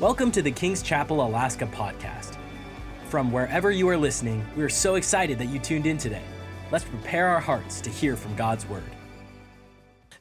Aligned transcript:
Welcome 0.00 0.30
to 0.30 0.42
the 0.42 0.52
King's 0.52 0.80
Chapel 0.80 1.26
Alaska 1.26 1.66
podcast. 1.66 2.36
From 3.08 3.32
wherever 3.32 3.72
you 3.72 3.88
are 3.88 3.96
listening, 3.96 4.46
we 4.56 4.62
are 4.62 4.68
so 4.68 4.94
excited 4.94 5.40
that 5.40 5.46
you 5.46 5.58
tuned 5.58 5.86
in 5.86 5.98
today. 5.98 6.22
Let's 6.70 6.84
prepare 6.84 7.26
our 7.26 7.40
hearts 7.40 7.80
to 7.80 7.90
hear 7.90 8.14
from 8.14 8.36
God's 8.36 8.64
word. 8.68 8.84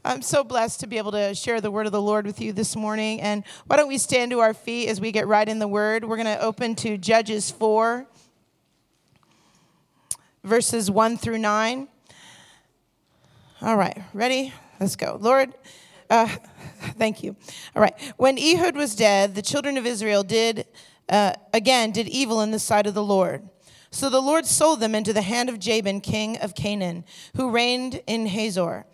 I'm 0.03 0.23
so 0.23 0.43
blessed 0.43 0.79
to 0.79 0.87
be 0.87 0.97
able 0.97 1.11
to 1.11 1.35
share 1.35 1.61
the 1.61 1.69
word 1.69 1.85
of 1.85 1.91
the 1.91 2.01
Lord 2.01 2.25
with 2.25 2.41
you 2.41 2.53
this 2.53 2.75
morning. 2.75 3.21
And 3.21 3.43
why 3.67 3.77
don't 3.77 3.87
we 3.87 3.99
stand 3.99 4.31
to 4.31 4.39
our 4.39 4.55
feet 4.55 4.87
as 4.89 4.99
we 4.99 5.11
get 5.11 5.27
right 5.27 5.47
in 5.47 5.59
the 5.59 5.67
word? 5.67 6.05
We're 6.05 6.17
going 6.17 6.25
to 6.25 6.41
open 6.41 6.73
to 6.77 6.97
Judges 6.97 7.51
4, 7.51 8.07
verses 10.43 10.89
1 10.89 11.17
through 11.17 11.37
9. 11.37 11.87
All 13.61 13.77
right, 13.77 14.01
ready? 14.11 14.55
Let's 14.79 14.95
go. 14.95 15.19
Lord, 15.21 15.53
uh, 16.09 16.27
thank 16.97 17.23
you. 17.23 17.35
All 17.75 17.81
right. 17.81 17.95
When 18.17 18.37
Ehud 18.37 18.75
was 18.75 18.95
dead, 18.95 19.35
the 19.35 19.41
children 19.41 19.77
of 19.77 19.85
Israel 19.85 20.23
did, 20.23 20.65
uh, 21.09 21.33
again, 21.53 21.91
did 21.91 22.07
evil 22.07 22.41
in 22.41 22.51
the 22.51 22.59
sight 22.59 22.87
of 22.87 22.93
the 22.93 23.03
Lord. 23.03 23.47
So 23.91 24.09
the 24.09 24.21
Lord 24.21 24.45
sold 24.45 24.79
them 24.79 24.93
into 24.93 25.13
the 25.13 25.21
hand 25.21 25.49
of 25.49 25.59
Jabin, 25.59 26.01
king 26.01 26.37
of 26.37 26.55
Canaan, 26.55 27.05
who 27.35 27.49
reigned 27.49 28.01
in 28.05 28.27
Hazor. 28.27 28.85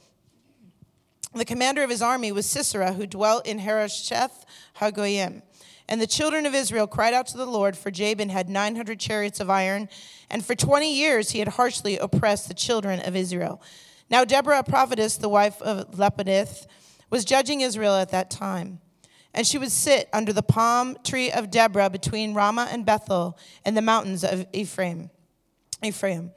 The 1.34 1.46
commander 1.46 1.84
of 1.84 1.90
his 1.90 2.02
army 2.02 2.32
was 2.32 2.46
Sisera, 2.46 2.94
who 2.94 3.08
dwelt 3.08 3.48
in 3.48 3.60
Harosheth 3.60 4.46
Hagoyim. 4.80 5.42
And 5.90 6.00
the 6.00 6.08
children 6.08 6.46
of 6.46 6.54
Israel 6.54 6.88
cried 6.88 7.14
out 7.14 7.28
to 7.28 7.38
the 7.38 7.46
Lord, 7.46 7.76
for 7.76 7.92
Jabin 7.92 8.30
had 8.30 8.50
900 8.50 9.00
chariots 9.00 9.40
of 9.40 9.50
iron, 9.50 9.90
and 10.30 10.46
for 10.46 10.56
20 10.56 10.94
years 10.94 11.32
he 11.32 11.40
had 11.40 11.50
harshly 11.50 11.98
oppressed 11.98 12.48
the 12.48 12.54
children 12.54 13.00
of 13.00 13.16
Israel. 13.16 13.62
Now 14.10 14.26
Deborah, 14.26 14.60
a 14.60 14.64
prophetess, 14.64 15.18
the 15.18 15.28
wife 15.28 15.62
of 15.62 15.98
Lapidoth, 15.98 16.68
was 17.14 17.24
judging 17.24 17.62
Israel 17.62 17.94
at 17.96 18.10
that 18.10 18.32
time. 18.32 18.80
And 19.36 19.46
she 19.46 19.60
would 19.60 19.72
sit 19.72 20.10
under 20.12 20.34
the 20.34 20.42
palm 20.42 20.98
tree 21.04 21.32
of 21.32 21.52
Deborah 21.52 21.92
between 21.92 22.34
Ramah 22.34 22.70
and 22.72 22.88
Bethel 22.88 23.38
in 23.64 23.76
the 23.76 23.84
mountains 23.84 24.24
of 24.24 24.48
Ephraim. 24.52 25.12
Ephraim. 25.84 26.32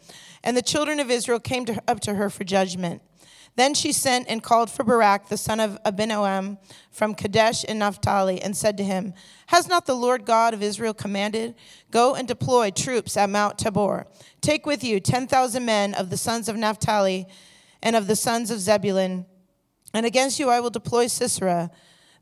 And 0.44 0.54
the 0.54 0.60
children 0.60 1.00
of 1.00 1.10
Israel 1.10 1.40
came 1.40 1.64
to, 1.64 1.82
up 1.88 2.00
to 2.00 2.16
her 2.16 2.28
for 2.28 2.44
judgment. 2.44 3.00
Then 3.56 3.72
she 3.72 3.90
sent 3.90 4.28
and 4.28 4.42
called 4.42 4.70
for 4.70 4.84
Barak, 4.84 5.30
the 5.30 5.38
son 5.38 5.60
of 5.60 5.82
Abinoam, 5.84 6.58
from 6.90 7.14
Kadesh 7.14 7.64
in 7.64 7.78
Naphtali, 7.78 8.42
and 8.42 8.54
said 8.54 8.76
to 8.76 8.84
him, 8.84 9.14
Has 9.46 9.68
not 9.68 9.86
the 9.86 9.96
Lord 9.96 10.26
God 10.26 10.52
of 10.52 10.62
Israel 10.62 10.92
commanded? 10.92 11.54
Go 11.90 12.14
and 12.14 12.28
deploy 12.28 12.70
troops 12.70 13.16
at 13.16 13.30
Mount 13.30 13.56
Tabor. 13.56 14.08
Take 14.42 14.66
with 14.66 14.84
you 14.84 15.00
10,000 15.00 15.64
men 15.64 15.94
of 15.94 16.10
the 16.10 16.18
sons 16.18 16.50
of 16.50 16.56
Naphtali 16.56 17.26
and 17.82 17.96
of 17.96 18.08
the 18.08 18.16
sons 18.16 18.50
of 18.50 18.60
Zebulun 18.60 19.24
and 19.96 20.04
against 20.04 20.38
you 20.38 20.50
I 20.50 20.60
will 20.60 20.68
deploy 20.68 21.06
Sisera, 21.06 21.70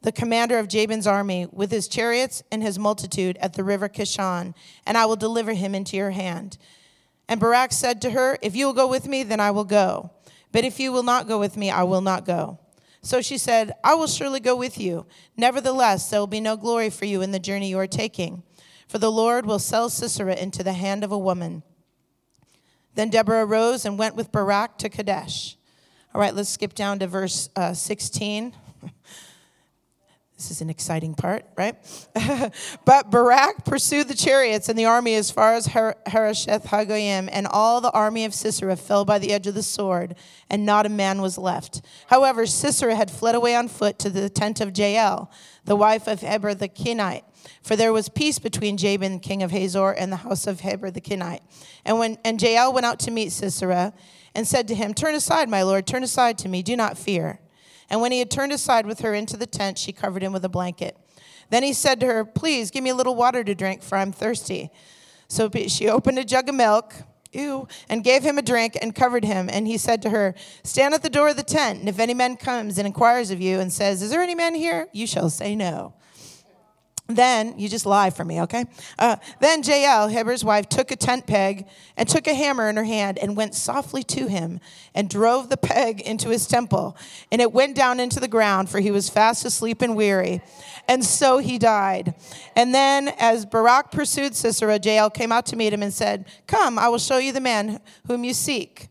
the 0.02 0.12
commander 0.12 0.58
of 0.58 0.68
Jabin's 0.68 1.08
army, 1.08 1.48
with 1.50 1.72
his 1.72 1.88
chariots 1.88 2.40
and 2.52 2.62
his 2.62 2.78
multitude 2.78 3.36
at 3.40 3.54
the 3.54 3.64
river 3.64 3.88
Kishon, 3.88 4.54
and 4.86 4.96
I 4.96 5.06
will 5.06 5.16
deliver 5.16 5.54
him 5.54 5.74
into 5.74 5.96
your 5.96 6.12
hand. 6.12 6.56
And 7.28 7.40
Barak 7.40 7.72
said 7.72 8.00
to 8.02 8.10
her, 8.10 8.38
If 8.42 8.54
you 8.54 8.66
will 8.66 8.74
go 8.74 8.86
with 8.86 9.08
me, 9.08 9.24
then 9.24 9.40
I 9.40 9.50
will 9.50 9.64
go. 9.64 10.12
But 10.52 10.64
if 10.64 10.78
you 10.78 10.92
will 10.92 11.02
not 11.02 11.26
go 11.26 11.40
with 11.40 11.56
me, 11.56 11.68
I 11.68 11.82
will 11.82 12.00
not 12.00 12.24
go. 12.24 12.60
So 13.02 13.20
she 13.20 13.38
said, 13.38 13.72
I 13.82 13.94
will 13.94 14.06
surely 14.06 14.38
go 14.38 14.54
with 14.54 14.78
you. 14.78 15.06
Nevertheless, 15.36 16.08
there 16.08 16.20
will 16.20 16.28
be 16.28 16.40
no 16.40 16.56
glory 16.56 16.90
for 16.90 17.06
you 17.06 17.22
in 17.22 17.32
the 17.32 17.40
journey 17.40 17.70
you 17.70 17.78
are 17.80 17.88
taking, 17.88 18.44
for 18.86 18.98
the 18.98 19.10
Lord 19.10 19.46
will 19.46 19.58
sell 19.58 19.90
Sisera 19.90 20.36
into 20.36 20.62
the 20.62 20.74
hand 20.74 21.02
of 21.02 21.10
a 21.10 21.18
woman. 21.18 21.64
Then 22.94 23.10
Deborah 23.10 23.44
arose 23.44 23.84
and 23.84 23.98
went 23.98 24.14
with 24.14 24.30
Barak 24.30 24.78
to 24.78 24.88
Kadesh. 24.88 25.56
All 26.14 26.20
right, 26.20 26.32
let's 26.32 26.48
skip 26.48 26.74
down 26.74 27.00
to 27.00 27.08
verse 27.08 27.48
uh, 27.56 27.74
16. 27.74 28.54
This 30.36 30.50
is 30.52 30.60
an 30.60 30.70
exciting 30.70 31.14
part, 31.14 31.44
right? 31.56 31.74
but 32.84 33.10
Barak 33.10 33.64
pursued 33.64 34.06
the 34.06 34.14
chariots 34.14 34.68
and 34.68 34.78
the 34.78 34.84
army 34.84 35.14
as 35.14 35.32
far 35.32 35.54
as 35.54 35.66
Harosheth 35.66 36.66
Hagoyim, 36.66 37.28
and 37.32 37.48
all 37.48 37.80
the 37.80 37.90
army 37.90 38.24
of 38.24 38.34
Sisera 38.34 38.76
fell 38.76 39.04
by 39.04 39.18
the 39.18 39.32
edge 39.32 39.48
of 39.48 39.54
the 39.54 39.62
sword, 39.62 40.14
and 40.48 40.64
not 40.64 40.86
a 40.86 40.88
man 40.88 41.20
was 41.20 41.36
left. 41.36 41.82
However, 42.06 42.46
Sisera 42.46 42.94
had 42.94 43.10
fled 43.10 43.34
away 43.34 43.56
on 43.56 43.66
foot 43.66 43.98
to 44.00 44.10
the 44.10 44.28
tent 44.28 44.60
of 44.60 44.76
Jael, 44.76 45.30
the 45.64 45.76
wife 45.76 46.06
of 46.06 46.20
Heber 46.20 46.54
the 46.54 46.68
Kenite. 46.68 47.24
For 47.62 47.76
there 47.76 47.92
was 47.92 48.08
peace 48.08 48.38
between 48.38 48.76
Jabin, 48.76 49.20
king 49.20 49.42
of 49.42 49.50
Hazor, 49.50 49.90
and 49.90 50.12
the 50.12 50.16
house 50.16 50.46
of 50.46 50.60
Heber 50.60 50.90
the 50.90 51.00
Kenite. 51.00 51.42
And 51.84 51.98
when 51.98 52.18
and 52.24 52.40
Jael 52.40 52.72
went 52.72 52.86
out 52.86 52.98
to 53.00 53.10
meet 53.10 53.32
Sisera, 53.32 53.92
and 54.34 54.46
said 54.46 54.68
to 54.68 54.74
him, 54.74 54.94
Turn 54.94 55.14
aside, 55.14 55.48
my 55.48 55.62
lord, 55.62 55.86
turn 55.86 56.02
aside 56.02 56.38
to 56.38 56.48
me, 56.48 56.62
do 56.62 56.76
not 56.76 56.98
fear. 56.98 57.40
And 57.90 58.00
when 58.00 58.12
he 58.12 58.18
had 58.18 58.30
turned 58.30 58.52
aside 58.52 58.86
with 58.86 59.00
her 59.00 59.14
into 59.14 59.36
the 59.36 59.46
tent, 59.46 59.78
she 59.78 59.92
covered 59.92 60.22
him 60.22 60.32
with 60.32 60.44
a 60.44 60.48
blanket. 60.48 60.96
Then 61.50 61.62
he 61.62 61.72
said 61.72 62.00
to 62.00 62.06
her, 62.06 62.24
Please 62.24 62.70
give 62.70 62.82
me 62.82 62.90
a 62.90 62.94
little 62.94 63.14
water 63.14 63.44
to 63.44 63.54
drink, 63.54 63.82
for 63.82 63.98
I'm 63.98 64.12
thirsty. 64.12 64.70
So 65.28 65.50
she 65.68 65.88
opened 65.88 66.18
a 66.18 66.24
jug 66.24 66.48
of 66.48 66.54
milk, 66.54 66.94
ew, 67.32 67.68
and 67.88 68.02
gave 68.02 68.22
him 68.22 68.38
a 68.38 68.42
drink 68.42 68.78
and 68.80 68.94
covered 68.94 69.24
him. 69.24 69.48
And 69.50 69.66
he 69.66 69.78
said 69.78 70.02
to 70.02 70.10
her, 70.10 70.34
Stand 70.62 70.94
at 70.94 71.02
the 71.02 71.10
door 71.10 71.28
of 71.28 71.36
the 71.36 71.42
tent, 71.42 71.80
and 71.80 71.88
if 71.88 71.98
any 71.98 72.14
man 72.14 72.36
comes 72.36 72.78
and 72.78 72.86
inquires 72.86 73.30
of 73.30 73.40
you 73.40 73.60
and 73.60 73.72
says, 73.72 74.02
Is 74.02 74.10
there 74.10 74.22
any 74.22 74.34
man 74.34 74.54
here? 74.54 74.88
You 74.92 75.06
shall 75.06 75.30
say 75.30 75.54
no. 75.54 75.94
Then, 77.06 77.58
you 77.58 77.68
just 77.68 77.84
lie 77.84 78.08
for 78.08 78.24
me, 78.24 78.40
okay? 78.42 78.64
Uh, 78.98 79.16
then 79.38 79.62
Jael, 79.62 80.08
Heber's 80.08 80.42
wife, 80.42 80.70
took 80.70 80.90
a 80.90 80.96
tent 80.96 81.26
peg 81.26 81.66
and 81.98 82.08
took 82.08 82.26
a 82.26 82.32
hammer 82.32 82.66
in 82.70 82.76
her 82.76 82.84
hand 82.84 83.18
and 83.18 83.36
went 83.36 83.54
softly 83.54 84.02
to 84.04 84.26
him 84.26 84.58
and 84.94 85.10
drove 85.10 85.50
the 85.50 85.58
peg 85.58 86.00
into 86.00 86.30
his 86.30 86.46
temple. 86.46 86.96
And 87.30 87.42
it 87.42 87.52
went 87.52 87.76
down 87.76 88.00
into 88.00 88.20
the 88.20 88.28
ground, 88.28 88.70
for 88.70 88.80
he 88.80 88.90
was 88.90 89.10
fast 89.10 89.44
asleep 89.44 89.82
and 89.82 89.94
weary. 89.94 90.40
And 90.88 91.04
so 91.04 91.38
he 91.38 91.58
died. 91.58 92.14
And 92.56 92.74
then, 92.74 93.08
as 93.18 93.44
Barak 93.44 93.90
pursued 93.90 94.34
Sisera, 94.34 94.78
Jael 94.82 95.10
came 95.10 95.30
out 95.30 95.44
to 95.46 95.56
meet 95.56 95.74
him 95.74 95.82
and 95.82 95.92
said, 95.92 96.24
Come, 96.46 96.78
I 96.78 96.88
will 96.88 96.98
show 96.98 97.18
you 97.18 97.32
the 97.32 97.40
man 97.40 97.80
whom 98.06 98.24
you 98.24 98.32
seek. 98.32 98.88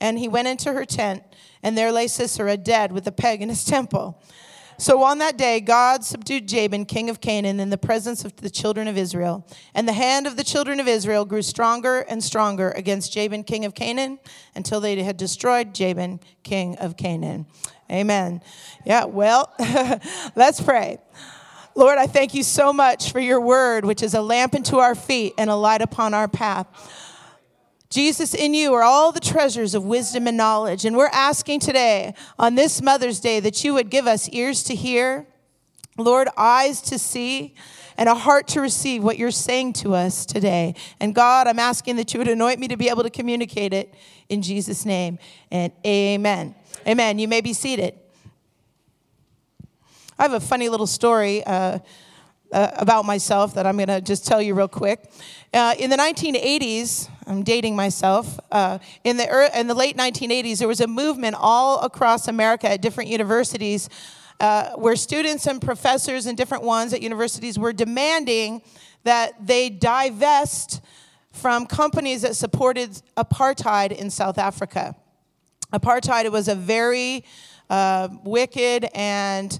And 0.00 0.18
he 0.18 0.28
went 0.28 0.48
into 0.48 0.72
her 0.72 0.86
tent, 0.86 1.24
and 1.62 1.76
there 1.76 1.92
lay 1.92 2.08
Sisera 2.08 2.56
dead 2.56 2.90
with 2.90 3.04
the 3.04 3.12
peg 3.12 3.42
in 3.42 3.50
his 3.50 3.64
temple. 3.66 4.18
So 4.80 5.02
on 5.02 5.18
that 5.18 5.36
day, 5.36 5.60
God 5.60 6.04
subdued 6.04 6.48
Jabin, 6.48 6.86
king 6.86 7.10
of 7.10 7.20
Canaan, 7.20 7.60
in 7.60 7.68
the 7.68 7.76
presence 7.76 8.24
of 8.24 8.34
the 8.36 8.48
children 8.48 8.88
of 8.88 8.96
Israel. 8.96 9.46
And 9.74 9.86
the 9.86 9.92
hand 9.92 10.26
of 10.26 10.38
the 10.38 10.42
children 10.42 10.80
of 10.80 10.88
Israel 10.88 11.26
grew 11.26 11.42
stronger 11.42 12.00
and 12.00 12.24
stronger 12.24 12.70
against 12.70 13.12
Jabin, 13.12 13.44
king 13.44 13.66
of 13.66 13.74
Canaan, 13.74 14.18
until 14.54 14.80
they 14.80 15.02
had 15.02 15.18
destroyed 15.18 15.74
Jabin, 15.74 16.18
king 16.44 16.78
of 16.78 16.96
Canaan. 16.96 17.44
Amen. 17.90 18.40
Yeah, 18.86 19.04
well, 19.04 19.52
let's 20.34 20.62
pray. 20.62 20.96
Lord, 21.74 21.98
I 21.98 22.06
thank 22.06 22.32
you 22.32 22.42
so 22.42 22.72
much 22.72 23.12
for 23.12 23.20
your 23.20 23.42
word, 23.42 23.84
which 23.84 24.02
is 24.02 24.14
a 24.14 24.22
lamp 24.22 24.54
unto 24.54 24.78
our 24.78 24.94
feet 24.94 25.34
and 25.36 25.50
a 25.50 25.56
light 25.56 25.82
upon 25.82 26.14
our 26.14 26.26
path. 26.26 27.09
Jesus, 27.90 28.34
in 28.34 28.54
you 28.54 28.72
are 28.74 28.84
all 28.84 29.10
the 29.10 29.18
treasures 29.18 29.74
of 29.74 29.84
wisdom 29.84 30.28
and 30.28 30.36
knowledge. 30.36 30.84
And 30.84 30.96
we're 30.96 31.08
asking 31.08 31.58
today 31.58 32.14
on 32.38 32.54
this 32.54 32.80
Mother's 32.80 33.18
Day 33.18 33.40
that 33.40 33.64
you 33.64 33.74
would 33.74 33.90
give 33.90 34.06
us 34.06 34.28
ears 34.28 34.62
to 34.64 34.76
hear, 34.76 35.26
Lord, 35.98 36.28
eyes 36.36 36.80
to 36.82 37.00
see, 37.00 37.56
and 37.98 38.08
a 38.08 38.14
heart 38.14 38.46
to 38.48 38.60
receive 38.60 39.02
what 39.02 39.18
you're 39.18 39.32
saying 39.32 39.72
to 39.72 39.94
us 39.94 40.24
today. 40.24 40.76
And 41.00 41.16
God, 41.16 41.48
I'm 41.48 41.58
asking 41.58 41.96
that 41.96 42.14
you 42.14 42.18
would 42.18 42.28
anoint 42.28 42.60
me 42.60 42.68
to 42.68 42.76
be 42.76 42.88
able 42.88 43.02
to 43.02 43.10
communicate 43.10 43.72
it 43.72 43.92
in 44.28 44.40
Jesus' 44.40 44.86
name. 44.86 45.18
And 45.50 45.72
amen. 45.84 46.54
Amen. 46.86 47.18
You 47.18 47.26
may 47.26 47.40
be 47.40 47.52
seated. 47.52 47.98
I 50.16 50.22
have 50.22 50.34
a 50.34 50.38
funny 50.38 50.68
little 50.68 50.86
story. 50.86 51.42
Uh, 51.44 51.80
uh, 52.52 52.70
about 52.74 53.04
myself 53.04 53.54
that 53.54 53.66
I'm 53.66 53.76
going 53.76 53.88
to 53.88 54.00
just 54.00 54.26
tell 54.26 54.42
you 54.42 54.54
real 54.54 54.68
quick. 54.68 55.10
Uh, 55.52 55.74
in 55.78 55.90
the 55.90 55.96
1980s, 55.96 57.08
I'm 57.26 57.42
dating 57.42 57.76
myself. 57.76 58.38
Uh, 58.50 58.78
in 59.04 59.16
the 59.16 59.28
er- 59.30 59.50
in 59.54 59.66
the 59.66 59.74
late 59.74 59.96
1980s, 59.96 60.58
there 60.58 60.68
was 60.68 60.80
a 60.80 60.86
movement 60.86 61.36
all 61.38 61.80
across 61.80 62.28
America 62.28 62.70
at 62.70 62.80
different 62.80 63.10
universities. 63.10 63.88
Uh, 64.40 64.70
where 64.76 64.96
students 64.96 65.46
and 65.46 65.60
professors 65.60 66.24
and 66.24 66.34
different 66.38 66.64
ones 66.64 66.94
at 66.94 67.02
universities 67.02 67.58
were 67.58 67.74
demanding 67.74 68.62
that 69.04 69.34
they 69.46 69.68
divest 69.68 70.80
from 71.30 71.66
companies 71.66 72.22
that 72.22 72.34
supported 72.34 72.90
apartheid 73.18 73.92
in 73.92 74.08
South 74.08 74.38
Africa. 74.38 74.96
Apartheid 75.74 76.30
was 76.32 76.48
a 76.48 76.54
very 76.54 77.22
uh, 77.68 78.08
wicked 78.24 78.88
and 78.94 79.58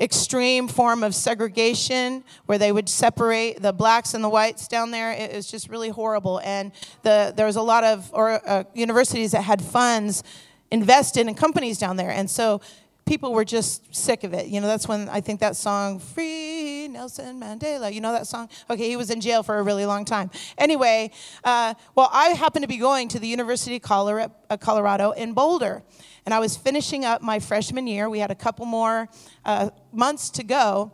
extreme 0.00 0.68
form 0.68 1.02
of 1.02 1.14
segregation 1.14 2.24
where 2.46 2.58
they 2.58 2.72
would 2.72 2.88
separate 2.88 3.62
the 3.62 3.72
blacks 3.72 4.14
and 4.14 4.24
the 4.24 4.28
whites 4.28 4.68
down 4.68 4.90
there. 4.90 5.12
It 5.12 5.34
was 5.34 5.50
just 5.50 5.68
really 5.68 5.90
horrible. 5.90 6.40
And 6.44 6.72
the, 7.02 7.32
there 7.36 7.46
was 7.46 7.56
a 7.56 7.62
lot 7.62 7.84
of 7.84 8.10
or, 8.12 8.40
uh, 8.48 8.64
universities 8.74 9.32
that 9.32 9.42
had 9.42 9.62
funds 9.62 10.22
invested 10.70 11.26
in 11.26 11.34
companies 11.34 11.78
down 11.78 11.96
there. 11.96 12.10
And 12.10 12.30
so 12.30 12.60
people 13.04 13.32
were 13.32 13.44
just 13.44 13.94
sick 13.94 14.24
of 14.24 14.32
it. 14.32 14.46
You 14.46 14.60
know, 14.60 14.66
that's 14.66 14.88
when 14.88 15.08
I 15.08 15.20
think 15.20 15.40
that 15.40 15.56
song, 15.56 15.98
Free 15.98 16.88
Nelson 16.88 17.40
Mandela, 17.40 17.92
you 17.92 18.00
know 18.00 18.12
that 18.12 18.26
song? 18.26 18.48
Okay, 18.70 18.88
he 18.88 18.96
was 18.96 19.10
in 19.10 19.20
jail 19.20 19.42
for 19.42 19.58
a 19.58 19.62
really 19.62 19.86
long 19.86 20.04
time. 20.04 20.30
Anyway, 20.58 21.10
uh, 21.44 21.74
well, 21.94 22.08
I 22.12 22.28
happened 22.28 22.62
to 22.62 22.68
be 22.68 22.78
going 22.78 23.08
to 23.08 23.18
the 23.18 23.26
University 23.28 23.76
of 23.76 24.60
Colorado 24.60 25.10
in 25.12 25.32
Boulder 25.32 25.82
and 26.24 26.34
I 26.34 26.38
was 26.38 26.56
finishing 26.56 27.04
up 27.04 27.22
my 27.22 27.38
freshman 27.38 27.86
year. 27.86 28.08
We 28.08 28.20
had 28.20 28.30
a 28.30 28.36
couple 28.36 28.66
more 28.66 29.08
uh, 29.44 29.70
months 29.92 30.30
to 30.30 30.44
go. 30.44 30.92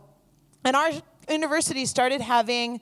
And 0.63 0.75
our 0.75 0.91
university 1.29 1.85
started 1.85 2.21
having 2.21 2.81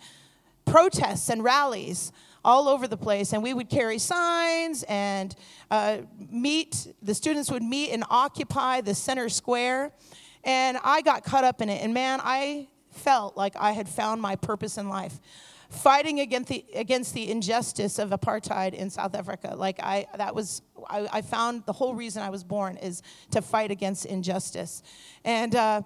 protests 0.66 1.30
and 1.30 1.44
rallies 1.44 2.12
all 2.44 2.70
over 2.70 2.88
the 2.88 2.98
place, 2.98 3.34
and 3.34 3.44
we 3.44 3.54
would 3.54 3.70
carry 3.70 4.00
signs 4.00 4.84
and 4.88 5.36
uh, 5.70 5.98
meet. 6.30 6.88
The 7.02 7.14
students 7.14 7.52
would 7.52 7.64
meet 7.64 7.92
and 7.92 8.06
occupy 8.10 8.82
the 8.82 8.96
center 8.96 9.28
square, 9.28 9.92
and 10.44 10.78
I 10.84 11.02
got 11.02 11.26
caught 11.26 11.44
up 11.44 11.62
in 11.62 11.70
it. 11.70 11.84
And 11.84 11.94
man, 11.94 12.22
I 12.24 12.68
felt 12.92 13.36
like 13.36 13.56
I 13.58 13.72
had 13.72 13.90
found 13.90 14.22
my 14.22 14.38
purpose 14.38 14.78
in 14.78 14.88
life 14.88 15.20
fighting 15.70 16.20
against 16.20 16.50
the, 16.50 16.66
against 16.74 17.14
the 17.14 17.30
injustice 17.30 18.00
of 18.00 18.12
apartheid 18.12 18.74
in 18.74 18.90
South 18.90 19.16
Africa. 19.16 19.54
Like 19.56 19.80
I, 19.82 20.08
that 20.16 20.34
was, 20.34 20.62
I, 20.90 21.08
I 21.12 21.22
found 21.22 21.66
the 21.66 21.74
whole 21.74 21.94
reason 21.94 22.24
I 22.24 22.30
was 22.30 22.44
born 22.44 22.78
is 22.78 23.02
to 23.32 23.42
fight 23.42 23.72
against 23.72 24.06
injustice. 24.06 24.82
And 25.26 25.56
uh, 25.56 25.82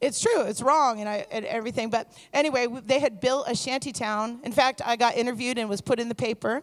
it's 0.00 0.20
true, 0.20 0.42
it's 0.42 0.62
wrong 0.62 1.00
and, 1.00 1.08
I, 1.08 1.26
and 1.30 1.44
everything. 1.44 1.90
But 1.90 2.12
anyway, 2.32 2.66
they 2.84 3.00
had 3.00 3.20
built 3.20 3.46
a 3.48 3.54
shanty 3.54 3.92
town. 3.92 4.40
In 4.44 4.52
fact, 4.52 4.82
I 4.84 4.96
got 4.96 5.16
interviewed 5.16 5.58
and 5.58 5.68
was 5.68 5.80
put 5.80 5.98
in 5.98 6.08
the 6.08 6.14
paper. 6.14 6.62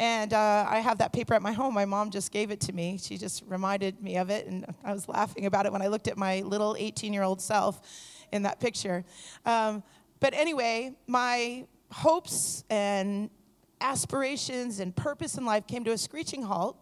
And 0.00 0.32
uh, 0.32 0.66
I 0.68 0.80
have 0.80 0.98
that 0.98 1.12
paper 1.12 1.34
at 1.34 1.42
my 1.42 1.52
home. 1.52 1.72
My 1.72 1.84
mom 1.84 2.10
just 2.10 2.32
gave 2.32 2.50
it 2.50 2.60
to 2.62 2.72
me. 2.72 2.98
She 3.00 3.16
just 3.16 3.44
reminded 3.46 4.02
me 4.02 4.16
of 4.16 4.28
it. 4.28 4.46
And 4.46 4.66
I 4.82 4.92
was 4.92 5.08
laughing 5.08 5.46
about 5.46 5.66
it 5.66 5.72
when 5.72 5.82
I 5.82 5.86
looked 5.86 6.08
at 6.08 6.16
my 6.16 6.40
little 6.40 6.74
18 6.76 7.12
year 7.12 7.22
old 7.22 7.40
self 7.40 7.80
in 8.32 8.42
that 8.42 8.58
picture. 8.58 9.04
Um, 9.46 9.84
but 10.18 10.34
anyway, 10.34 10.96
my 11.06 11.66
hopes 11.94 12.64
and 12.70 13.30
aspirations 13.80 14.80
and 14.80 14.96
purpose 14.96 15.38
in 15.38 15.44
life 15.44 15.64
came 15.68 15.84
to 15.84 15.92
a 15.92 15.98
screeching 15.98 16.42
halt 16.42 16.76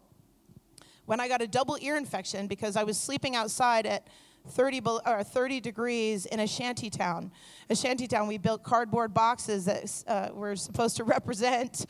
when 1.05 1.21
I 1.21 1.29
got 1.29 1.43
a 1.43 1.47
double 1.47 1.77
ear 1.83 1.99
infection 1.99 2.47
because 2.47 2.77
I 2.77 2.85
was 2.85 2.97
sleeping 2.97 3.37
outside 3.37 3.85
at 3.85 4.07
30, 4.49 4.81
or 5.05 5.23
30 5.23 5.61
degrees 5.61 6.25
in 6.25 6.41
a 6.41 6.47
shanty 6.47 6.89
town. 6.89 7.31
A 7.69 7.77
shanty 7.77 8.07
town, 8.07 8.27
we 8.27 8.39
built 8.39 8.63
cardboard 8.63 9.13
boxes 9.13 9.67
that 9.67 10.03
uh, 10.07 10.33
were 10.33 10.57
supposed 10.57 10.97
to 10.97 11.05
represent 11.17 11.85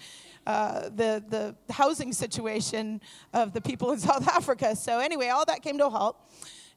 uh, 0.44 0.88
the, 0.88 1.22
the 1.28 1.54
housing 1.72 2.12
situation 2.12 3.00
of 3.32 3.52
the 3.52 3.60
people 3.60 3.92
in 3.92 3.98
South 4.00 4.26
Africa. 4.26 4.74
So, 4.74 4.98
anyway, 4.98 5.28
all 5.28 5.44
that 5.44 5.62
came 5.62 5.78
to 5.78 5.86
a 5.86 5.90
halt. 5.90 6.16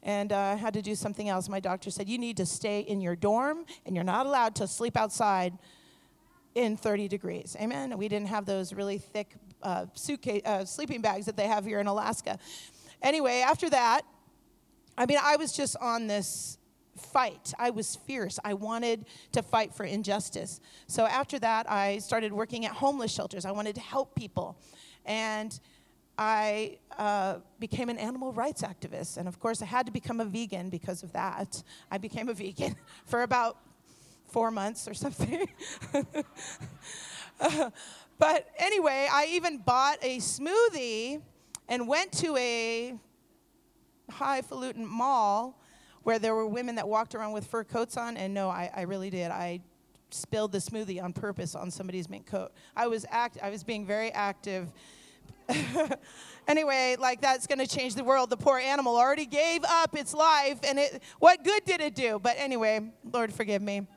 And 0.03 0.31
uh, 0.31 0.38
I 0.38 0.56
had 0.56 0.75
to 0.75 0.83
do 0.83 0.94
something 0.94 1.27
else. 1.27 1.50
My 1.50 1.59
doctor 1.59 1.89
said, 1.89 2.07
You 2.07 2.19
need 2.19 2.38
to 2.38 2.45
stay 2.45 2.81
in 2.81 3.01
your 3.01 3.15
dorm, 3.15 3.65
and 3.88 3.95
you're 3.95 4.06
not 4.06 4.27
allowed 4.27 4.53
to 4.57 4.68
sleep 4.68 4.95
outside 4.95 5.57
in 6.56 6.78
30 6.78 7.07
degrees. 7.07 7.56
Amen. 7.60 7.98
We 7.98 8.07
didn't 8.07 8.30
have 8.30 8.46
those 8.46 8.74
really 8.74 8.98
thick 8.98 9.36
uh, 9.62 9.86
suitcase, 9.94 10.42
uh, 10.46 10.66
sleeping 10.66 11.02
bags 11.02 11.25
that 11.25 11.38
they 11.38 11.48
have 11.48 11.66
here 11.66 11.80
in 11.80 11.88
Alaska. 11.88 12.40
Anyway, 13.02 13.42
after 13.42 13.69
that, 13.69 14.02
I 14.98 15.06
mean, 15.06 15.19
I 15.22 15.36
was 15.36 15.52
just 15.52 15.75
on 15.78 16.07
this 16.07 16.57
fight. 16.98 17.54
I 17.60 17.72
was 17.72 17.98
fierce. 17.98 18.40
I 18.44 18.54
wanted 18.54 19.06
to 19.34 19.44
fight 19.44 19.74
for 19.74 19.86
injustice. 19.86 20.62
So 20.88 21.06
after 21.06 21.38
that, 21.40 21.69
I 21.69 21.98
started 21.98 22.31
working 22.31 22.66
at 22.66 22.72
homeless 22.72 23.12
shelters. 23.12 23.46
I 23.46 23.51
wanted 23.51 23.75
to 23.75 23.81
help 23.81 24.16
people. 24.16 24.58
And 25.06 25.60
I 26.18 26.78
uh, 26.98 27.40
became 27.60 27.90
an 27.90 27.98
animal 27.98 28.31
rights 28.31 28.62
activist. 28.62 29.18
And 29.18 29.28
of 29.28 29.40
course, 29.42 29.62
I 29.62 29.66
had 29.66 29.86
to 29.88 29.92
become 29.92 30.22
a 30.22 30.25
vegan 30.25 30.69
because 30.69 31.04
of 31.04 31.12
that. 31.12 31.62
I 31.92 31.98
became 31.98 32.30
a 32.30 32.34
vegan 32.34 32.78
for 33.06 33.24
about 33.24 33.58
four 34.36 34.52
months 34.52 34.86
or 34.86 34.94
something. 35.06 35.48
uh, 37.40 37.70
but 38.20 38.50
anyway, 38.58 39.08
I 39.10 39.28
even 39.30 39.60
bought 39.60 39.98
a 40.02 40.18
smoothie 40.18 41.22
and 41.70 41.88
went 41.88 42.12
to 42.20 42.36
a 42.36 42.96
highfalutin 44.12 44.86
mall 44.86 45.58
where 46.04 46.20
there 46.20 46.36
were 46.36 46.46
women 46.46 46.76
that 46.76 46.86
walked 46.86 47.16
around 47.16 47.32
with 47.32 47.48
fur 47.48 47.64
coats 47.64 47.96
on. 47.96 48.18
And 48.18 48.34
no, 48.34 48.50
I, 48.50 48.70
I 48.76 48.82
really 48.82 49.10
did. 49.10 49.32
I 49.32 49.62
spilled 50.10 50.52
the 50.52 50.58
smoothie 50.58 51.02
on 51.02 51.14
purpose 51.14 51.56
on 51.56 51.72
somebody's 51.72 52.10
mink 52.10 52.26
coat. 52.26 52.52
I 52.76 52.88
was 52.88 53.06
act 53.10 53.38
I 53.42 53.50
was 53.50 53.64
being 53.64 53.86
very 53.86 54.12
active. 54.12 54.70
anyway, 56.48 56.98
like 57.00 57.22
that's 57.22 57.48
going 57.48 57.60
to 57.60 57.68
change 57.68 57.96
the 57.96 58.04
world. 58.04 58.30
The 58.30 58.38
poor 58.38 58.58
animal 58.58 58.98
already 58.98 59.28
gave 59.28 59.64
up 59.64 59.96
its 59.96 60.14
life 60.14 60.60
and 60.68 60.78
it 60.78 61.02
what 61.20 61.42
good 61.46 61.64
did 61.64 61.80
it 61.80 61.96
do? 61.96 62.20
But 62.22 62.36
anyway, 62.38 62.82
Lord 63.14 63.32
forgive 63.32 63.62
me. 63.62 63.88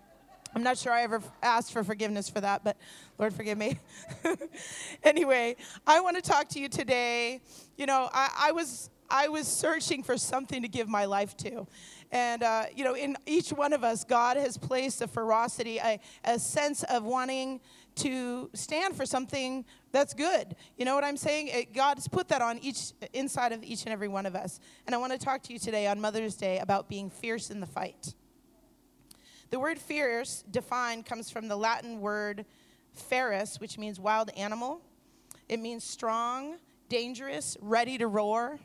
I'm 0.54 0.62
not 0.62 0.78
sure 0.78 0.92
I 0.92 1.02
ever 1.02 1.22
asked 1.42 1.72
for 1.72 1.84
forgiveness 1.84 2.28
for 2.28 2.40
that, 2.40 2.64
but 2.64 2.76
Lord, 3.18 3.34
forgive 3.34 3.58
me. 3.58 3.78
anyway, 5.02 5.56
I 5.86 6.00
want 6.00 6.16
to 6.16 6.22
talk 6.22 6.48
to 6.50 6.60
you 6.60 6.68
today. 6.68 7.40
You 7.76 7.86
know, 7.86 8.08
I, 8.12 8.30
I, 8.48 8.52
was 8.52 8.90
I 9.10 9.28
was 9.28 9.46
searching 9.46 10.02
for 10.02 10.16
something 10.16 10.62
to 10.62 10.68
give 10.68 10.88
my 10.88 11.04
life 11.04 11.36
to. 11.38 11.66
And, 12.10 12.42
uh, 12.42 12.64
you 12.74 12.84
know, 12.84 12.94
in 12.94 13.16
each 13.26 13.50
one 13.50 13.72
of 13.72 13.84
us, 13.84 14.04
God 14.04 14.36
has 14.36 14.56
placed 14.56 15.02
a 15.02 15.06
ferocity, 15.06 15.78
a, 15.78 16.00
a 16.24 16.38
sense 16.38 16.82
of 16.84 17.04
wanting 17.04 17.60
to 17.96 18.48
stand 18.54 18.96
for 18.96 19.04
something 19.04 19.64
that's 19.92 20.14
good. 20.14 20.56
You 20.76 20.84
know 20.84 20.94
what 20.94 21.04
I'm 21.04 21.16
saying? 21.16 21.48
It, 21.48 21.74
God 21.74 21.98
has 21.98 22.08
put 22.08 22.28
that 22.28 22.40
on 22.40 22.58
each 22.60 22.92
inside 23.12 23.52
of 23.52 23.62
each 23.62 23.84
and 23.84 23.92
every 23.92 24.08
one 24.08 24.24
of 24.24 24.34
us. 24.34 24.60
And 24.86 24.94
I 24.94 24.98
want 24.98 25.12
to 25.12 25.18
talk 25.18 25.42
to 25.44 25.52
you 25.52 25.58
today 25.58 25.86
on 25.86 26.00
Mother's 26.00 26.36
Day 26.36 26.58
about 26.58 26.88
being 26.88 27.10
fierce 27.10 27.50
in 27.50 27.60
the 27.60 27.66
fight. 27.66 28.14
The 29.50 29.58
word 29.58 29.78
fierce, 29.78 30.44
defined, 30.50 31.06
comes 31.06 31.30
from 31.30 31.48
the 31.48 31.56
Latin 31.56 32.00
word 32.00 32.44
ferus, 32.94 33.60
which 33.60 33.78
means 33.78 33.98
wild 33.98 34.30
animal. 34.36 34.82
It 35.48 35.58
means 35.58 35.84
strong, 35.84 36.58
dangerous, 36.88 37.56
ready 37.60 37.96
to 37.98 38.06
roar. 38.06 38.58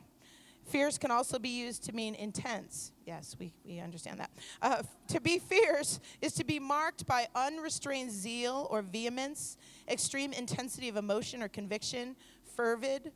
Fierce 0.65 0.97
can 0.97 1.11
also 1.11 1.39
be 1.39 1.49
used 1.49 1.83
to 1.85 1.93
mean 1.93 2.15
intense. 2.15 2.91
Yes, 3.05 3.35
we, 3.39 3.53
we 3.65 3.79
understand 3.79 4.19
that. 4.19 4.31
Uh, 4.61 4.83
to 5.09 5.19
be 5.19 5.39
fierce 5.39 5.99
is 6.21 6.33
to 6.33 6.43
be 6.43 6.59
marked 6.59 7.05
by 7.05 7.27
unrestrained 7.35 8.11
zeal 8.11 8.67
or 8.69 8.81
vehemence, 8.81 9.57
extreme 9.89 10.31
intensity 10.33 10.89
of 10.89 10.95
emotion 10.97 11.43
or 11.43 11.49
conviction, 11.49 12.15
fervid, 12.55 13.11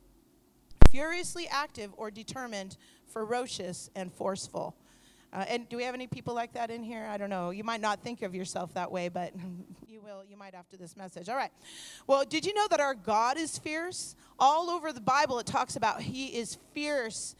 furiously 0.90 1.48
active 1.48 1.90
or 1.96 2.10
determined, 2.10 2.76
ferocious, 3.06 3.90
and 3.94 4.12
forceful. 4.12 4.74
Uh, 5.32 5.44
and 5.48 5.68
do 5.68 5.76
we 5.76 5.84
have 5.84 5.94
any 5.94 6.06
people 6.06 6.34
like 6.34 6.54
that 6.54 6.70
in 6.70 6.82
here? 6.82 7.06
I 7.10 7.18
don't 7.18 7.28
know. 7.28 7.50
You 7.50 7.62
might 7.64 7.80
not 7.80 8.02
think 8.02 8.22
of 8.22 8.34
yourself 8.34 8.72
that 8.74 8.90
way, 8.90 9.08
but 9.08 9.34
you 9.88 10.00
will. 10.00 10.22
You 10.28 10.36
might 10.36 10.54
after 10.54 10.76
this 10.76 10.96
message. 10.96 11.28
All 11.28 11.36
right. 11.36 11.52
Well, 12.06 12.24
did 12.24 12.46
you 12.46 12.54
know 12.54 12.66
that 12.70 12.80
our 12.80 12.94
God 12.94 13.36
is 13.36 13.58
fierce? 13.58 14.16
All 14.38 14.70
over 14.70 14.92
the 14.92 15.00
Bible, 15.00 15.38
it 15.38 15.46
talks 15.46 15.76
about 15.76 16.00
He 16.00 16.28
is 16.28 16.56
fierce 16.72 17.34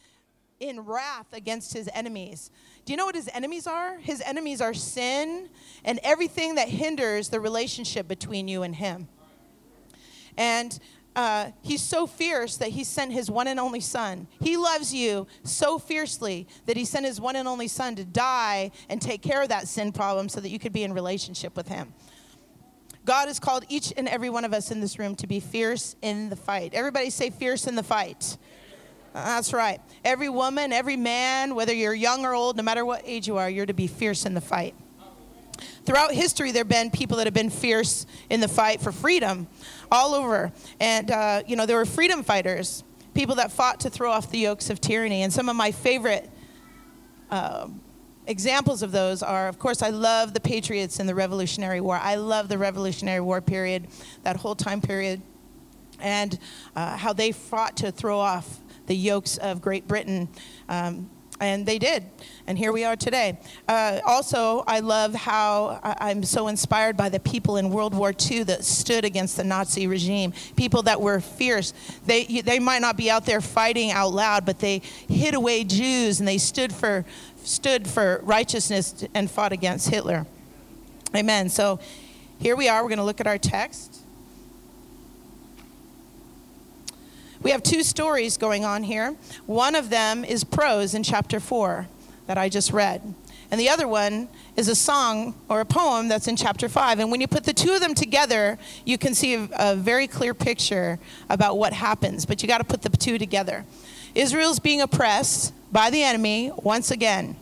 in 0.60 0.80
wrath 0.80 1.32
against 1.32 1.72
His 1.72 1.88
enemies. 1.94 2.50
Do 2.84 2.92
you 2.92 2.96
know 2.96 3.06
what 3.06 3.14
His 3.14 3.30
enemies 3.32 3.66
are? 3.66 3.98
His 3.98 4.20
enemies 4.20 4.60
are 4.60 4.74
sin 4.74 5.48
and 5.84 5.98
everything 6.02 6.56
that 6.56 6.68
hinders 6.68 7.30
the 7.30 7.40
relationship 7.40 8.06
between 8.06 8.48
you 8.48 8.62
and 8.62 8.74
Him. 8.74 9.08
And 10.36 10.78
uh, 11.18 11.50
he's 11.62 11.82
so 11.82 12.06
fierce 12.06 12.58
that 12.58 12.68
he 12.68 12.84
sent 12.84 13.12
his 13.12 13.28
one 13.28 13.48
and 13.48 13.58
only 13.58 13.80
son. 13.80 14.28
He 14.40 14.56
loves 14.56 14.94
you 14.94 15.26
so 15.42 15.76
fiercely 15.76 16.46
that 16.66 16.76
he 16.76 16.84
sent 16.84 17.04
his 17.04 17.20
one 17.20 17.34
and 17.34 17.48
only 17.48 17.66
son 17.66 17.96
to 17.96 18.04
die 18.04 18.70
and 18.88 19.02
take 19.02 19.20
care 19.20 19.42
of 19.42 19.48
that 19.48 19.66
sin 19.66 19.90
problem 19.90 20.28
so 20.28 20.40
that 20.40 20.48
you 20.48 20.60
could 20.60 20.72
be 20.72 20.84
in 20.84 20.92
relationship 20.92 21.56
with 21.56 21.66
him. 21.66 21.92
God 23.04 23.26
has 23.26 23.40
called 23.40 23.64
each 23.68 23.92
and 23.96 24.06
every 24.06 24.30
one 24.30 24.44
of 24.44 24.54
us 24.54 24.70
in 24.70 24.80
this 24.80 24.96
room 24.96 25.16
to 25.16 25.26
be 25.26 25.40
fierce 25.40 25.96
in 26.02 26.28
the 26.28 26.36
fight. 26.36 26.72
Everybody 26.72 27.10
say 27.10 27.30
fierce 27.30 27.66
in 27.66 27.74
the 27.74 27.82
fight. 27.82 28.38
That's 29.12 29.52
right. 29.52 29.80
Every 30.04 30.28
woman, 30.28 30.72
every 30.72 30.96
man, 30.96 31.56
whether 31.56 31.74
you're 31.74 31.94
young 31.94 32.24
or 32.26 32.32
old, 32.32 32.56
no 32.56 32.62
matter 32.62 32.84
what 32.84 33.02
age 33.04 33.26
you 33.26 33.38
are, 33.38 33.50
you're 33.50 33.66
to 33.66 33.74
be 33.74 33.88
fierce 33.88 34.24
in 34.24 34.34
the 34.34 34.40
fight. 34.40 34.76
Throughout 35.88 36.12
history, 36.12 36.52
there 36.52 36.60
have 36.60 36.68
been 36.68 36.90
people 36.90 37.16
that 37.16 37.26
have 37.26 37.32
been 37.32 37.48
fierce 37.48 38.04
in 38.28 38.40
the 38.40 38.46
fight 38.46 38.82
for 38.82 38.92
freedom 38.92 39.46
all 39.90 40.14
over. 40.14 40.52
And, 40.78 41.10
uh, 41.10 41.42
you 41.46 41.56
know, 41.56 41.64
there 41.64 41.78
were 41.78 41.86
freedom 41.86 42.22
fighters, 42.22 42.84
people 43.14 43.36
that 43.36 43.50
fought 43.50 43.80
to 43.80 43.88
throw 43.88 44.12
off 44.12 44.30
the 44.30 44.36
yokes 44.36 44.68
of 44.68 44.82
tyranny. 44.82 45.22
And 45.22 45.32
some 45.32 45.48
of 45.48 45.56
my 45.56 45.72
favorite 45.72 46.28
uh, 47.30 47.68
examples 48.26 48.82
of 48.82 48.92
those 48.92 49.22
are, 49.22 49.48
of 49.48 49.58
course, 49.58 49.80
I 49.80 49.88
love 49.88 50.34
the 50.34 50.40
Patriots 50.40 51.00
in 51.00 51.06
the 51.06 51.14
Revolutionary 51.14 51.80
War. 51.80 51.96
I 51.96 52.16
love 52.16 52.50
the 52.50 52.58
Revolutionary 52.58 53.22
War 53.22 53.40
period, 53.40 53.86
that 54.24 54.36
whole 54.36 54.54
time 54.54 54.82
period, 54.82 55.22
and 56.00 56.38
uh, 56.76 56.98
how 56.98 57.14
they 57.14 57.32
fought 57.32 57.78
to 57.78 57.90
throw 57.90 58.18
off 58.18 58.60
the 58.88 58.94
yokes 58.94 59.38
of 59.38 59.62
Great 59.62 59.88
Britain. 59.88 60.28
Um, 60.68 61.08
and 61.40 61.66
they 61.66 61.78
did. 61.78 62.04
And 62.46 62.58
here 62.58 62.72
we 62.72 62.84
are 62.84 62.96
today. 62.96 63.38
Uh, 63.66 64.00
also, 64.04 64.64
I 64.66 64.80
love 64.80 65.14
how 65.14 65.80
I'm 65.82 66.22
so 66.22 66.48
inspired 66.48 66.96
by 66.96 67.08
the 67.08 67.20
people 67.20 67.56
in 67.56 67.70
World 67.70 67.94
War 67.94 68.12
II 68.18 68.44
that 68.44 68.64
stood 68.64 69.04
against 69.04 69.36
the 69.36 69.44
Nazi 69.44 69.86
regime. 69.86 70.32
People 70.56 70.82
that 70.82 71.00
were 71.00 71.20
fierce. 71.20 71.72
They, 72.06 72.24
they 72.24 72.58
might 72.58 72.80
not 72.80 72.96
be 72.96 73.10
out 73.10 73.26
there 73.26 73.40
fighting 73.40 73.90
out 73.90 74.12
loud, 74.12 74.44
but 74.46 74.58
they 74.58 74.78
hid 75.08 75.34
away 75.34 75.64
Jews 75.64 76.18
and 76.18 76.28
they 76.28 76.38
stood 76.38 76.72
for, 76.72 77.04
stood 77.44 77.86
for 77.86 78.20
righteousness 78.22 79.04
and 79.14 79.30
fought 79.30 79.52
against 79.52 79.90
Hitler. 79.90 80.26
Amen. 81.14 81.48
So 81.48 81.80
here 82.38 82.56
we 82.56 82.68
are. 82.68 82.82
We're 82.82 82.90
going 82.90 82.98
to 82.98 83.04
look 83.04 83.20
at 83.20 83.26
our 83.26 83.38
text. 83.38 83.97
We 87.42 87.50
have 87.52 87.62
two 87.62 87.82
stories 87.82 88.36
going 88.36 88.64
on 88.64 88.82
here. 88.82 89.14
One 89.46 89.74
of 89.74 89.90
them 89.90 90.24
is 90.24 90.44
prose 90.44 90.94
in 90.94 91.02
chapter 91.02 91.38
4 91.38 91.86
that 92.26 92.36
I 92.36 92.48
just 92.48 92.72
read. 92.72 93.14
and 93.50 93.58
the 93.58 93.70
other 93.70 93.88
one 93.88 94.28
is 94.56 94.68
a 94.68 94.74
song 94.74 95.34
or 95.48 95.60
a 95.60 95.64
poem 95.64 96.08
that's 96.08 96.28
in 96.28 96.36
chapter 96.36 96.68
5. 96.68 96.98
And 96.98 97.10
when 97.10 97.20
you 97.20 97.26
put 97.26 97.44
the 97.44 97.54
two 97.54 97.72
of 97.72 97.80
them 97.80 97.94
together, 97.94 98.58
you 98.84 98.98
can 98.98 99.14
see 99.14 99.48
a, 99.52 99.74
very 99.76 100.06
clear 100.06 100.34
picture 100.34 100.98
about 101.30 101.56
what 101.56 101.72
happens, 101.72 102.26
but 102.26 102.42
you 102.42 102.48
got 102.48 102.58
to 102.58 102.64
put 102.64 102.82
the 102.82 102.90
two 102.90 103.16
together. 103.16 103.64
Israel's 104.14 104.58
being 104.58 104.80
oppressed 104.80 105.54
by 105.72 105.88
the 105.88 106.02
enemy 106.02 106.52
once 106.56 106.90
again. 106.90 107.36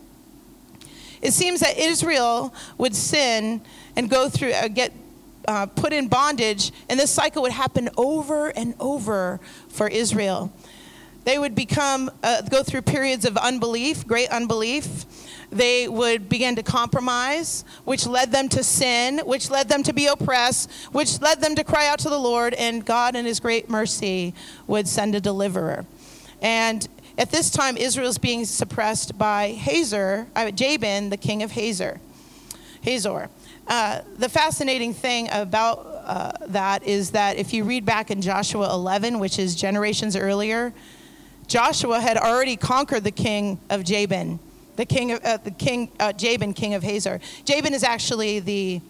It 1.22 1.32
seems 1.32 1.60
that 1.60 1.78
Israel 1.78 2.54
would 2.78 2.94
sin 2.94 3.62
and 3.96 4.10
go 4.10 4.28
through, 4.28 4.52
uh, 4.52 4.68
get 4.68 4.92
uh, 5.46 5.66
put 5.66 5.92
in 5.92 6.08
bondage, 6.08 6.72
and 6.88 6.98
this 6.98 7.10
cycle 7.10 7.42
would 7.42 7.52
happen 7.52 7.88
over 7.96 8.48
and 8.48 8.74
over 8.80 9.40
for 9.68 9.88
Israel. 9.88 10.52
They 11.24 11.38
would 11.38 11.56
become, 11.56 12.08
uh, 12.22 12.42
go 12.42 12.62
through 12.62 12.82
periods 12.82 13.24
of 13.24 13.36
unbelief, 13.36 14.06
great 14.06 14.30
unbelief. 14.30 15.04
They 15.50 15.88
would 15.88 16.28
begin 16.28 16.54
to 16.54 16.62
compromise, 16.62 17.64
which 17.84 18.06
led 18.06 18.30
them 18.30 18.48
to 18.50 18.62
sin, 18.62 19.18
which 19.24 19.50
led 19.50 19.68
them 19.68 19.82
to 19.82 19.92
be 19.92 20.06
oppressed, 20.06 20.70
which 20.92 21.20
led 21.20 21.40
them 21.40 21.56
to 21.56 21.64
cry 21.64 21.88
out 21.88 21.98
to 22.00 22.08
the 22.08 22.18
Lord, 22.18 22.54
and 22.54 22.84
God, 22.84 23.16
in 23.16 23.24
His 23.24 23.40
great 23.40 23.68
mercy, 23.68 24.34
would 24.68 24.86
send 24.86 25.16
a 25.16 25.20
deliverer. 25.20 25.84
And 26.40 26.86
at 27.18 27.30
this 27.30 27.50
time, 27.50 27.76
Israel 27.76 28.08
is 28.08 28.18
being 28.18 28.44
suppressed 28.44 29.18
by 29.18 29.48
Hazor, 29.48 30.28
uh, 30.36 30.50
Jabin, 30.52 31.10
the 31.10 31.16
king 31.16 31.42
of 31.42 31.52
Hazor. 31.52 32.00
Hazor. 32.82 33.30
Uh, 33.66 34.00
the 34.18 34.28
fascinating 34.28 34.94
thing 34.94 35.28
about 35.32 35.78
uh, 36.04 36.32
that 36.46 36.84
is 36.84 37.10
that 37.10 37.36
if 37.36 37.52
you 37.52 37.64
read 37.64 37.84
back 37.84 38.10
in 38.12 38.22
Joshua 38.22 38.72
11, 38.72 39.18
which 39.18 39.40
is 39.40 39.56
generations 39.56 40.14
earlier, 40.14 40.72
Joshua 41.48 42.00
had 42.00 42.16
already 42.16 42.56
conquered 42.56 43.02
the 43.02 43.10
king 43.10 43.58
of 43.68 43.82
Jabin, 43.82 44.38
the 44.76 44.84
king 44.84 45.12
of 45.12 45.24
uh, 45.24 45.38
the 45.38 45.50
king 45.50 45.90
uh, 45.98 46.12
Jabin, 46.12 46.54
king 46.54 46.74
of 46.74 46.82
Hazor. 46.82 47.20
Jabin 47.44 47.74
is 47.74 47.82
actually 47.82 48.38
the 48.38 48.80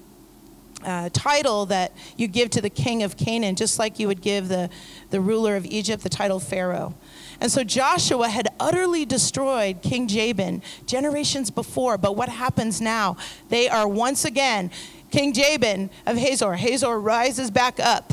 uh, 0.84 1.08
title 1.12 1.66
that 1.66 1.92
you 2.16 2.28
give 2.28 2.50
to 2.50 2.60
the 2.60 2.70
king 2.70 3.02
of 3.02 3.16
Canaan, 3.16 3.56
just 3.56 3.78
like 3.78 3.98
you 3.98 4.06
would 4.08 4.20
give 4.20 4.48
the, 4.48 4.68
the 5.10 5.20
ruler 5.20 5.56
of 5.56 5.64
Egypt 5.64 6.02
the 6.02 6.08
title 6.08 6.38
Pharaoh. 6.38 6.94
And 7.40 7.50
so 7.50 7.64
Joshua 7.64 8.28
had 8.28 8.48
utterly 8.58 9.04
destroyed 9.04 9.82
King 9.82 10.08
Jabin 10.08 10.62
generations 10.86 11.50
before. 11.50 11.98
But 11.98 12.16
what 12.16 12.28
happens 12.28 12.80
now? 12.80 13.16
They 13.48 13.68
are 13.68 13.86
once 13.86 14.24
again, 14.24 14.70
King 15.10 15.32
Jabin 15.32 15.90
of 16.06 16.16
Hazor. 16.16 16.54
Hazor 16.54 16.98
rises 16.98 17.50
back 17.50 17.78
up 17.80 18.12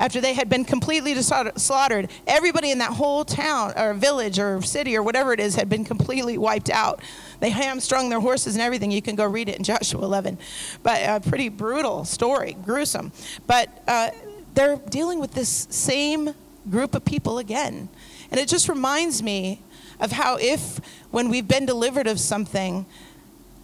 after 0.00 0.20
they 0.20 0.34
had 0.34 0.48
been 0.48 0.64
completely 0.64 1.14
slaughtered. 1.14 2.10
Everybody 2.26 2.70
in 2.70 2.78
that 2.78 2.92
whole 2.92 3.24
town 3.24 3.72
or 3.76 3.94
village 3.94 4.38
or 4.38 4.62
city 4.62 4.96
or 4.96 5.02
whatever 5.02 5.32
it 5.32 5.40
is 5.40 5.56
had 5.56 5.68
been 5.68 5.84
completely 5.84 6.38
wiped 6.38 6.70
out. 6.70 7.00
They 7.40 7.50
hamstrung 7.50 8.08
their 8.08 8.20
horses 8.20 8.54
and 8.54 8.62
everything. 8.62 8.90
You 8.90 9.02
can 9.02 9.16
go 9.16 9.24
read 9.24 9.48
it 9.48 9.56
in 9.56 9.64
Joshua 9.64 10.02
11. 10.02 10.38
But 10.82 11.02
a 11.02 11.28
pretty 11.28 11.48
brutal 11.48 12.04
story, 12.04 12.56
gruesome. 12.64 13.12
But 13.46 13.82
uh, 13.86 14.10
they're 14.54 14.76
dealing 14.76 15.20
with 15.20 15.32
this 15.32 15.66
same 15.70 16.34
group 16.70 16.94
of 16.94 17.04
people 17.04 17.38
again. 17.38 17.88
And 18.30 18.38
it 18.38 18.48
just 18.48 18.68
reminds 18.68 19.22
me 19.22 19.62
of 20.00 20.12
how 20.12 20.36
if, 20.36 20.80
when 21.10 21.28
we've 21.28 21.48
been 21.48 21.66
delivered 21.66 22.06
of 22.06 22.20
something, 22.20 22.86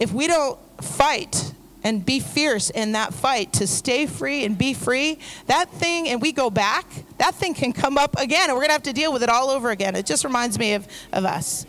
if 0.00 0.12
we 0.12 0.26
don't 0.26 0.59
fight 0.83 1.52
and 1.83 2.04
be 2.04 2.18
fierce 2.18 2.71
in 2.71 2.92
that 2.92 3.12
fight 3.12 3.52
to 3.52 3.66
stay 3.66 4.06
free 4.06 4.44
and 4.44 4.56
be 4.56 4.73
free, 4.73 5.18
that 5.47 5.71
thing, 5.71 6.09
and 6.09 6.21
we 6.21 6.33
go 6.33 6.49
back, 6.49 6.87
that 7.18 7.35
thing 7.35 7.54
can 7.54 7.73
come 7.73 7.99
up 7.99 8.18
again, 8.18 8.49
and 8.49 8.54
we're 8.54 8.62
gonna 8.62 8.73
have 8.73 8.83
to 8.85 8.92
deal 8.92 9.12
with 9.12 9.23
it 9.23 9.28
all 9.28 9.50
over 9.50 9.71
again. 9.71 9.94
It 9.94 10.06
just 10.06 10.25
reminds 10.25 10.59
me 10.59 10.73
of, 10.75 10.88
of 11.12 11.25
us. 11.25 11.66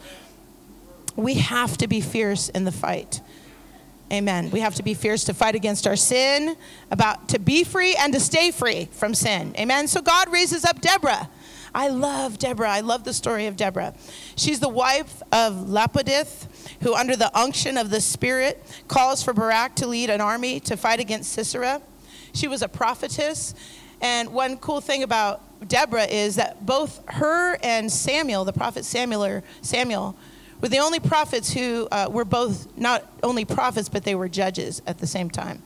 We 1.18 1.36
have 1.36 1.78
to 1.78 1.88
be 1.88 2.02
fierce 2.02 2.50
in 2.50 2.64
the 2.64 2.72
fight. 2.72 3.22
Amen. 4.12 4.52
We 4.52 4.60
have 4.60 4.76
to 4.76 4.84
be 4.84 4.94
fierce 4.94 5.24
to 5.26 5.34
fight 5.34 5.56
against 5.56 5.88
our 5.88 5.96
sin, 5.96 6.56
about 6.92 7.30
to 7.30 7.40
be 7.40 7.64
free 7.64 7.96
and 7.96 8.14
to 8.14 8.20
stay 8.20 8.52
free 8.52 8.88
from 8.92 9.16
sin. 9.16 9.54
Amen. 9.58 9.88
So 9.88 10.02
God 10.02 10.32
raises 10.32 10.64
up 10.64 10.80
Deborah 10.80 11.30
I 11.76 11.90
love 11.90 12.40
Deborah. 12.40 12.72
I 12.72 12.80
love 12.80 13.04
the 13.04 13.14
story 13.14 13.48
of 13.48 13.58
Deborah. 13.58 13.94
She's 14.38 14.62
the 14.62 14.70
wife 14.70 15.22
of 15.34 15.68
Lapidoth, 15.68 16.48
who, 16.82 16.96
under 16.96 17.18
the 17.18 17.38
unction 17.38 17.78
of 17.78 17.90
the 17.90 18.00
Spirit, 18.00 18.64
calls 18.88 19.22
for 19.22 19.34
Barak 19.34 19.76
to 19.76 19.88
lead 19.88 20.10
an 20.10 20.22
army 20.22 20.62
to 20.62 20.78
fight 20.78 21.02
against 21.02 21.34
Sisera. 21.34 21.82
She 22.34 22.48
was 22.48 22.62
a 22.62 22.70
prophetess. 22.70 23.54
And 24.00 24.30
one 24.30 24.56
cool 24.58 24.80
thing 24.80 25.04
about 25.04 25.42
Deborah 25.68 26.06
is 26.06 26.38
that 26.38 26.66
both 26.66 27.02
her 27.10 27.58
and 27.62 27.92
Samuel, 27.92 28.46
the 28.46 28.54
prophet 28.54 28.86
Samuel, 28.86 29.44
Samuel 29.62 30.16
were 30.62 30.70
the 30.70 30.80
only 30.80 31.02
prophets 31.02 31.52
who 31.52 31.90
uh, 31.92 32.08
were 32.10 32.26
both 32.26 32.78
not 32.78 33.04
only 33.22 33.44
prophets, 33.44 33.90
but 33.90 34.06
they 34.06 34.16
were 34.16 34.30
judges 34.30 34.82
at 34.88 35.00
the 35.00 35.08
same 35.08 35.30
time. 35.30 35.62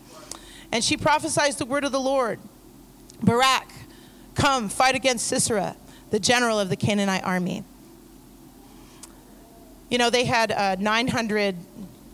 And 0.71 0.83
she 0.83 0.97
prophesied 0.97 1.53
the 1.53 1.65
word 1.65 1.83
of 1.83 1.91
the 1.91 1.99
Lord 1.99 2.39
Barak, 3.21 3.71
come, 4.33 4.69
fight 4.69 4.95
against 4.95 5.27
Sisera 5.27 5.75
the 6.11 6.19
general 6.19 6.59
of 6.59 6.69
the 6.69 6.75
Canaanite 6.75 7.23
army. 7.23 7.63
You 9.89 9.97
know, 9.97 10.09
they 10.09 10.25
had 10.25 10.51
uh, 10.51 10.75
900 10.79 11.55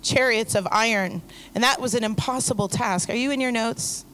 chariots 0.02 0.56
of 0.56 0.68
iron, 0.72 1.22
and 1.54 1.64
that 1.64 1.82
was 1.82 1.94
an 1.94 2.04
impossible 2.04 2.68
task. 2.68 3.10
Are 3.10 3.16
you 3.16 3.32
in 3.32 3.42
your 3.42 3.52
notes? 3.52 4.06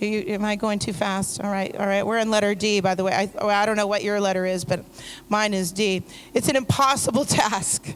You, 0.00 0.24
am 0.28 0.44
I 0.44 0.56
going 0.56 0.78
too 0.78 0.92
fast? 0.92 1.40
All 1.40 1.50
right, 1.50 1.74
all 1.76 1.86
right. 1.86 2.04
We're 2.04 2.18
in 2.18 2.30
letter 2.30 2.54
D, 2.54 2.80
by 2.80 2.94
the 2.94 3.04
way. 3.04 3.12
I, 3.12 3.30
oh, 3.38 3.48
I 3.48 3.64
don't 3.64 3.76
know 3.76 3.86
what 3.86 4.02
your 4.02 4.20
letter 4.20 4.44
is, 4.44 4.64
but 4.64 4.84
mine 5.28 5.54
is 5.54 5.72
D. 5.72 6.02
It's 6.34 6.48
an 6.48 6.56
impossible 6.56 7.24
task 7.24 7.94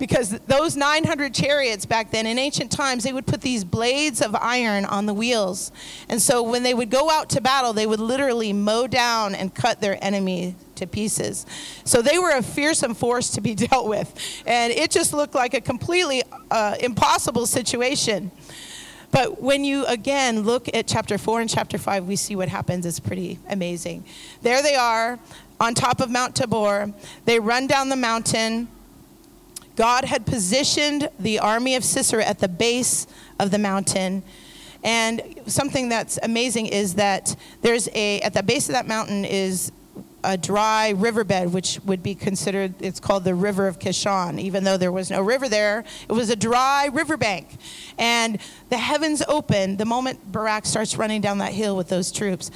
because 0.00 0.30
those 0.46 0.76
900 0.76 1.32
chariots 1.32 1.84
back 1.86 2.10
then 2.10 2.26
in 2.26 2.38
ancient 2.38 2.72
times 2.72 3.04
they 3.04 3.12
would 3.12 3.26
put 3.26 3.42
these 3.42 3.62
blades 3.62 4.20
of 4.22 4.34
iron 4.34 4.86
on 4.86 5.06
the 5.06 5.14
wheels. 5.14 5.70
And 6.08 6.20
so 6.20 6.42
when 6.42 6.64
they 6.64 6.74
would 6.74 6.90
go 6.90 7.10
out 7.10 7.28
to 7.30 7.40
battle 7.40 7.72
they 7.74 7.86
would 7.86 8.00
literally 8.00 8.52
mow 8.52 8.88
down 8.88 9.34
and 9.34 9.54
cut 9.54 9.80
their 9.80 10.02
enemy 10.02 10.56
to 10.76 10.86
pieces. 10.86 11.46
So 11.84 12.00
they 12.00 12.18
were 12.18 12.30
a 12.30 12.42
fearsome 12.42 12.94
force 12.94 13.30
to 13.32 13.42
be 13.42 13.54
dealt 13.70 13.86
with. 13.86 14.42
And 14.46 14.72
it 14.72 14.90
just 14.90 15.12
looked 15.12 15.34
like 15.34 15.54
a 15.54 15.60
completely 15.60 16.22
uh, 16.50 16.76
impossible 16.80 17.46
situation. 17.46 18.32
But 19.12 19.42
when 19.42 19.64
you 19.64 19.84
again 19.84 20.42
look 20.42 20.74
at 20.74 20.86
chapter 20.86 21.18
4 21.18 21.42
and 21.42 21.50
chapter 21.50 21.76
5 21.76 22.06
we 22.06 22.16
see 22.16 22.34
what 22.36 22.48
happens. 22.48 22.86
It's 22.86 23.00
pretty 23.00 23.38
amazing. 23.50 24.06
There 24.40 24.62
they 24.62 24.76
are 24.76 25.18
on 25.60 25.74
top 25.74 26.00
of 26.00 26.10
mount 26.10 26.34
tabor. 26.34 26.94
They 27.26 27.38
run 27.38 27.66
down 27.66 27.90
the 27.90 27.96
mountain 27.96 28.68
God 29.80 30.04
had 30.04 30.26
positioned 30.26 31.08
the 31.18 31.38
army 31.38 31.74
of 31.74 31.84
Sisera 31.84 32.22
at 32.22 32.38
the 32.38 32.48
base 32.48 33.06
of 33.38 33.50
the 33.50 33.56
mountain. 33.56 34.22
And 34.84 35.40
something 35.46 35.88
that's 35.88 36.18
amazing 36.22 36.66
is 36.66 36.96
that 36.96 37.34
there's 37.62 37.88
a, 37.94 38.20
at 38.20 38.34
the 38.34 38.42
base 38.42 38.68
of 38.68 38.74
that 38.74 38.86
mountain 38.86 39.24
is 39.24 39.72
a 40.22 40.36
dry 40.36 40.90
riverbed, 40.90 41.54
which 41.54 41.80
would 41.86 42.02
be 42.02 42.14
considered, 42.14 42.74
it's 42.80 43.00
called 43.00 43.24
the 43.24 43.34
River 43.34 43.66
of 43.66 43.78
Kishon. 43.78 44.38
Even 44.38 44.64
though 44.64 44.76
there 44.76 44.92
was 44.92 45.10
no 45.10 45.22
river 45.22 45.48
there, 45.48 45.82
it 46.06 46.12
was 46.12 46.28
a 46.28 46.36
dry 46.36 46.90
riverbank. 46.92 47.48
And 47.96 48.38
the 48.68 48.76
heavens 48.76 49.22
open 49.28 49.78
the 49.78 49.86
moment 49.86 50.30
Barak 50.30 50.66
starts 50.66 50.98
running 50.98 51.22
down 51.22 51.38
that 51.38 51.54
hill 51.54 51.74
with 51.74 51.88
those 51.88 52.12
troops. 52.12 52.50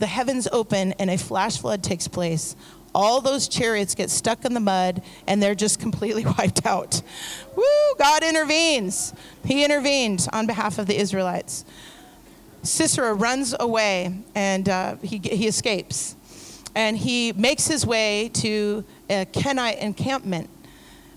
The 0.00 0.06
heavens 0.06 0.46
open 0.52 0.92
and 0.98 1.08
a 1.08 1.16
flash 1.16 1.58
flood 1.58 1.82
takes 1.82 2.08
place 2.08 2.56
all 2.98 3.20
those 3.20 3.46
chariots 3.46 3.94
get 3.94 4.10
stuck 4.10 4.44
in 4.44 4.54
the 4.54 4.60
mud 4.60 5.02
and 5.28 5.40
they're 5.40 5.54
just 5.54 5.78
completely 5.78 6.26
wiped 6.38 6.66
out. 6.66 7.00
Woo, 7.54 7.62
God 7.96 8.24
intervenes. 8.24 9.14
He 9.44 9.62
intervened 9.62 10.26
on 10.32 10.48
behalf 10.48 10.80
of 10.80 10.86
the 10.88 10.98
Israelites. 10.98 11.64
Sisera 12.64 13.14
runs 13.14 13.54
away 13.60 14.18
and 14.34 14.68
uh, 14.68 14.96
he, 14.96 15.18
he 15.18 15.46
escapes. 15.46 16.16
And 16.74 16.98
he 16.98 17.32
makes 17.34 17.68
his 17.68 17.86
way 17.86 18.30
to 18.34 18.84
a 19.08 19.26
Kenite 19.26 19.78
encampment, 19.78 20.50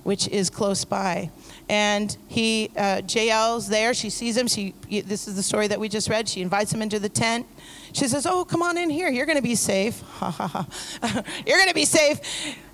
which 0.04 0.28
is 0.28 0.52
close 0.52 0.86
by. 0.86 1.32
And 1.68 2.16
he, 2.28 2.70
uh, 2.78 3.02
Jael's 3.08 3.68
there. 3.70 3.96
She 3.96 4.12
sees 4.12 4.38
him. 4.38 4.48
She, 4.48 4.76
this 4.88 5.28
is 5.28 5.36
the 5.36 5.44
story 5.44 5.68
that 5.68 5.80
we 5.80 5.90
just 5.90 6.10
read. 6.10 6.30
She 6.30 6.42
invites 6.42 6.72
him 6.72 6.84
into 6.84 7.00
the 7.00 7.10
tent. 7.10 7.48
She 7.94 8.08
says, 8.08 8.26
Oh, 8.26 8.46
come 8.46 8.62
on 8.62 8.78
in 8.78 8.90
here. 8.90 9.10
You're 9.10 9.26
going 9.26 9.38
to 9.38 9.44
be 9.44 9.56
safe. 9.56 10.02
Ha 10.02 10.32
ha 10.32 10.48
ha. 10.48 11.24
You're 11.46 11.58
going 11.58 11.70
to 11.70 11.76
be 11.76 11.86
safe. 11.86 12.20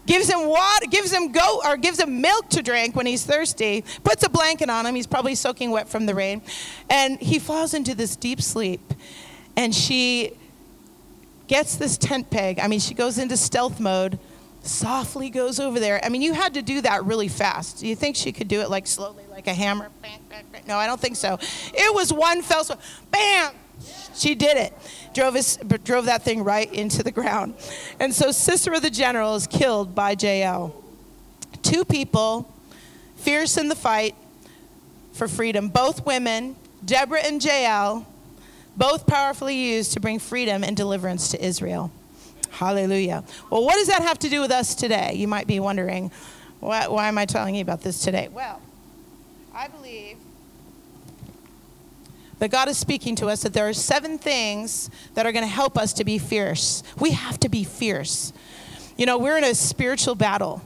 Gives 0.05 0.29
him 0.29 0.47
water, 0.47 0.85
gives 0.89 1.11
him 1.11 1.33
goat, 1.33 1.61
or 1.65 1.75
gives 1.75 1.99
him 1.99 2.21
milk 2.21 2.49
to 2.51 2.63
drink 2.63 2.95
when 2.95 3.05
he's 3.05 3.25
thirsty. 3.25 3.83
Puts 4.05 4.23
a 4.23 4.29
blanket 4.29 4.69
on 4.69 4.85
him. 4.85 4.95
He's 4.95 5.07
probably 5.07 5.35
soaking 5.35 5.71
wet 5.71 5.89
from 5.89 6.05
the 6.05 6.15
rain. 6.15 6.41
And 6.89 7.19
he 7.19 7.39
falls 7.39 7.73
into 7.73 7.93
this 7.93 8.15
deep 8.15 8.41
sleep. 8.41 8.93
And 9.57 9.75
she 9.75 10.31
gets 11.47 11.75
this 11.75 11.97
tent 11.97 12.29
peg. 12.29 12.59
I 12.59 12.67
mean, 12.67 12.79
she 12.79 12.93
goes 12.93 13.17
into 13.17 13.35
stealth 13.35 13.81
mode, 13.81 14.17
softly 14.61 15.29
goes 15.29 15.59
over 15.59 15.79
there. 15.79 15.99
I 16.03 16.09
mean, 16.09 16.21
you 16.21 16.33
had 16.33 16.53
to 16.53 16.61
do 16.61 16.81
that 16.81 17.03
really 17.03 17.27
fast. 17.27 17.79
Do 17.79 17.87
you 17.87 17.95
think 17.95 18.15
she 18.15 18.31
could 18.31 18.47
do 18.47 18.61
it 18.61 18.69
like 18.69 18.87
slowly, 18.87 19.23
like 19.29 19.47
a 19.47 19.53
hammer? 19.53 19.89
No, 20.67 20.77
I 20.77 20.87
don't 20.87 20.99
think 20.99 21.15
so. 21.15 21.37
It 21.73 21.93
was 21.93 22.13
one 22.13 22.41
fell 22.41 22.63
swoop. 22.63 22.79
Bam! 23.11 23.53
She 24.17 24.35
did 24.35 24.57
it. 24.57 24.73
Drove, 25.13 25.35
his, 25.35 25.57
drove 25.83 26.05
that 26.05 26.23
thing 26.23 26.43
right 26.43 26.71
into 26.73 27.03
the 27.03 27.11
ground. 27.11 27.53
And 27.99 28.13
so 28.13 28.31
Sisera 28.31 28.79
the 28.79 28.89
general 28.89 29.35
is 29.35 29.47
killed 29.47 29.93
by 29.93 30.15
Jael. 30.19 30.83
Two 31.61 31.85
people, 31.85 32.51
fierce 33.15 33.57
in 33.57 33.67
the 33.67 33.75
fight, 33.75 34.15
for 35.13 35.27
freedom. 35.27 35.69
Both 35.69 36.05
women, 36.05 36.55
Deborah 36.85 37.21
and 37.23 37.43
Jael, 37.43 38.07
both 38.75 39.07
powerfully 39.07 39.55
used 39.55 39.93
to 39.93 39.99
bring 39.99 40.19
freedom 40.19 40.63
and 40.63 40.77
deliverance 40.77 41.29
to 41.29 41.43
Israel. 41.43 41.91
Hallelujah. 42.51 43.23
Well, 43.49 43.65
what 43.65 43.75
does 43.75 43.87
that 43.87 44.01
have 44.01 44.19
to 44.19 44.29
do 44.29 44.41
with 44.41 44.51
us 44.51 44.75
today? 44.75 45.13
You 45.15 45.27
might 45.27 45.47
be 45.47 45.59
wondering, 45.59 46.11
why, 46.59 46.87
why 46.87 47.07
am 47.07 47.17
I 47.17 47.25
telling 47.25 47.55
you 47.55 47.61
about 47.61 47.81
this 47.81 47.99
today? 48.03 48.29
Well, 48.31 48.61
I 49.53 49.67
believe 49.67 50.17
that 52.39 52.49
God 52.49 52.69
is 52.69 52.77
speaking 52.77 53.15
to 53.17 53.27
us 53.27 53.43
that 53.43 53.53
there 53.53 53.67
are 53.67 53.73
seven 53.73 54.17
things 54.17 54.89
that 55.15 55.25
are 55.25 55.31
going 55.31 55.43
to 55.43 55.51
help 55.51 55.77
us 55.77 55.93
to 55.93 56.03
be 56.03 56.17
fierce. 56.17 56.83
We 56.99 57.11
have 57.11 57.39
to 57.41 57.49
be 57.49 57.63
fierce. 57.63 58.33
You 58.95 59.05
know, 59.05 59.17
we're 59.17 59.37
in 59.37 59.43
a 59.43 59.55
spiritual 59.55 60.15
battle, 60.15 60.61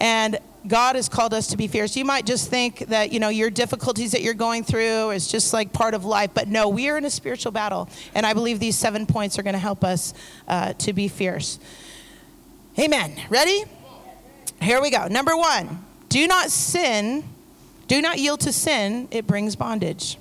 and 0.00 0.38
God 0.66 0.96
has 0.96 1.08
called 1.08 1.34
us 1.34 1.48
to 1.48 1.56
be 1.56 1.66
fierce. 1.66 1.96
You 1.96 2.04
might 2.04 2.24
just 2.24 2.48
think 2.48 2.78
that, 2.86 3.12
you 3.12 3.20
know, 3.20 3.28
your 3.28 3.50
difficulties 3.50 4.12
that 4.12 4.22
you're 4.22 4.32
going 4.34 4.64
through 4.64 5.10
is 5.10 5.28
just 5.28 5.52
like 5.52 5.72
part 5.72 5.92
of 5.92 6.04
life, 6.04 6.30
but 6.32 6.48
no, 6.48 6.68
we 6.68 6.88
are 6.88 6.96
in 6.96 7.04
a 7.04 7.10
spiritual 7.10 7.52
battle, 7.52 7.88
and 8.14 8.24
I 8.24 8.32
believe 8.32 8.60
these 8.60 8.76
seven 8.76 9.06
points 9.06 9.38
are 9.38 9.42
going 9.42 9.54
to 9.54 9.58
help 9.58 9.84
us 9.84 10.14
uh, 10.48 10.72
to 10.74 10.92
be 10.92 11.08
fierce. 11.08 11.58
Amen. 12.78 13.14
Ready? 13.28 13.64
Here 14.60 14.80
we 14.80 14.90
go. 14.90 15.06
Number 15.08 15.36
one 15.36 15.84
do 16.08 16.26
not 16.26 16.50
sin, 16.50 17.24
do 17.88 18.00
not 18.00 18.18
yield 18.18 18.40
to 18.40 18.52
sin, 18.52 19.08
it 19.10 19.26
brings 19.26 19.56
bondage. 19.56 20.16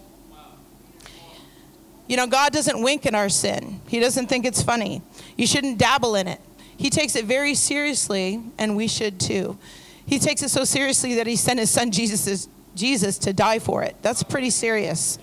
You 2.08 2.18
know, 2.18 2.28
God 2.28 2.52
doesn't 2.52 2.82
wink 2.82 3.06
at 3.06 3.16
our 3.16 3.30
sin, 3.30 3.82
He 3.88 4.00
doesn't 4.00 4.28
think 4.28 4.46
it's 4.46 4.62
funny. 4.62 5.02
You 5.38 5.48
shouldn't 5.48 5.78
dabble 5.78 6.16
in 6.16 6.28
it. 6.28 6.40
He 6.76 6.90
takes 6.90 7.16
it 7.16 7.26
very 7.26 7.56
seriously, 7.56 8.42
and 8.58 8.76
we 8.76 8.88
should 8.88 9.20
too. 9.20 9.58
He 10.06 10.20
takes 10.20 10.44
it 10.44 10.50
so 10.50 10.64
seriously 10.64 11.16
that 11.16 11.28
He 11.28 11.36
sent 11.36 11.60
His 11.60 11.70
Son 11.70 11.92
Jesus, 11.92 12.48
Jesus 12.76 13.18
to 13.20 13.34
die 13.34 13.60
for 13.60 13.84
it. 13.84 13.96
That's 14.02 14.24
pretty 14.24 14.50
serious. 14.50 15.18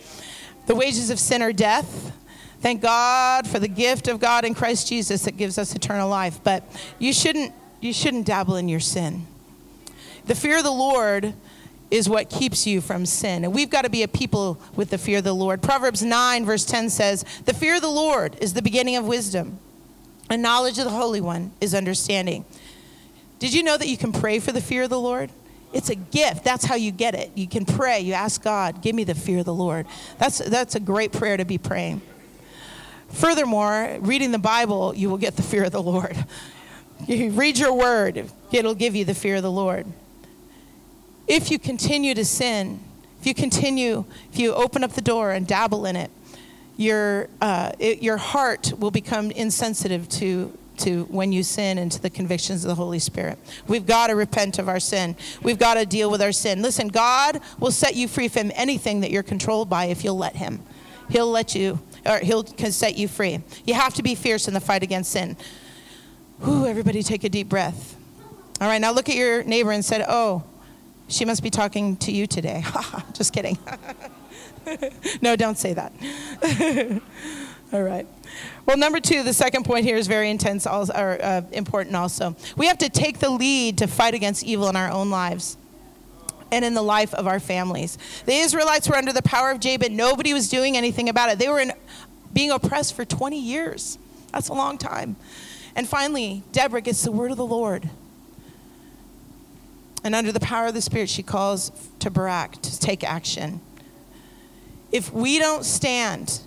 The 0.66 0.74
wages 0.74 1.10
of 1.10 1.18
sin 1.18 1.42
are 1.42 1.52
death. 1.52 2.16
Thank 2.60 2.82
God 2.82 3.48
for 3.48 3.58
the 3.58 3.68
gift 3.68 4.06
of 4.06 4.20
God 4.20 4.44
in 4.44 4.54
Christ 4.54 4.86
Jesus 4.88 5.24
that 5.24 5.36
gives 5.36 5.58
us 5.58 5.74
eternal 5.74 6.08
life. 6.08 6.40
But 6.44 6.62
you 6.98 7.12
shouldn't, 7.12 7.52
you 7.80 7.92
shouldn't 7.92 8.26
dabble 8.26 8.56
in 8.56 8.68
your 8.68 8.80
sin. 8.80 9.26
The 10.26 10.34
fear 10.34 10.58
of 10.58 10.64
the 10.64 10.70
Lord 10.70 11.34
is 11.90 12.08
what 12.08 12.30
keeps 12.30 12.66
you 12.66 12.80
from 12.80 13.04
sin. 13.04 13.44
And 13.44 13.52
we've 13.52 13.70
got 13.70 13.82
to 13.82 13.90
be 13.90 14.02
a 14.02 14.08
people 14.08 14.60
with 14.76 14.90
the 14.90 14.98
fear 14.98 15.18
of 15.18 15.24
the 15.24 15.32
Lord. 15.32 15.62
Proverbs 15.62 16.02
9, 16.02 16.44
verse 16.44 16.64
10 16.64 16.90
says, 16.90 17.24
The 17.44 17.54
fear 17.54 17.76
of 17.76 17.82
the 17.82 17.88
Lord 17.88 18.36
is 18.40 18.54
the 18.54 18.62
beginning 18.62 18.96
of 18.96 19.06
wisdom, 19.06 19.58
and 20.28 20.42
knowledge 20.42 20.78
of 20.78 20.84
the 20.84 20.90
Holy 20.90 21.20
One 21.20 21.52
is 21.60 21.74
understanding. 21.74 22.44
Did 23.38 23.54
you 23.54 23.62
know 23.62 23.76
that 23.76 23.88
you 23.88 23.96
can 23.96 24.12
pray 24.12 24.38
for 24.38 24.52
the 24.52 24.60
fear 24.60 24.84
of 24.84 24.90
the 24.90 25.00
Lord? 25.00 25.30
It's 25.72 25.88
a 25.88 25.94
gift. 25.94 26.44
That's 26.44 26.64
how 26.64 26.74
you 26.74 26.90
get 26.90 27.14
it. 27.14 27.30
You 27.34 27.46
can 27.46 27.64
pray. 27.64 28.00
You 28.00 28.12
ask 28.14 28.42
God, 28.42 28.82
give 28.82 28.94
me 28.94 29.04
the 29.04 29.14
fear 29.14 29.38
of 29.38 29.44
the 29.44 29.54
Lord. 29.54 29.86
That's, 30.18 30.38
that's 30.38 30.74
a 30.74 30.80
great 30.80 31.12
prayer 31.12 31.36
to 31.36 31.44
be 31.44 31.58
praying. 31.58 32.02
Furthermore, 33.10 33.98
reading 34.00 34.30
the 34.30 34.38
Bible, 34.38 34.94
you 34.94 35.10
will 35.10 35.18
get 35.18 35.36
the 35.36 35.42
fear 35.42 35.64
of 35.64 35.72
the 35.72 35.82
Lord. 35.82 36.16
You 37.06 37.30
read 37.30 37.56
your 37.56 37.72
word, 37.72 38.30
it'll 38.52 38.74
give 38.74 38.94
you 38.94 39.06
the 39.06 39.14
fear 39.14 39.36
of 39.36 39.42
the 39.42 39.50
Lord. 39.50 39.86
If 41.30 41.48
you 41.52 41.60
continue 41.60 42.12
to 42.14 42.24
sin, 42.24 42.80
if 43.20 43.24
you 43.24 43.34
continue, 43.34 44.04
if 44.32 44.40
you 44.40 44.52
open 44.52 44.82
up 44.82 44.94
the 44.94 45.00
door 45.00 45.30
and 45.30 45.46
dabble 45.46 45.86
in 45.86 45.94
it, 45.94 46.10
your, 46.76 47.28
uh, 47.40 47.70
it, 47.78 48.02
your 48.02 48.16
heart 48.16 48.72
will 48.80 48.90
become 48.90 49.30
insensitive 49.30 50.08
to, 50.08 50.52
to 50.78 51.04
when 51.04 51.30
you 51.30 51.44
sin 51.44 51.78
and 51.78 51.92
to 51.92 52.02
the 52.02 52.10
convictions 52.10 52.64
of 52.64 52.68
the 52.68 52.74
Holy 52.74 52.98
Spirit. 52.98 53.38
We've 53.68 53.86
got 53.86 54.08
to 54.08 54.16
repent 54.16 54.58
of 54.58 54.68
our 54.68 54.80
sin. 54.80 55.14
We've 55.40 55.56
got 55.56 55.74
to 55.74 55.86
deal 55.86 56.10
with 56.10 56.20
our 56.20 56.32
sin. 56.32 56.62
Listen, 56.62 56.88
God 56.88 57.40
will 57.60 57.70
set 57.70 57.94
you 57.94 58.08
free 58.08 58.26
from 58.26 58.50
anything 58.56 58.98
that 59.02 59.12
you're 59.12 59.22
controlled 59.22 59.70
by 59.70 59.84
if 59.84 60.02
you'll 60.02 60.18
let 60.18 60.34
Him. 60.34 60.58
He'll 61.10 61.30
let 61.30 61.54
you, 61.54 61.78
or 62.04 62.18
He'll 62.18 62.42
can 62.42 62.72
set 62.72 62.96
you 62.96 63.06
free. 63.06 63.38
You 63.64 63.74
have 63.74 63.94
to 63.94 64.02
be 64.02 64.16
fierce 64.16 64.48
in 64.48 64.54
the 64.54 64.60
fight 64.60 64.82
against 64.82 65.12
sin. 65.12 65.36
Whew, 66.40 66.66
everybody 66.66 67.04
take 67.04 67.22
a 67.22 67.28
deep 67.28 67.48
breath. 67.48 67.94
All 68.60 68.66
right, 68.66 68.80
now 68.80 68.90
look 68.90 69.08
at 69.08 69.14
your 69.14 69.44
neighbor 69.44 69.70
and 69.70 69.84
said, 69.84 70.04
Oh, 70.08 70.42
she 71.10 71.24
must 71.24 71.42
be 71.42 71.50
talking 71.50 71.96
to 71.98 72.12
you 72.12 72.26
today. 72.26 72.64
Just 73.12 73.32
kidding. 73.32 73.58
no, 75.22 75.36
don't 75.36 75.58
say 75.58 75.74
that. 75.74 75.92
All 77.72 77.82
right. 77.82 78.06
Well, 78.66 78.76
number 78.76 79.00
two, 79.00 79.22
the 79.22 79.32
second 79.32 79.64
point 79.64 79.84
here 79.84 79.96
is 79.96 80.06
very 80.06 80.30
intense, 80.30 80.66
also, 80.66 80.92
or 80.92 81.18
uh, 81.22 81.42
important 81.52 81.96
also. 81.96 82.36
We 82.56 82.66
have 82.66 82.78
to 82.78 82.88
take 82.88 83.18
the 83.18 83.30
lead 83.30 83.78
to 83.78 83.86
fight 83.86 84.14
against 84.14 84.44
evil 84.44 84.68
in 84.68 84.76
our 84.76 84.90
own 84.90 85.10
lives 85.10 85.56
and 86.52 86.64
in 86.64 86.74
the 86.74 86.82
life 86.82 87.14
of 87.14 87.26
our 87.26 87.38
families. 87.38 87.96
The 88.26 88.34
Israelites 88.34 88.88
were 88.88 88.96
under 88.96 89.12
the 89.12 89.22
power 89.22 89.50
of 89.50 89.60
Jabin. 89.60 89.96
Nobody 89.96 90.32
was 90.32 90.48
doing 90.48 90.76
anything 90.76 91.08
about 91.08 91.30
it. 91.30 91.38
They 91.38 91.48
were 91.48 91.60
in, 91.60 91.72
being 92.32 92.50
oppressed 92.50 92.94
for 92.94 93.04
20 93.04 93.40
years. 93.40 93.98
That's 94.32 94.48
a 94.48 94.54
long 94.54 94.78
time. 94.78 95.16
And 95.76 95.88
finally, 95.88 96.42
Deborah 96.52 96.80
gets 96.80 97.02
the 97.02 97.12
word 97.12 97.30
of 97.30 97.36
the 97.36 97.46
Lord. 97.46 97.88
And 100.02 100.14
under 100.14 100.32
the 100.32 100.40
power 100.40 100.66
of 100.66 100.74
the 100.74 100.80
Spirit, 100.80 101.08
she 101.08 101.22
calls 101.22 101.72
to 101.98 102.10
Barak 102.10 102.62
to 102.62 102.78
take 102.78 103.04
action. 103.04 103.60
If 104.92 105.12
we 105.12 105.38
don't 105.38 105.64
stand, 105.64 106.40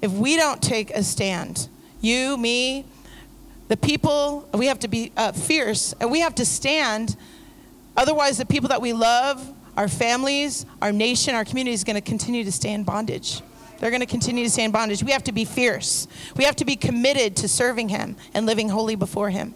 if 0.00 0.12
we 0.12 0.36
don't 0.36 0.62
take 0.62 0.90
a 0.90 1.02
stand, 1.02 1.68
you, 2.00 2.36
me, 2.36 2.86
the 3.68 3.76
people, 3.76 4.48
we 4.54 4.66
have 4.66 4.78
to 4.80 4.88
be 4.88 5.12
uh, 5.16 5.32
fierce 5.32 5.94
and 6.00 6.10
we 6.10 6.20
have 6.20 6.34
to 6.36 6.44
stand. 6.44 7.16
Otherwise, 7.96 8.38
the 8.38 8.46
people 8.46 8.68
that 8.68 8.80
we 8.80 8.92
love, 8.92 9.46
our 9.76 9.88
families, 9.88 10.66
our 10.80 10.92
nation, 10.92 11.34
our 11.34 11.44
community 11.44 11.74
is 11.74 11.84
going 11.84 11.94
to 11.94 12.02
continue 12.02 12.44
to 12.44 12.52
stay 12.52 12.72
in 12.72 12.84
bondage. 12.84 13.40
They're 13.78 13.90
going 13.90 14.00
to 14.00 14.06
continue 14.06 14.44
to 14.44 14.50
stay 14.50 14.64
in 14.64 14.70
bondage. 14.70 15.02
We 15.02 15.10
have 15.12 15.24
to 15.24 15.32
be 15.32 15.44
fierce. 15.44 16.06
We 16.36 16.44
have 16.44 16.54
to 16.56 16.64
be 16.64 16.76
committed 16.76 17.36
to 17.38 17.48
serving 17.48 17.88
Him 17.88 18.16
and 18.32 18.46
living 18.46 18.68
holy 18.68 18.94
before 18.94 19.30
Him. 19.30 19.54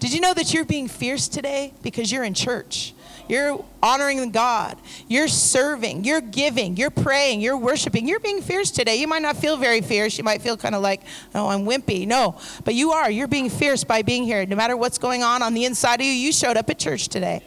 Did 0.00 0.12
you 0.12 0.20
know 0.20 0.34
that 0.34 0.52
you're 0.52 0.64
being 0.64 0.88
fierce 0.88 1.28
today 1.28 1.72
because 1.82 2.12
you're 2.12 2.24
in 2.24 2.34
church? 2.34 2.94
You're 3.26 3.64
honoring 3.82 4.30
God. 4.32 4.76
You're 5.08 5.28
serving. 5.28 6.04
You're 6.04 6.20
giving. 6.20 6.76
You're 6.76 6.90
praying. 6.90 7.40
You're 7.40 7.56
worshiping. 7.56 8.06
You're 8.06 8.20
being 8.20 8.42
fierce 8.42 8.70
today. 8.70 8.96
You 8.96 9.08
might 9.08 9.22
not 9.22 9.36
feel 9.36 9.56
very 9.56 9.80
fierce. 9.80 10.18
You 10.18 10.24
might 10.24 10.42
feel 10.42 10.56
kind 10.58 10.74
of 10.74 10.82
like, 10.82 11.00
oh, 11.34 11.48
I'm 11.48 11.64
wimpy. 11.64 12.06
No, 12.06 12.38
but 12.64 12.74
you 12.74 12.92
are. 12.92 13.10
You're 13.10 13.28
being 13.28 13.48
fierce 13.48 13.82
by 13.82 14.02
being 14.02 14.24
here. 14.24 14.44
No 14.44 14.56
matter 14.56 14.76
what's 14.76 14.98
going 14.98 15.22
on 15.22 15.42
on 15.42 15.54
the 15.54 15.64
inside 15.64 16.00
of 16.00 16.06
you, 16.06 16.12
you 16.12 16.32
showed 16.32 16.58
up 16.58 16.68
at 16.68 16.78
church 16.78 17.08
today. 17.08 17.42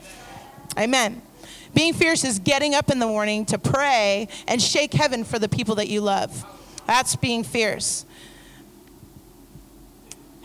Amen. 0.77 1.21
Being 1.75 1.93
fierce 1.93 2.23
is 2.23 2.39
getting 2.39 2.73
up 2.73 2.89
in 2.89 2.97
the 2.97 3.05
morning 3.05 3.45
to 3.47 3.59
pray 3.59 4.29
and 4.47 4.59
shake 4.59 4.93
heaven 4.93 5.23
for 5.23 5.37
the 5.37 5.49
people 5.49 5.75
that 5.75 5.89
you 5.89 6.01
love. 6.01 6.43
That's 6.87 7.15
being 7.15 7.43
fierce. 7.43 8.05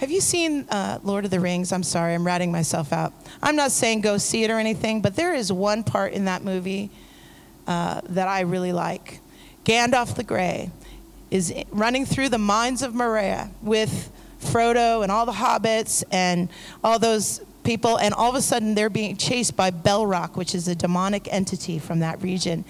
Have 0.02 0.10
you 0.10 0.20
seen 0.20 0.66
uh, 0.68 0.98
Lord 1.04 1.26
of 1.26 1.30
the 1.30 1.38
Rings? 1.38 1.70
I'm 1.70 1.84
sorry, 1.84 2.14
I'm 2.14 2.26
ratting 2.26 2.50
myself 2.50 2.92
out. 2.92 3.12
I'm 3.40 3.54
not 3.54 3.70
saying 3.70 4.00
go 4.00 4.18
see 4.18 4.42
it 4.42 4.50
or 4.50 4.58
anything, 4.58 5.00
but 5.00 5.14
there 5.14 5.32
is 5.32 5.52
one 5.52 5.84
part 5.84 6.12
in 6.12 6.24
that 6.24 6.42
movie 6.42 6.90
uh, 7.68 8.00
that 8.08 8.26
I 8.26 8.40
really 8.40 8.72
like. 8.72 9.20
Gandalf 9.64 10.16
the 10.16 10.24
Grey 10.24 10.72
is 11.30 11.54
running 11.70 12.04
through 12.04 12.30
the 12.30 12.38
mines 12.38 12.82
of 12.82 12.96
Moria 12.96 13.52
with 13.62 14.10
Frodo 14.40 15.04
and 15.04 15.12
all 15.12 15.24
the 15.24 15.30
hobbits 15.30 16.02
and 16.10 16.48
all 16.82 16.98
those 16.98 17.40
people, 17.62 17.98
and 17.98 18.14
all 18.14 18.28
of 18.28 18.34
a 18.34 18.42
sudden 18.42 18.74
they're 18.74 18.90
being 18.90 19.16
chased 19.16 19.56
by 19.56 19.70
Balrog, 19.70 20.36
which 20.36 20.54
is 20.54 20.68
a 20.68 20.74
demonic 20.74 21.32
entity 21.32 21.78
from 21.78 22.00
that 22.00 22.22
region. 22.22 22.64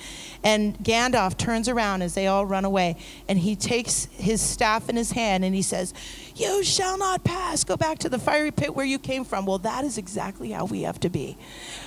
And 0.45 0.79
Gandalf 0.79 1.37
turns 1.37 1.69
around 1.69 2.03
as 2.03 2.15
they 2.15 2.27
all 2.27 2.45
run 2.45 2.65
away, 2.65 2.97
and 3.29 3.39
he 3.39 3.57
takes 3.57 4.07
his 4.13 4.41
staff 4.41 4.89
in 4.89 4.97
his 4.97 5.13
hand 5.13 5.45
and 5.45 5.55
he 5.55 5.63
says, 5.63 5.95
You 6.35 6.65
shall 6.65 6.99
not 6.99 7.25
pass. 7.25 7.65
Go 7.65 7.77
back 7.77 7.99
to 7.99 8.09
the 8.09 8.19
fiery 8.19 8.51
pit 8.51 8.75
where 8.75 8.87
you 8.87 8.99
came 8.99 9.25
from. 9.25 9.47
Well, 9.47 9.59
that 9.59 9.85
is 9.85 9.99
exactly 9.99 10.51
how 10.51 10.65
we 10.65 10.83
have 10.83 11.01
to 11.01 11.11
be. 11.11 11.37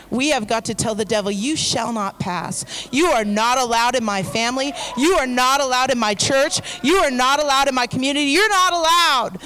We 0.10 0.30
have 0.30 0.48
got 0.48 0.65
to 0.65 0.74
tell 0.74 0.96
the 0.96 1.06
devil, 1.06 1.32
You 1.32 1.56
shall 1.56 1.91
not 1.91 2.20
pass. 2.20 2.88
You 2.91 3.08
are 3.08 3.26
not 3.26 3.58
allowed 3.58 3.96
in 3.96 4.04
my 4.04 4.24
family. 4.24 4.74
You 4.98 5.13
are 5.15 5.28
not 5.28 5.62
allowed 5.62 5.91
in 5.91 6.00
my 6.00 6.13
church. 6.13 6.62
You 6.84 6.98
are 6.98 7.12
not 7.12 7.41
allowed 7.41 7.68
in 7.68 7.76
my 7.76 7.88
community. 7.88 8.28
You're 8.28 8.50
not 8.50 8.74
allowed 8.74 9.41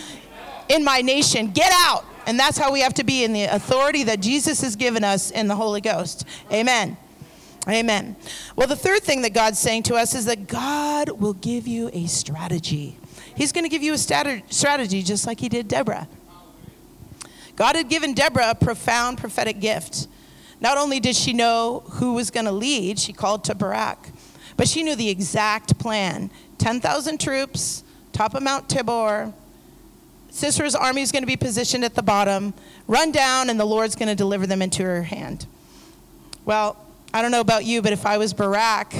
in 0.69 0.83
my 0.83 1.01
nation. 1.01 1.51
Get 1.51 1.71
out. 1.73 2.05
And 2.29 2.39
that's 2.39 2.59
how 2.59 2.71
we 2.71 2.81
have 2.81 2.93
to 2.93 3.03
be 3.03 3.23
in 3.23 3.33
the 3.33 3.45
authority 3.45 4.03
that 4.03 4.19
Jesus 4.19 4.61
has 4.61 4.75
given 4.75 5.03
us 5.03 5.31
in 5.31 5.47
the 5.47 5.55
Holy 5.55 5.81
Ghost. 5.81 6.25
Amen. 6.53 6.95
Amen. 7.67 8.15
Well, 8.55 8.67
the 8.67 8.75
third 8.75 9.01
thing 9.01 9.23
that 9.23 9.33
God's 9.33 9.57
saying 9.57 9.81
to 9.83 9.95
us 9.95 10.13
is 10.13 10.25
that 10.25 10.45
God 10.45 11.09
will 11.19 11.33
give 11.33 11.67
you 11.67 11.89
a 11.91 12.05
strategy. 12.05 12.99
He's 13.33 13.51
going 13.51 13.63
to 13.63 13.69
give 13.69 13.81
you 13.81 13.93
a 13.93 13.97
strategy 13.97 15.01
just 15.01 15.25
like 15.25 15.39
He 15.39 15.49
did 15.49 15.67
Deborah. 15.67 16.07
God 17.55 17.75
had 17.75 17.89
given 17.89 18.13
Deborah 18.13 18.51
a 18.51 18.55
profound 18.55 19.17
prophetic 19.17 19.59
gift. 19.59 20.07
Not 20.61 20.77
only 20.77 20.99
did 20.99 21.15
she 21.15 21.33
know 21.33 21.81
who 21.93 22.13
was 22.13 22.29
going 22.29 22.45
to 22.45 22.51
lead, 22.51 22.99
she 22.99 23.11
called 23.11 23.43
to 23.45 23.55
Barak, 23.55 24.11
but 24.55 24.67
she 24.67 24.83
knew 24.83 24.95
the 24.95 25.09
exact 25.09 25.79
plan 25.79 26.29
10,000 26.59 27.19
troops, 27.19 27.83
top 28.13 28.35
of 28.35 28.43
Mount 28.43 28.69
Tabor. 28.69 29.33
Sisera's 30.39 30.75
army 30.75 31.01
is 31.01 31.11
going 31.11 31.23
to 31.23 31.27
be 31.27 31.35
positioned 31.35 31.83
at 31.83 31.95
the 31.95 32.01
bottom, 32.01 32.53
run 32.87 33.11
down, 33.11 33.49
and 33.49 33.59
the 33.59 33.65
Lord's 33.65 33.95
going 33.95 34.07
to 34.07 34.15
deliver 34.15 34.47
them 34.47 34.61
into 34.61 34.83
her 34.83 35.03
hand. 35.03 35.45
Well, 36.45 36.77
I 37.13 37.21
don't 37.21 37.31
know 37.31 37.41
about 37.41 37.65
you, 37.65 37.81
but 37.81 37.91
if 37.91 38.05
I 38.05 38.17
was 38.17 38.33
Barak, 38.33 38.93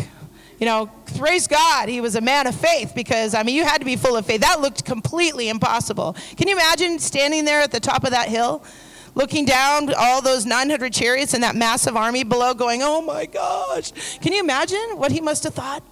you 0.60 0.66
know, 0.66 0.92
praise 1.18 1.48
God, 1.48 1.88
he 1.88 2.02
was 2.02 2.16
a 2.16 2.22
man 2.22 2.46
of 2.46 2.56
faith 2.56 2.92
because, 2.94 3.34
I 3.34 3.44
mean, 3.44 3.56
you 3.56 3.64
had 3.64 3.78
to 3.78 3.86
be 3.86 3.96
full 3.96 4.18
of 4.18 4.26
faith. 4.26 4.42
That 4.42 4.60
looked 4.60 4.84
completely 4.84 5.48
impossible. 5.48 6.18
Can 6.36 6.50
you 6.50 6.56
imagine 6.56 7.00
standing 7.00 7.46
there 7.46 7.62
at 7.62 7.72
the 7.72 7.80
top 7.80 8.04
of 8.04 8.12
that 8.12 8.28
hill, 8.28 8.62
looking 9.16 9.46
down 9.46 9.94
all 9.98 10.22
those 10.22 10.46
900 10.46 10.92
chariots 10.92 11.34
and 11.34 11.44
that 11.44 11.56
massive 11.56 11.96
army 11.96 12.26
below, 12.26 12.54
going, 12.54 12.82
oh 12.84 13.02
my 13.02 13.26
gosh? 13.26 13.94
Can 14.20 14.34
you 14.34 14.42
imagine 14.42 14.98
what 14.98 15.14
he 15.14 15.22
must 15.22 15.46
have 15.46 15.54
thought? 15.54 15.84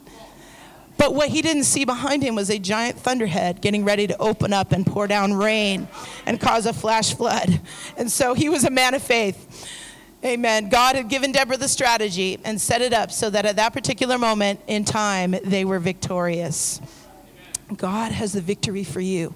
But 0.98 1.14
what 1.14 1.30
he 1.30 1.42
didn't 1.42 1.66
see 1.66 1.86
behind 1.86 2.24
him 2.24 2.36
was 2.36 2.50
a 2.50 2.58
giant 2.58 3.00
thunderhead 3.00 3.62
getting 3.62 3.86
ready 3.86 4.08
to 4.08 4.18
open 4.18 4.52
up 4.52 4.72
and 4.72 4.86
pour 4.86 5.08
down 5.08 5.34
rain 5.34 5.88
and 6.26 6.40
cause 6.40 6.66
a 6.66 6.74
flash 6.74 7.14
flood. 7.16 7.62
And 7.98 8.12
so 8.12 8.34
he 8.34 8.50
was 8.50 8.64
a 8.64 8.72
man 8.72 8.94
of 8.94 9.04
faith. 9.04 9.68
Amen. 10.26 10.70
God 10.70 10.96
had 10.96 11.10
given 11.10 11.32
Deborah 11.32 11.58
the 11.58 11.68
strategy 11.68 12.40
and 12.44 12.60
set 12.60 12.82
it 12.82 12.92
up 12.92 13.12
so 13.12 13.30
that 13.30 13.46
at 13.46 13.56
that 13.58 13.72
particular 13.72 14.18
moment 14.18 14.60
in 14.68 14.84
time, 14.84 15.36
they 15.44 15.64
were 15.64 15.80
victorious. 15.80 16.82
God 17.76 18.12
has 18.12 18.34
the 18.34 18.42
victory 18.42 18.84
for 18.84 19.00
you 19.00 19.36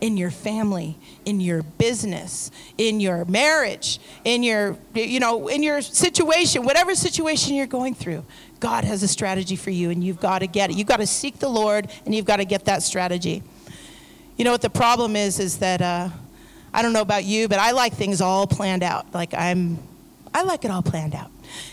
in 0.00 0.16
your 0.16 0.30
family, 0.30 0.98
in 1.24 1.40
your 1.40 1.62
business, 1.62 2.50
in 2.76 3.00
your 3.00 3.24
marriage, 3.24 3.98
in 4.24 4.42
your 4.42 4.76
you 4.94 5.20
know, 5.20 5.48
in 5.48 5.62
your 5.62 5.80
situation, 5.80 6.64
whatever 6.64 6.94
situation 6.94 7.54
you're 7.54 7.66
going 7.66 7.94
through. 7.94 8.24
God 8.60 8.84
has 8.84 9.02
a 9.02 9.08
strategy 9.08 9.56
for 9.56 9.70
you 9.70 9.90
and 9.90 10.02
you've 10.02 10.20
got 10.20 10.40
to 10.40 10.46
get 10.46 10.70
it. 10.70 10.76
You've 10.76 10.86
got 10.86 10.98
to 10.98 11.06
seek 11.06 11.38
the 11.38 11.48
Lord 11.48 11.88
and 12.04 12.14
you've 12.14 12.24
got 12.24 12.36
to 12.36 12.44
get 12.44 12.64
that 12.66 12.82
strategy. 12.82 13.42
You 14.36 14.44
know 14.44 14.52
what 14.52 14.62
the 14.62 14.70
problem 14.70 15.16
is 15.16 15.38
is 15.38 15.58
that 15.58 15.80
uh, 15.80 16.08
I 16.72 16.82
don't 16.82 16.92
know 16.92 17.02
about 17.02 17.24
you, 17.24 17.48
but 17.48 17.58
I 17.58 17.70
like 17.72 17.94
things 17.94 18.20
all 18.20 18.46
planned 18.46 18.82
out. 18.82 19.14
Like 19.14 19.32
I'm 19.34 19.78
I 20.36 20.42
like 20.42 20.66
it 20.66 20.70
all 20.70 20.82
planned 20.82 21.14
out. 21.14 21.30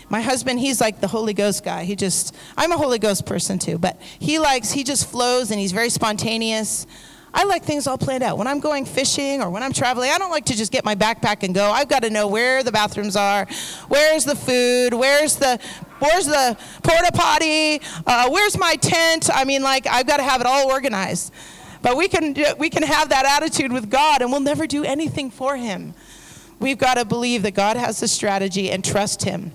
My 0.08 0.22
husband, 0.22 0.58
he's 0.58 0.80
like 0.80 0.98
the 0.98 1.06
Holy 1.06 1.34
Ghost 1.34 1.62
guy. 1.64 1.84
He 1.84 1.96
just, 1.96 2.34
I'm 2.56 2.72
a 2.72 2.78
Holy 2.78 2.98
Ghost 2.98 3.26
person 3.26 3.58
too, 3.58 3.76
but 3.76 4.00
he 4.18 4.38
likes, 4.38 4.72
he 4.72 4.84
just 4.84 5.06
flows 5.06 5.50
and 5.50 5.60
he's 5.60 5.72
very 5.72 5.90
spontaneous. 5.90 6.86
I 7.34 7.44
like 7.44 7.64
things 7.64 7.86
all 7.86 7.98
planned 7.98 8.22
out. 8.22 8.38
When 8.38 8.46
I'm 8.46 8.60
going 8.60 8.86
fishing 8.86 9.42
or 9.42 9.50
when 9.50 9.62
I'm 9.62 9.74
traveling, 9.74 10.10
I 10.10 10.16
don't 10.16 10.30
like 10.30 10.46
to 10.46 10.56
just 10.56 10.72
get 10.72 10.82
my 10.82 10.94
backpack 10.94 11.42
and 11.42 11.54
go. 11.54 11.70
I've 11.70 11.88
got 11.88 12.04
to 12.04 12.10
know 12.10 12.26
where 12.26 12.62
the 12.62 12.72
bathrooms 12.72 13.16
are, 13.16 13.46
where's 13.88 14.24
the 14.24 14.36
food, 14.36 14.94
where's 14.94 15.36
the 15.36 15.60
where's 16.04 16.26
the 16.26 16.56
porta 16.82 17.10
potty, 17.12 17.80
uh, 18.06 18.28
where's 18.28 18.58
my 18.58 18.74
tent. 18.76 19.30
I 19.32 19.44
mean, 19.44 19.62
like 19.62 19.86
I've 19.86 20.06
got 20.06 20.18
to 20.18 20.22
have 20.22 20.40
it 20.40 20.46
all 20.46 20.70
organized. 20.70 21.32
But 21.82 21.96
we 21.96 22.08
can 22.08 22.34
we 22.58 22.70
can 22.70 22.82
have 22.82 23.10
that 23.10 23.26
attitude 23.26 23.72
with 23.72 23.90
God, 23.90 24.22
and 24.22 24.30
we'll 24.30 24.40
never 24.40 24.66
do 24.66 24.84
anything 24.84 25.30
for 25.30 25.56
Him. 25.56 25.94
We've 26.58 26.78
got 26.78 26.94
to 26.94 27.04
believe 27.04 27.42
that 27.42 27.52
God 27.52 27.76
has 27.76 28.00
the 28.00 28.08
strategy 28.08 28.70
and 28.70 28.82
trust 28.84 29.22
Him. 29.22 29.52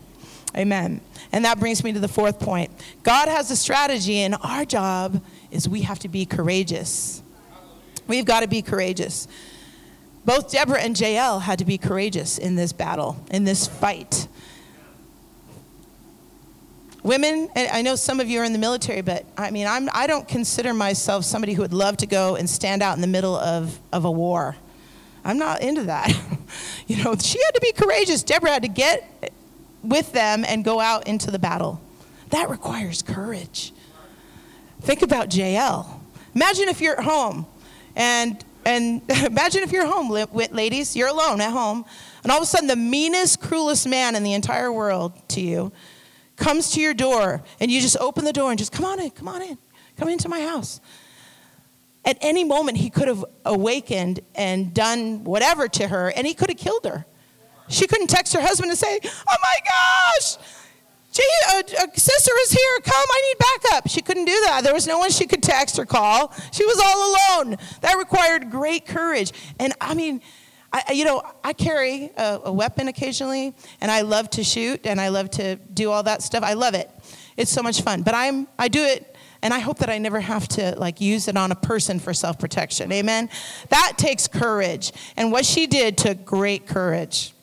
Amen. 0.56 1.02
And 1.32 1.46
that 1.46 1.60
brings 1.60 1.84
me 1.84 1.94
to 1.94 2.00
the 2.00 2.08
fourth 2.08 2.40
point. 2.40 2.72
God 3.04 3.28
has 3.28 3.50
a 3.52 3.56
strategy, 3.56 4.20
and 4.20 4.36
our 4.44 4.66
job 4.66 5.24
is 5.52 5.68
we 5.68 5.82
have 5.82 6.00
to 6.00 6.08
be 6.08 6.26
courageous. 6.26 7.24
We've 8.08 8.26
got 8.26 8.42
to 8.42 8.48
be 8.48 8.62
courageous. 8.62 9.28
Both 10.26 10.52
Deborah 10.52 10.82
and 10.82 11.00
Jael 11.00 11.40
had 11.40 11.60
to 11.60 11.66
be 11.66 11.78
courageous 11.78 12.38
in 12.38 12.56
this 12.56 12.74
battle, 12.74 13.24
in 13.32 13.44
this 13.44 13.68
fight. 13.68 14.28
Women, 17.02 17.50
I 17.56 17.82
know 17.82 17.96
some 17.96 18.20
of 18.20 18.30
you 18.30 18.42
are 18.42 18.44
in 18.44 18.52
the 18.52 18.60
military, 18.60 19.02
but 19.02 19.26
I 19.38 19.52
mean, 19.52 19.68
I'm, 19.68 19.90
I 19.94 20.06
don't 20.06 20.28
consider 20.28 20.74
myself 20.74 21.24
somebody 21.24 21.54
who 21.54 21.62
would 21.62 21.74
love 21.74 21.98
to 21.98 22.06
go 22.06 22.36
and 22.36 22.50
stand 22.50 22.84
out 22.84 22.96
in 22.96 23.02
the 23.02 23.08
middle 23.08 23.36
of, 23.36 23.80
of 23.94 24.04
a 24.04 24.12
war. 24.12 24.58
I'm 25.24 25.38
not 25.38 25.62
into 25.62 25.84
that. 25.84 26.10
you 26.88 27.02
know, 27.04 27.16
she 27.16 27.40
had 27.42 27.52
to 27.56 27.62
be 27.62 27.72
courageous. 27.72 28.24
Deborah 28.24 28.52
had 28.52 28.64
to 28.64 28.68
get 28.68 29.34
with 29.82 30.12
them 30.12 30.44
and 30.46 30.66
go 30.66 30.80
out 30.80 31.08
into 31.08 31.32
the 31.32 31.40
battle. 31.40 31.80
That 32.32 32.50
requires 32.50 33.02
courage. 33.02 33.74
Think 34.82 35.02
about 35.02 35.36
Jael 35.36 36.00
Imagine 36.36 36.70
if 36.70 36.80
you're 36.80 36.98
at 36.98 37.04
home 37.04 37.46
and 37.96 38.44
and 38.66 39.02
imagine 39.26 39.64
if 39.64 39.72
you're 39.72 39.86
home, 39.86 40.10
ladies, 40.10 40.96
you're 40.96 41.08
alone 41.08 41.42
at 41.42 41.52
home, 41.52 41.86
and 42.24 42.32
all 42.32 42.38
of 42.38 42.44
a 42.44 42.46
sudden 42.46 42.68
the 42.68 42.76
meanest, 42.76 43.42
cruelest 43.42 43.88
man 43.88 44.16
in 44.16 44.24
the 44.24 44.34
entire 44.34 44.72
world 44.72 45.14
to 45.30 45.42
you 45.42 45.72
comes 46.40 46.72
to 46.72 46.82
your 46.82 46.94
door, 46.94 47.44
and 47.60 47.70
you 47.70 47.82
just 47.82 47.98
open 47.98 48.26
the 48.26 48.34
door 48.34 48.50
and 48.50 48.58
just 48.58 48.72
come 48.72 48.86
on 48.86 49.00
in, 49.00 49.12
come 49.12 49.28
on 49.28 49.42
in, 49.42 49.58
come 49.98 50.10
into 50.10 50.28
my 50.28 50.42
house. 50.42 50.82
At 52.06 52.18
any 52.22 52.44
moment, 52.44 52.78
he 52.78 52.90
could 52.90 53.08
have 53.08 53.24
awakened 53.46 54.22
and 54.34 54.74
done 54.74 55.24
whatever 55.24 55.68
to 55.68 55.88
her, 55.88 56.12
and 56.16 56.26
he 56.26 56.34
could 56.34 56.50
have 56.50 56.58
killed 56.58 56.86
her. 56.86 57.06
She 57.68 57.86
couldn't 57.86 58.08
text 58.08 58.34
her 58.34 58.42
husband 58.42 58.72
and 58.72 58.80
say, 58.80 59.00
Oh 59.04 59.36
my 59.42 59.58
gosh, 59.64 60.38
Gee, 61.12 61.24
a, 61.52 61.60
a, 61.60 62.00
Sisera 62.00 62.38
is 62.44 62.52
here. 62.52 62.80
Come, 62.84 62.94
I 62.96 63.34
need 63.34 63.62
backup. 63.62 63.90
She 63.90 64.02
couldn't 64.02 64.26
do 64.26 64.40
that. 64.46 64.62
There 64.64 64.74
was 64.74 64.86
no 64.86 65.00
one 65.00 65.10
she 65.10 65.26
could 65.26 65.42
text 65.42 65.80
or 65.80 65.86
call. 65.86 66.34
She 66.52 66.66
was 66.66 66.80
all 66.80 67.42
alone. 67.42 67.58
That 67.82 67.98
required 67.98 68.52
great 68.52 68.86
courage. 68.86 69.32
And 69.60 69.74
I 69.82 69.96
mean, 69.96 70.22
I, 70.72 70.92
you 70.94 71.04
know, 71.06 71.24
I 71.44 71.54
carry 71.54 72.12
a, 72.16 72.42
a 72.46 72.54
weapon 72.54 72.88
occasionally, 72.88 73.56
and 73.82 73.90
I 73.90 74.02
love 74.02 74.30
to 74.32 74.44
shoot, 74.44 74.86
and 74.86 75.02
I 75.02 75.10
love 75.10 75.32
to 75.32 75.56
do 75.56 75.90
all 75.92 76.04
that 76.04 76.22
stuff. 76.22 76.44
I 76.44 76.54
love 76.54 76.76
it. 76.76 76.90
It's 77.38 77.52
so 77.52 77.64
much 77.64 77.82
fun. 77.82 78.04
But 78.04 78.14
I'm, 78.16 78.48
I 78.58 78.68
do 78.68 78.84
it 78.84 79.16
and 79.42 79.54
I 79.54 79.60
hope 79.60 79.80
that 79.80 79.90
I 79.90 79.98
never 79.98 80.20
have 80.20 80.48
to 80.50 80.76
like 80.78 81.00
use 81.00 81.28
it 81.28 81.38
on 81.38 81.52
a 81.52 81.56
person 81.56 82.00
for 82.00 82.14
self-protection. 82.14 82.92
Amen. 82.92 83.30
That 83.70 83.94
takes 83.98 84.28
courage. 84.28 84.92
And 85.16 85.32
what 85.32 85.46
she 85.46 85.68
did 85.68 85.98
took 85.98 86.26
great 86.26 86.68
courage. 86.68 87.34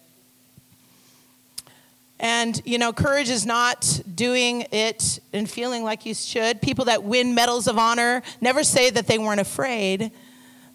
And, 2.19 2.61
you 2.65 2.79
know, 2.79 2.93
courage 2.93 3.29
is 3.29 3.45
not 3.45 4.01
doing 4.15 4.67
it 4.73 5.19
and 5.33 5.49
feeling 5.49 5.85
like 5.85 6.07
you 6.07 6.15
should. 6.15 6.63
People 6.63 6.87
that 6.87 7.03
win 7.03 7.35
medals 7.35 7.67
of 7.67 7.79
honor 7.79 8.23
never 8.41 8.65
say 8.65 8.91
that 8.91 9.07
they 9.07 9.19
weren't 9.19 9.41
afraid, 9.41 10.13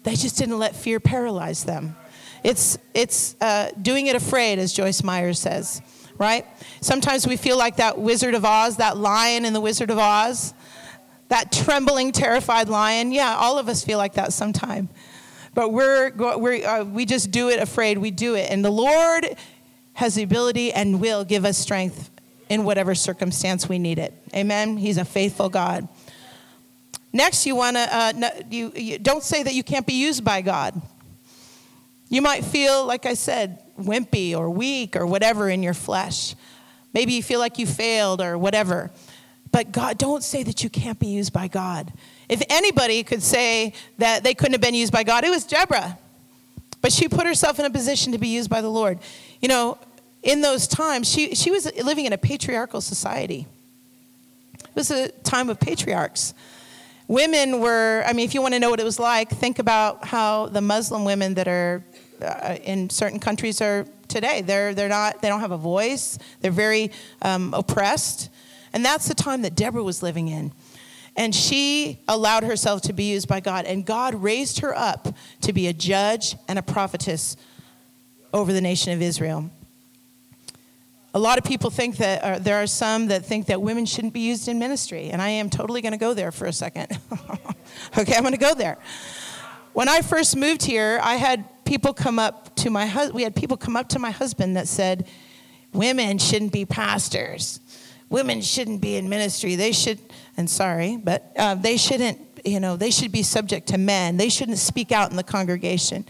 they 0.04 0.14
just 0.14 0.38
didn't 0.38 0.58
let 0.58 0.74
fear 0.74 1.00
paralyze 1.00 1.64
them. 1.64 1.96
It's, 2.42 2.78
it's 2.94 3.36
uh, 3.40 3.70
doing 3.80 4.06
it 4.08 4.16
afraid, 4.16 4.58
as 4.58 4.72
Joyce 4.72 5.02
Meyer 5.02 5.32
says, 5.32 5.80
right? 6.18 6.46
Sometimes 6.80 7.26
we 7.26 7.36
feel 7.36 7.56
like 7.56 7.76
that 7.76 7.98
Wizard 7.98 8.34
of 8.34 8.44
Oz, 8.44 8.76
that 8.78 8.96
lion 8.96 9.44
in 9.44 9.52
the 9.52 9.60
Wizard 9.60 9.90
of 9.90 9.98
Oz, 9.98 10.54
that 11.28 11.52
trembling, 11.52 12.12
terrified 12.12 12.68
lion. 12.68 13.12
Yeah, 13.12 13.36
all 13.36 13.58
of 13.58 13.68
us 13.68 13.84
feel 13.84 13.98
like 13.98 14.14
that 14.14 14.32
sometime. 14.32 14.88
But 15.54 15.72
we're, 15.72 16.12
we're, 16.16 16.66
uh, 16.66 16.84
we 16.84 17.04
just 17.04 17.30
do 17.30 17.48
it 17.48 17.58
afraid. 17.58 17.98
We 17.98 18.10
do 18.10 18.34
it. 18.34 18.50
And 18.50 18.64
the 18.64 18.70
Lord 18.70 19.36
has 19.94 20.14
the 20.14 20.22
ability 20.22 20.72
and 20.72 21.00
will 21.00 21.24
give 21.24 21.44
us 21.44 21.58
strength 21.58 22.10
in 22.48 22.64
whatever 22.64 22.94
circumstance 22.94 23.68
we 23.68 23.78
need 23.78 23.98
it. 23.98 24.14
Amen. 24.34 24.76
He's 24.76 24.98
a 24.98 25.04
faithful 25.04 25.48
God. 25.48 25.88
Next, 27.12 27.46
you 27.46 27.54
want 27.54 27.76
to 27.76 27.88
uh, 27.90 28.12
you, 28.50 28.72
you 28.74 28.98
don't 28.98 29.22
say 29.22 29.42
that 29.42 29.54
you 29.54 29.62
can't 29.62 29.86
be 29.86 29.94
used 29.94 30.24
by 30.24 30.40
God. 30.40 30.80
You 32.12 32.20
might 32.20 32.44
feel, 32.44 32.84
like 32.84 33.06
I 33.06 33.14
said, 33.14 33.62
wimpy 33.80 34.36
or 34.36 34.50
weak 34.50 34.96
or 34.96 35.06
whatever 35.06 35.48
in 35.48 35.62
your 35.62 35.72
flesh. 35.72 36.34
Maybe 36.92 37.14
you 37.14 37.22
feel 37.22 37.40
like 37.40 37.58
you 37.58 37.66
failed 37.66 38.20
or 38.20 38.36
whatever. 38.36 38.90
But 39.50 39.72
God, 39.72 39.96
don't 39.96 40.22
say 40.22 40.42
that 40.42 40.62
you 40.62 40.68
can't 40.68 40.98
be 40.98 41.06
used 41.06 41.32
by 41.32 41.48
God. 41.48 41.90
If 42.28 42.42
anybody 42.50 43.02
could 43.02 43.22
say 43.22 43.72
that 43.96 44.24
they 44.24 44.34
couldn't 44.34 44.52
have 44.52 44.60
been 44.60 44.74
used 44.74 44.92
by 44.92 45.04
God, 45.04 45.24
it 45.24 45.30
was 45.30 45.44
Deborah. 45.44 45.96
But 46.82 46.92
she 46.92 47.08
put 47.08 47.26
herself 47.26 47.58
in 47.58 47.64
a 47.64 47.70
position 47.70 48.12
to 48.12 48.18
be 48.18 48.28
used 48.28 48.50
by 48.50 48.60
the 48.60 48.68
Lord. 48.68 48.98
You 49.40 49.48
know, 49.48 49.78
in 50.22 50.42
those 50.42 50.68
times, 50.68 51.08
she, 51.08 51.34
she 51.34 51.50
was 51.50 51.64
living 51.82 52.04
in 52.04 52.12
a 52.12 52.18
patriarchal 52.18 52.82
society. 52.82 53.46
It 54.62 54.76
was 54.76 54.90
a 54.90 55.08
time 55.08 55.48
of 55.48 55.58
patriarchs. 55.58 56.34
Women 57.08 57.60
were, 57.60 58.02
I 58.06 58.12
mean, 58.12 58.24
if 58.24 58.34
you 58.34 58.40
want 58.40 58.54
to 58.54 58.60
know 58.60 58.70
what 58.70 58.80
it 58.80 58.84
was 58.84 58.98
like, 58.98 59.30
think 59.30 59.58
about 59.58 60.04
how 60.04 60.46
the 60.46 60.60
Muslim 60.60 61.04
women 61.04 61.34
that 61.34 61.48
are 61.48 61.84
uh, 62.22 62.56
in 62.62 62.88
certain 62.90 63.18
countries 63.18 63.60
are 63.60 63.86
today. 64.08 64.42
They're, 64.42 64.74
they're 64.74 64.88
not, 64.88 65.22
they 65.22 65.28
don't 65.28 65.40
have 65.40 65.50
a 65.50 65.58
voice, 65.58 66.18
they're 66.40 66.50
very 66.50 66.90
um, 67.22 67.54
oppressed. 67.54 68.30
And 68.72 68.84
that's 68.84 69.08
the 69.08 69.14
time 69.14 69.42
that 69.42 69.54
Deborah 69.54 69.82
was 69.82 70.02
living 70.02 70.28
in. 70.28 70.52
And 71.14 71.34
she 71.34 72.00
allowed 72.08 72.42
herself 72.42 72.82
to 72.82 72.92
be 72.92 73.12
used 73.12 73.28
by 73.28 73.40
God. 73.40 73.66
And 73.66 73.84
God 73.84 74.14
raised 74.14 74.60
her 74.60 74.76
up 74.76 75.14
to 75.42 75.52
be 75.52 75.66
a 75.66 75.72
judge 75.72 76.36
and 76.48 76.58
a 76.58 76.62
prophetess 76.62 77.36
over 78.32 78.52
the 78.52 78.62
nation 78.62 78.92
of 78.92 79.02
Israel. 79.02 79.50
A 81.14 81.18
lot 81.18 81.36
of 81.36 81.44
people 81.44 81.68
think 81.68 81.98
that 81.98 82.22
uh, 82.22 82.38
there 82.38 82.62
are 82.62 82.66
some 82.66 83.08
that 83.08 83.26
think 83.26 83.46
that 83.46 83.60
women 83.60 83.84
shouldn't 83.84 84.14
be 84.14 84.20
used 84.20 84.48
in 84.48 84.58
ministry, 84.58 85.10
and 85.10 85.20
I 85.20 85.28
am 85.28 85.50
totally 85.50 85.82
going 85.82 85.92
to 85.92 85.98
go 85.98 86.14
there 86.14 86.32
for 86.32 86.46
a 86.46 86.52
second. 86.54 86.98
okay, 87.98 88.14
I'm 88.14 88.22
going 88.22 88.32
to 88.32 88.38
go 88.38 88.54
there. 88.54 88.78
When 89.74 89.90
I 89.90 90.00
first 90.00 90.36
moved 90.36 90.62
here, 90.62 90.98
I 91.02 91.16
had 91.16 91.44
people 91.64 91.92
come 91.92 92.18
up 92.18 92.54
to 92.56 92.70
my 92.70 92.86
husband. 92.86 93.14
We 93.14 93.22
had 93.22 93.34
people 93.34 93.56
come 93.56 93.76
up 93.76 93.88
to 93.90 93.98
my 93.98 94.10
husband 94.10 94.56
that 94.56 94.68
said, 94.68 95.06
"Women 95.72 96.18
shouldn't 96.18 96.52
be 96.52 96.64
pastors. 96.64 97.60
Women 98.08 98.42
shouldn't 98.42 98.80
be 98.80 98.96
in 98.96 99.08
ministry. 99.08 99.54
They 99.54 99.72
should." 99.72 99.98
And 100.36 100.48
sorry, 100.48 100.96
but 100.96 101.32
uh, 101.36 101.54
they 101.54 101.76
shouldn't. 101.76 102.18
You 102.44 102.60
know, 102.60 102.76
they 102.76 102.90
should 102.90 103.12
be 103.12 103.22
subject 103.22 103.68
to 103.68 103.78
men. 103.78 104.16
They 104.16 104.28
shouldn't 104.28 104.58
speak 104.58 104.90
out 104.92 105.10
in 105.10 105.16
the 105.16 105.22
congregation. 105.22 106.04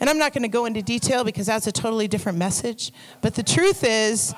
And 0.00 0.08
I'm 0.08 0.18
not 0.18 0.32
going 0.32 0.42
to 0.42 0.48
go 0.48 0.66
into 0.66 0.82
detail 0.82 1.24
because 1.24 1.46
that's 1.46 1.66
a 1.66 1.72
totally 1.72 2.06
different 2.06 2.38
message. 2.38 2.92
But 3.20 3.34
the 3.34 3.42
truth 3.42 3.82
is, 3.82 4.32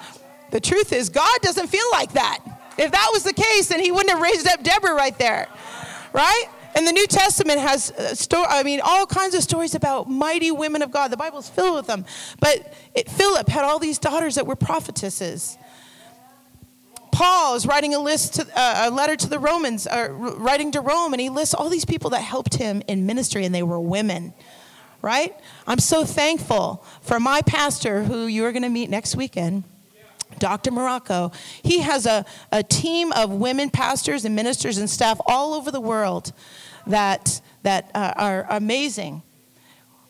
the 0.51 0.61
truth 0.61 0.93
is, 0.93 1.11
God 1.11 1.39
doesn't 1.43 1.67
feel 1.67 1.85
like 1.93 2.13
that. 2.13 2.39
If 2.79 2.93
that 2.93 3.11
was 3.13 3.25
the 3.25 3.35
case, 3.35 3.69
then 3.69 3.81
he 3.81 3.93
wouldn't 3.93 4.11
have 4.11 4.21
raised 4.21 4.49
up 4.49 4.63
Deborah 4.63 4.95
right 4.95 5.17
there, 5.19 5.49
right? 6.15 6.47
And 6.75 6.87
the 6.87 6.93
New 6.93 7.07
Testament 7.07 7.59
has, 7.59 7.91
uh, 7.93 8.15
sto- 8.15 8.45
I 8.49 8.63
mean, 8.63 8.81
all 8.83 9.07
kinds 9.07 9.35
of 9.35 9.43
stories 9.43 9.75
about 9.75 10.09
mighty 10.09 10.51
women 10.51 10.83
of 10.83 10.91
God. 10.91 11.11
The 11.11 11.17
Bible's 11.17 11.49
filled 11.49 11.75
with 11.75 11.87
them. 11.87 12.05
But 12.39 12.73
it, 12.95 13.11
Philip 13.11 13.49
had 13.49 13.65
all 13.65 13.79
these 13.79 13.99
daughters 13.99 14.37
that 14.37 14.47
were 14.47 14.57
prophetesses. 14.57 15.59
Paul 17.13 17.57
is 17.57 17.67
writing 17.67 17.95
a 17.95 17.99
list 17.99 18.35
to 18.35 18.47
uh, 18.55 18.89
a 18.89 18.91
letter 18.91 19.17
to 19.17 19.29
the 19.29 19.39
Romans, 19.39 19.87
uh, 19.87 20.09
writing 20.11 20.71
to 20.73 20.81
Rome, 20.81 21.13
and 21.13 21.21
he 21.21 21.29
lists 21.29 21.55
all 21.55 21.69
these 21.69 21.85
people 21.85 22.11
that 22.11 22.23
helped 22.23 22.55
him 22.55 22.83
in 22.87 23.05
ministry, 23.05 23.45
and 23.45 23.55
they 23.55 23.63
were 23.63 23.81
women. 23.81 24.33
Right? 25.03 25.35
I'm 25.67 25.81
so 25.81 26.05
thankful 26.05 26.85
for 27.01 27.19
my 27.19 27.41
pastor, 27.43 28.05
who 28.05 28.27
you 28.27 28.45
are 28.45 28.53
going 28.53 28.63
to 28.63 28.69
meet 28.69 28.91
next 28.91 29.17
weekend. 29.17 29.65
Dr. 30.39 30.71
Morocco, 30.71 31.33
he 31.63 31.81
has 31.81 32.07
a, 32.07 32.25
a 32.53 32.63
team 32.63 33.13
of 33.13 33.31
women 33.31 33.71
pastors 33.71 34.25
and 34.25 34.35
ministers 34.35 34.79
and 34.79 34.89
staff 34.89 35.21
all 35.27 35.55
over 35.55 35.71
the 35.71 35.81
world 35.81 36.33
that, 36.87 37.41
that 37.63 37.91
uh, 37.95 38.13
are 38.17 38.47
amazing. 38.51 39.23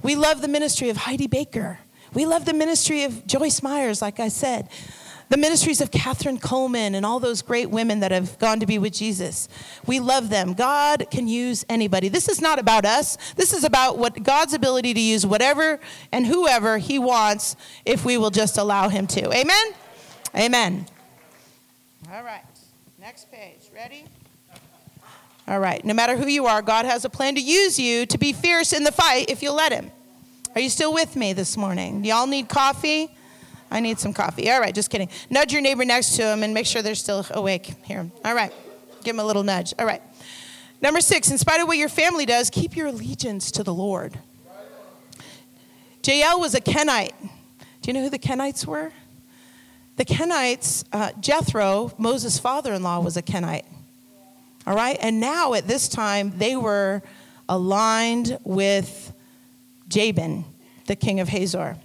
We 0.02 0.16
love 0.16 0.42
the 0.42 0.48
ministry 0.48 0.88
of 0.88 0.96
Heidi 0.98 1.26
Baker. 1.26 1.78
We 2.12 2.26
love 2.26 2.44
the 2.44 2.54
ministry 2.54 3.04
of 3.04 3.26
Joyce 3.26 3.62
Myers, 3.62 4.02
like 4.02 4.20
I 4.20 4.28
said 4.28 4.68
the 5.30 5.36
ministries 5.36 5.80
of 5.80 5.92
Kathryn 5.92 6.40
Kuhlman 6.40 6.94
and 6.94 7.06
all 7.06 7.20
those 7.20 7.40
great 7.40 7.70
women 7.70 8.00
that 8.00 8.10
have 8.10 8.36
gone 8.40 8.60
to 8.60 8.66
be 8.66 8.78
with 8.78 8.92
Jesus. 8.92 9.48
We 9.86 10.00
love 10.00 10.28
them. 10.28 10.54
God 10.54 11.06
can 11.10 11.28
use 11.28 11.64
anybody. 11.68 12.08
This 12.08 12.28
is 12.28 12.40
not 12.40 12.58
about 12.58 12.84
us. 12.84 13.16
This 13.36 13.52
is 13.52 13.62
about 13.62 13.96
what 13.96 14.20
God's 14.24 14.54
ability 14.54 14.92
to 14.92 15.00
use 15.00 15.24
whatever 15.24 15.78
and 16.10 16.26
whoever 16.26 16.78
he 16.78 16.98
wants 16.98 17.54
if 17.86 18.04
we 18.04 18.18
will 18.18 18.30
just 18.30 18.58
allow 18.58 18.88
him 18.88 19.06
to. 19.06 19.32
Amen. 19.32 19.74
Amen. 20.34 20.86
All 22.12 22.22
right. 22.22 22.42
Next 23.00 23.30
page. 23.30 23.70
Ready? 23.74 24.04
All 25.48 25.58
right. 25.58 25.84
No 25.84 25.94
matter 25.94 26.16
who 26.16 26.26
you 26.28 26.46
are, 26.46 26.62
God 26.62 26.84
has 26.84 27.04
a 27.04 27.10
plan 27.10 27.34
to 27.34 27.40
use 27.40 27.78
you 27.78 28.06
to 28.06 28.18
be 28.18 28.32
fierce 28.32 28.72
in 28.72 28.84
the 28.84 28.92
fight 28.92 29.30
if 29.30 29.42
you'll 29.42 29.54
let 29.54 29.72
him. 29.72 29.90
Are 30.54 30.60
you 30.60 30.68
still 30.68 30.92
with 30.92 31.16
me 31.16 31.32
this 31.32 31.56
morning? 31.56 32.04
Y'all 32.04 32.26
need 32.26 32.48
coffee? 32.48 33.14
I 33.70 33.80
need 33.80 33.98
some 33.98 34.12
coffee. 34.12 34.50
All 34.50 34.60
right, 34.60 34.74
just 34.74 34.90
kidding. 34.90 35.08
Nudge 35.30 35.52
your 35.52 35.62
neighbor 35.62 35.84
next 35.84 36.16
to 36.16 36.24
him 36.24 36.42
and 36.42 36.52
make 36.52 36.66
sure 36.66 36.82
they're 36.82 36.94
still 36.94 37.24
awake. 37.30 37.72
Here. 37.84 38.10
All 38.24 38.34
right. 38.34 38.52
Give 39.04 39.14
him 39.14 39.20
a 39.20 39.24
little 39.24 39.44
nudge. 39.44 39.74
All 39.78 39.86
right. 39.86 40.02
Number 40.82 41.00
six, 41.00 41.30
in 41.30 41.38
spite 41.38 41.60
of 41.60 41.68
what 41.68 41.78
your 41.78 41.88
family 41.88 42.26
does, 42.26 42.50
keep 42.50 42.76
your 42.76 42.88
allegiance 42.88 43.50
to 43.52 43.62
the 43.62 43.74
Lord. 43.74 44.18
Jael 46.04 46.40
was 46.40 46.54
a 46.54 46.60
Kenite. 46.60 47.14
Do 47.20 47.88
you 47.88 47.92
know 47.92 48.02
who 48.02 48.10
the 48.10 48.18
Kenites 48.18 48.66
were? 48.66 48.92
The 50.00 50.06
Kenites, 50.06 50.82
uh, 50.94 51.12
Jethro, 51.20 51.92
Moses' 51.98 52.38
father 52.38 52.72
in 52.72 52.82
law, 52.82 53.00
was 53.00 53.18
a 53.18 53.22
Kenite. 53.22 53.66
All 54.66 54.74
right? 54.74 54.96
And 54.98 55.20
now 55.20 55.52
at 55.52 55.68
this 55.68 55.90
time, 55.90 56.32
they 56.38 56.56
were 56.56 57.02
aligned 57.50 58.38
with 58.42 59.12
Jabin, 59.88 60.46
the 60.86 60.96
king 60.96 61.20
of 61.20 61.28
Hazor 61.28 61.76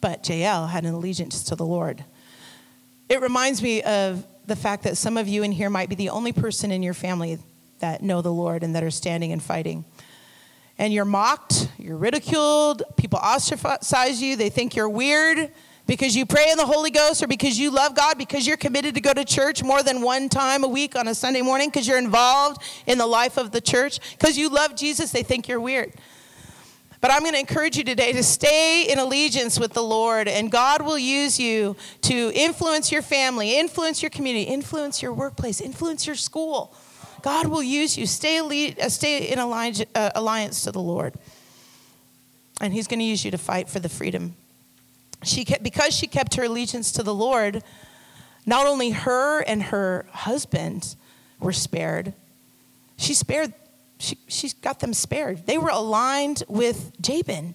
but 0.00 0.28
Jael 0.28 0.68
had 0.68 0.84
an 0.84 0.94
allegiance 0.94 1.42
to 1.42 1.56
the 1.56 1.64
Lord. 1.64 2.04
It 3.08 3.20
reminds 3.20 3.60
me 3.60 3.82
of 3.82 4.24
the 4.46 4.54
fact 4.54 4.84
that 4.84 4.96
some 4.96 5.16
of 5.16 5.26
you 5.26 5.42
in 5.42 5.50
here 5.50 5.68
might 5.68 5.88
be 5.88 5.96
the 5.96 6.10
only 6.10 6.32
person 6.32 6.70
in 6.70 6.80
your 6.80 6.94
family 6.94 7.40
that 7.80 8.04
know 8.04 8.22
the 8.22 8.32
Lord 8.32 8.62
and 8.62 8.76
that 8.76 8.84
are 8.84 8.90
standing 8.92 9.32
and 9.32 9.42
fighting. 9.42 9.84
And 10.78 10.92
you're 10.92 11.04
mocked, 11.04 11.70
you're 11.76 11.96
ridiculed, 11.96 12.84
people 12.96 13.18
ostracize 13.18 14.22
you, 14.22 14.36
they 14.36 14.48
think 14.48 14.76
you're 14.76 14.88
weird 14.88 15.50
because 15.86 16.16
you 16.16 16.26
pray 16.26 16.50
in 16.50 16.58
the 16.58 16.66
Holy 16.66 16.90
Ghost 16.90 17.22
or 17.22 17.26
because 17.26 17.58
you 17.58 17.70
love 17.70 17.94
God, 17.94 18.18
because 18.18 18.46
you're 18.46 18.56
committed 18.56 18.94
to 18.96 19.00
go 19.00 19.12
to 19.12 19.24
church 19.24 19.62
more 19.62 19.82
than 19.82 20.02
one 20.02 20.28
time 20.28 20.64
a 20.64 20.68
week 20.68 20.96
on 20.96 21.08
a 21.08 21.14
Sunday 21.14 21.42
morning, 21.42 21.68
because 21.68 21.86
you're 21.86 21.98
involved 21.98 22.62
in 22.86 22.98
the 22.98 23.06
life 23.06 23.36
of 23.36 23.52
the 23.52 23.60
church, 23.60 24.00
because 24.12 24.36
you 24.36 24.48
love 24.48 24.74
Jesus, 24.74 25.12
they 25.12 25.22
think 25.22 25.48
you're 25.48 25.60
weird. 25.60 25.92
But 27.00 27.12
I'm 27.12 27.20
going 27.20 27.34
to 27.34 27.38
encourage 27.38 27.76
you 27.76 27.84
today 27.84 28.12
to 28.12 28.22
stay 28.22 28.90
in 28.90 28.98
allegiance 28.98 29.60
with 29.60 29.74
the 29.74 29.82
Lord, 29.82 30.28
and 30.28 30.50
God 30.50 30.82
will 30.82 30.98
use 30.98 31.38
you 31.38 31.76
to 32.02 32.32
influence 32.34 32.90
your 32.90 33.02
family, 33.02 33.58
influence 33.58 34.02
your 34.02 34.10
community, 34.10 34.44
influence 34.44 35.02
your 35.02 35.12
workplace, 35.12 35.60
influence 35.60 36.06
your 36.06 36.16
school. 36.16 36.74
God 37.22 37.46
will 37.48 37.62
use 37.62 37.96
you. 37.96 38.06
Stay, 38.06 38.74
uh, 38.80 38.88
stay 38.88 39.26
in 39.26 39.38
uh, 39.38 40.10
alliance 40.14 40.62
to 40.62 40.72
the 40.72 40.80
Lord. 40.80 41.14
And 42.60 42.72
He's 42.72 42.86
going 42.86 43.00
to 43.00 43.04
use 43.04 43.24
you 43.24 43.30
to 43.30 43.38
fight 43.38 43.68
for 43.68 43.78
the 43.78 43.88
freedom. 43.88 44.34
She 45.22 45.44
kept, 45.44 45.62
because 45.62 45.94
she 45.94 46.06
kept 46.06 46.34
her 46.34 46.44
allegiance 46.44 46.92
to 46.92 47.02
the 47.02 47.14
Lord, 47.14 47.62
not 48.44 48.66
only 48.66 48.90
her 48.90 49.40
and 49.40 49.64
her 49.64 50.06
husband 50.12 50.96
were 51.40 51.52
spared, 51.52 52.14
she 52.96 53.14
spared 53.14 53.52
she, 53.98 54.18
she 54.28 54.50
got 54.60 54.80
them 54.80 54.92
spared. 54.92 55.46
They 55.46 55.58
were 55.58 55.70
aligned 55.70 56.42
with 56.48 56.92
Jabin, 57.00 57.54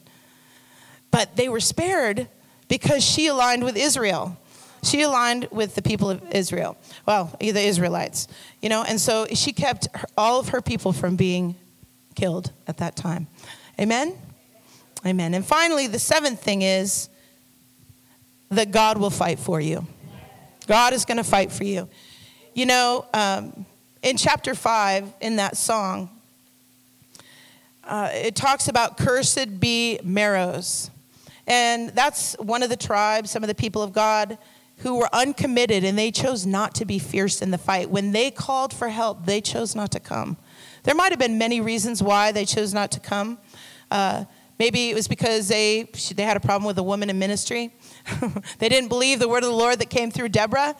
but 1.11 1.35
they 1.35 1.49
were 1.49 1.59
spared 1.59 2.27
because 2.67 3.03
she 3.03 3.27
aligned 3.27 3.63
with 3.63 3.77
Israel. 3.77 4.37
She 4.83 5.03
aligned 5.03 5.47
with 5.51 5.75
the 5.75 5.81
people 5.81 6.09
of 6.09 6.23
Israel. 6.31 6.77
Well, 7.05 7.35
the 7.39 7.61
Israelites, 7.61 8.27
you 8.61 8.69
know, 8.69 8.83
and 8.83 8.99
so 8.99 9.27
she 9.33 9.53
kept 9.53 9.87
all 10.17 10.39
of 10.39 10.49
her 10.49 10.61
people 10.61 10.91
from 10.91 11.15
being 11.15 11.55
killed 12.15 12.51
at 12.67 12.77
that 12.77 12.95
time. 12.95 13.27
Amen? 13.79 14.17
Amen. 15.05 15.33
And 15.35 15.45
finally, 15.45 15.85
the 15.85 15.99
seventh 15.99 16.41
thing 16.41 16.63
is 16.63 17.09
that 18.51 18.71
God 18.71 18.97
will 18.97 19.09
fight 19.09 19.39
for 19.39 19.59
you. 19.59 19.87
God 20.67 20.93
is 20.93 21.05
going 21.05 21.17
to 21.17 21.23
fight 21.23 21.51
for 21.51 21.63
you. 21.63 21.89
You 22.53 22.65
know, 22.65 23.05
um, 23.13 23.65
in 24.03 24.17
chapter 24.17 24.53
5, 24.53 25.13
in 25.21 25.37
that 25.37 25.57
song, 25.57 26.09
uh, 27.83 28.09
it 28.13 28.35
talks 28.35 28.67
about 28.67 28.97
cursed 28.97 29.59
be 29.59 29.99
Meroz. 30.03 30.89
And 31.47 31.89
that's 31.89 32.35
one 32.39 32.61
of 32.61 32.69
the 32.69 32.77
tribes, 32.77 33.31
some 33.31 33.43
of 33.43 33.47
the 33.47 33.55
people 33.55 33.81
of 33.81 33.93
God 33.93 34.37
who 34.77 34.97
were 34.97 35.09
uncommitted 35.13 35.83
and 35.83 35.97
they 35.97 36.11
chose 36.11 36.45
not 36.45 36.73
to 36.75 36.85
be 36.85 36.99
fierce 36.99 37.41
in 37.41 37.51
the 37.51 37.57
fight. 37.57 37.89
When 37.89 38.11
they 38.11 38.31
called 38.31 38.73
for 38.73 38.89
help, 38.89 39.25
they 39.25 39.41
chose 39.41 39.75
not 39.75 39.91
to 39.91 39.99
come. 39.99 40.37
There 40.83 40.95
might 40.95 41.11
have 41.11 41.19
been 41.19 41.37
many 41.37 41.61
reasons 41.61 42.01
why 42.01 42.31
they 42.31 42.45
chose 42.45 42.73
not 42.73 42.91
to 42.91 42.99
come. 42.99 43.37
Uh, 43.91 44.25
maybe 44.61 44.91
it 44.91 44.93
was 44.93 45.07
because 45.07 45.47
they, 45.47 45.89
they 46.13 46.21
had 46.21 46.37
a 46.37 46.39
problem 46.39 46.67
with 46.67 46.77
a 46.77 46.83
woman 46.83 47.09
in 47.09 47.17
ministry. 47.17 47.73
they 48.59 48.69
didn't 48.69 48.89
believe 48.89 49.17
the 49.17 49.27
word 49.27 49.41
of 49.41 49.49
the 49.49 49.55
Lord 49.55 49.79
that 49.79 49.89
came 49.89 50.11
through 50.11 50.29
Deborah. 50.29 50.75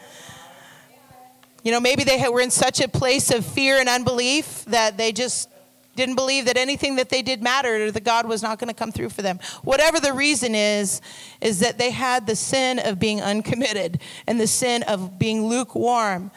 You 1.64 1.72
know, 1.72 1.80
maybe 1.80 2.04
they 2.04 2.24
were 2.30 2.42
in 2.42 2.52
such 2.52 2.80
a 2.80 2.88
place 2.88 3.32
of 3.32 3.44
fear 3.44 3.80
and 3.80 3.90
unbelief 3.90 4.66
that 4.66 4.98
they 4.98 5.12
just 5.12 5.50
didn't 5.96 6.14
believe 6.14 6.46
that 6.46 6.58
anything 6.58 6.98
that 6.98 7.10
they 7.10 7.24
did 7.24 7.42
mattered 7.42 7.82
or 7.82 7.92
that 7.92 8.04
God 8.04 8.28
was 8.28 8.44
not 8.44 8.60
going 8.60 8.68
to 8.68 8.76
come 8.76 8.92
through 8.92 9.10
for 9.10 9.24
them. 9.24 9.40
Whatever 9.64 10.00
the 10.00 10.14
reason 10.14 10.54
is, 10.54 11.02
is 11.42 11.60
that 11.62 11.80
they 11.80 11.90
had 11.90 12.28
the 12.28 12.36
sin 12.36 12.78
of 12.78 13.00
being 13.00 13.20
uncommitted 13.20 14.00
and 14.28 14.40
the 14.40 14.46
sin 14.46 14.84
of 14.84 15.18
being 15.18 15.48
lukewarm 15.48 16.30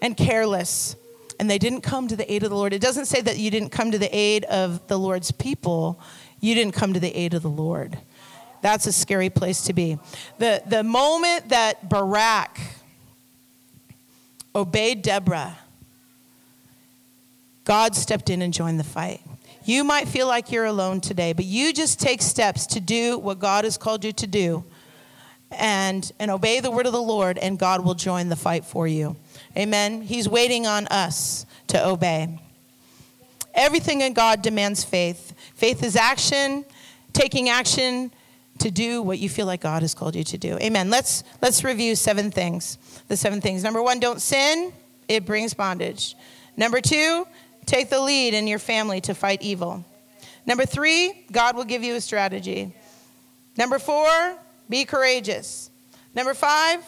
and 0.00 0.16
careless. 0.16 0.94
And 1.40 1.50
they 1.50 1.58
didn't 1.58 1.80
come 1.80 2.06
to 2.06 2.14
the 2.14 2.32
aid 2.32 2.44
of 2.44 2.50
the 2.50 2.56
Lord. 2.56 2.72
It 2.72 2.80
doesn't 2.80 3.06
say 3.06 3.20
that 3.22 3.38
you 3.38 3.50
didn't 3.50 3.70
come 3.70 3.90
to 3.90 3.98
the 3.98 4.14
aid 4.16 4.44
of 4.44 4.86
the 4.86 4.98
Lord's 4.98 5.32
people, 5.32 6.00
you 6.40 6.54
didn't 6.54 6.72
come 6.72 6.92
to 6.94 7.00
the 7.00 7.14
aid 7.16 7.34
of 7.34 7.42
the 7.42 7.50
Lord. 7.50 7.98
That's 8.62 8.86
a 8.86 8.92
scary 8.92 9.30
place 9.30 9.62
to 9.62 9.72
be. 9.72 9.98
The, 10.38 10.62
the 10.66 10.82
moment 10.82 11.48
that 11.48 11.88
Barak 11.88 12.58
obeyed 14.54 15.02
Deborah, 15.02 15.56
God 17.64 17.94
stepped 17.94 18.30
in 18.30 18.42
and 18.42 18.52
joined 18.52 18.78
the 18.78 18.84
fight. 18.84 19.20
You 19.64 19.84
might 19.84 20.08
feel 20.08 20.26
like 20.26 20.50
you're 20.50 20.64
alone 20.64 21.00
today, 21.00 21.32
but 21.32 21.44
you 21.44 21.72
just 21.72 22.00
take 22.00 22.22
steps 22.22 22.66
to 22.68 22.80
do 22.80 23.18
what 23.18 23.38
God 23.38 23.64
has 23.64 23.76
called 23.76 24.04
you 24.04 24.12
to 24.12 24.26
do 24.26 24.64
and, 25.50 26.10
and 26.18 26.30
obey 26.30 26.60
the 26.60 26.70
word 26.70 26.86
of 26.86 26.92
the 26.92 27.02
Lord, 27.02 27.38
and 27.38 27.58
God 27.58 27.84
will 27.84 27.94
join 27.94 28.28
the 28.28 28.36
fight 28.36 28.64
for 28.64 28.86
you. 28.86 29.16
Amen. 29.56 30.02
He's 30.02 30.28
waiting 30.28 30.66
on 30.66 30.86
us 30.88 31.44
to 31.68 31.86
obey. 31.86 32.38
Everything 33.54 34.00
in 34.00 34.12
God 34.12 34.42
demands 34.42 34.84
faith. 34.84 35.34
Faith 35.54 35.82
is 35.82 35.96
action, 35.96 36.64
taking 37.12 37.48
action 37.48 38.12
to 38.58 38.70
do 38.70 39.02
what 39.02 39.18
you 39.18 39.28
feel 39.28 39.46
like 39.46 39.60
God 39.60 39.82
has 39.82 39.94
called 39.94 40.14
you 40.14 40.24
to 40.24 40.38
do. 40.38 40.58
Amen. 40.58 40.90
Let's 40.90 41.24
let's 41.40 41.64
review 41.64 41.96
seven 41.96 42.30
things. 42.30 42.78
The 43.08 43.16
seven 43.16 43.40
things. 43.40 43.64
Number 43.64 43.82
1, 43.82 44.00
don't 44.00 44.20
sin. 44.20 44.72
It 45.08 45.24
brings 45.24 45.54
bondage. 45.54 46.14
Number 46.56 46.80
2, 46.80 47.26
Take 47.66 47.90
the 47.90 48.00
lead 48.00 48.34
in 48.34 48.46
your 48.46 48.58
family 48.58 49.00
to 49.02 49.14
fight 49.14 49.42
evil. 49.42 49.84
Number 50.46 50.66
three, 50.66 51.24
God 51.30 51.56
will 51.56 51.64
give 51.64 51.84
you 51.84 51.94
a 51.94 52.00
strategy. 52.00 52.74
Number 53.56 53.78
four, 53.78 54.08
be 54.68 54.84
courageous. 54.84 55.70
Number 56.14 56.34
five, 56.34 56.84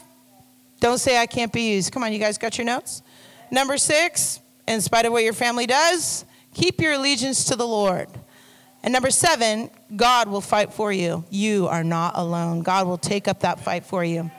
don't 0.80 0.98
say 0.98 1.18
I 1.18 1.26
can't 1.26 1.52
be 1.52 1.74
used. 1.74 1.92
Come 1.92 2.02
on, 2.02 2.12
you 2.12 2.18
guys 2.18 2.38
got 2.38 2.58
your 2.58 2.64
notes? 2.64 3.02
Number 3.50 3.78
six, 3.78 4.40
in 4.66 4.80
spite 4.80 5.06
of 5.06 5.12
what 5.12 5.22
your 5.22 5.34
family 5.34 5.66
does, 5.66 6.24
keep 6.54 6.80
your 6.80 6.92
allegiance 6.92 7.44
to 7.44 7.56
the 7.56 7.66
Lord. 7.66 8.08
And 8.82 8.92
number 8.92 9.10
seven, 9.10 9.70
God 9.94 10.28
will 10.28 10.40
fight 10.40 10.72
for 10.72 10.92
you. 10.92 11.24
You 11.30 11.68
are 11.68 11.84
not 11.84 12.14
alone. 12.16 12.62
God 12.62 12.86
will 12.86 12.98
take 12.98 13.28
up 13.28 13.40
that 13.40 13.60
fight 13.60 13.84
for 13.84 14.04
you. 14.04 14.30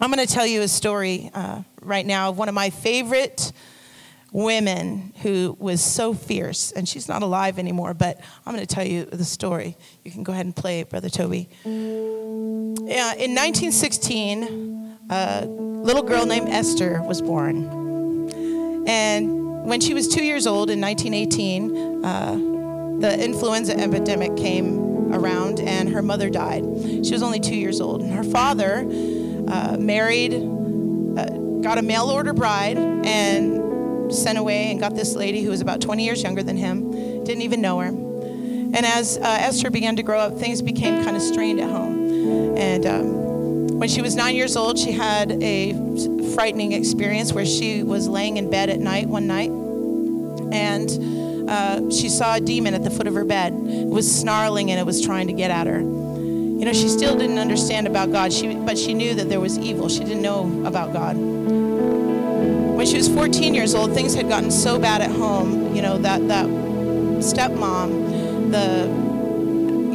I'm 0.00 0.12
going 0.12 0.24
to 0.24 0.32
tell 0.32 0.46
you 0.46 0.62
a 0.62 0.68
story 0.68 1.30
uh, 1.34 1.62
right 1.80 2.06
now 2.06 2.28
of 2.28 2.38
one 2.38 2.48
of 2.48 2.54
my 2.54 2.70
favorite 2.70 3.52
women 4.30 5.12
who 5.22 5.56
was 5.58 5.82
so 5.82 6.12
fierce, 6.12 6.72
and 6.72 6.88
she's 6.88 7.08
not 7.08 7.22
alive 7.22 7.58
anymore, 7.58 7.94
but 7.94 8.20
I'm 8.44 8.54
going 8.54 8.64
to 8.64 8.74
tell 8.74 8.86
you 8.86 9.06
the 9.06 9.24
story. 9.24 9.76
You 10.04 10.10
can 10.10 10.22
go 10.22 10.32
ahead 10.32 10.44
and 10.44 10.54
play 10.54 10.80
it, 10.80 10.90
Brother 10.90 11.08
Toby. 11.08 11.48
Yeah, 11.64 13.14
in 13.14 13.34
1916, 13.34 14.98
a 15.10 15.46
little 15.46 16.02
girl 16.02 16.26
named 16.26 16.48
Esther 16.50 17.02
was 17.02 17.22
born. 17.22 18.28
And 18.86 19.47
when 19.68 19.80
she 19.80 19.92
was 19.92 20.08
two 20.08 20.24
years 20.24 20.46
old 20.46 20.70
in 20.70 20.80
1918, 20.80 22.04
uh, 22.04 22.32
the 23.00 23.22
influenza 23.22 23.78
epidemic 23.78 24.34
came 24.34 25.12
around 25.12 25.60
and 25.60 25.90
her 25.90 26.00
mother 26.00 26.30
died. 26.30 26.64
She 27.04 27.12
was 27.12 27.22
only 27.22 27.38
two 27.38 27.54
years 27.54 27.80
old. 27.80 28.00
And 28.00 28.12
her 28.12 28.24
father 28.24 28.86
uh, 29.46 29.76
married, 29.78 30.32
uh, 30.32 31.60
got 31.60 31.76
a 31.76 31.82
mail 31.82 32.04
order 32.04 32.32
bride, 32.32 32.78
and 32.78 34.12
sent 34.12 34.38
away 34.38 34.70
and 34.70 34.80
got 34.80 34.94
this 34.94 35.14
lady 35.14 35.42
who 35.42 35.50
was 35.50 35.60
about 35.60 35.82
20 35.82 36.02
years 36.02 36.22
younger 36.22 36.42
than 36.42 36.56
him, 36.56 36.90
didn't 37.24 37.42
even 37.42 37.60
know 37.60 37.78
her. 37.80 37.88
And 37.88 38.86
as 38.86 39.18
uh, 39.18 39.20
Esther 39.22 39.70
began 39.70 39.96
to 39.96 40.02
grow 40.02 40.18
up, 40.18 40.38
things 40.38 40.62
became 40.62 41.04
kind 41.04 41.14
of 41.14 41.22
strained 41.22 41.60
at 41.60 41.68
home. 41.68 42.56
And 42.56 42.86
um, 42.86 43.78
when 43.78 43.88
she 43.88 44.00
was 44.00 44.14
nine 44.16 44.34
years 44.34 44.56
old, 44.56 44.78
she 44.78 44.92
had 44.92 45.30
a 45.42 45.72
frightening 46.28 46.72
experience 46.72 47.32
where 47.32 47.46
she 47.46 47.82
was 47.82 48.08
laying 48.08 48.36
in 48.36 48.50
bed 48.50 48.70
at 48.70 48.78
night 48.78 49.08
one 49.08 49.26
night, 49.26 49.50
and 50.52 51.48
uh, 51.48 51.90
she 51.90 52.08
saw 52.08 52.36
a 52.36 52.40
demon 52.40 52.74
at 52.74 52.84
the 52.84 52.90
foot 52.90 53.06
of 53.06 53.14
her 53.14 53.24
bed. 53.24 53.54
It 53.54 53.86
was 53.86 54.10
snarling 54.10 54.70
and 54.70 54.78
it 54.78 54.84
was 54.84 55.04
trying 55.04 55.28
to 55.28 55.32
get 55.32 55.50
at 55.50 55.66
her. 55.66 55.80
You 55.80 56.64
know, 56.64 56.72
she 56.72 56.88
still 56.88 57.16
didn't 57.16 57.38
understand 57.38 57.86
about 57.86 58.12
God, 58.12 58.32
she, 58.32 58.54
but 58.54 58.76
she 58.76 58.92
knew 58.92 59.14
that 59.14 59.28
there 59.28 59.40
was 59.40 59.58
evil. 59.58 59.88
She 59.88 60.00
didn't 60.00 60.22
know 60.22 60.64
about 60.66 60.92
God. 60.92 61.16
When 61.16 62.86
she 62.86 62.96
was 62.96 63.08
14 63.08 63.54
years 63.54 63.74
old, 63.74 63.94
things 63.94 64.14
had 64.14 64.28
gotten 64.28 64.50
so 64.50 64.78
bad 64.78 65.00
at 65.00 65.10
home, 65.10 65.74
you 65.74 65.82
know, 65.82 65.98
that, 65.98 66.26
that 66.28 66.46
stepmom, 66.46 68.50
the 68.50 69.08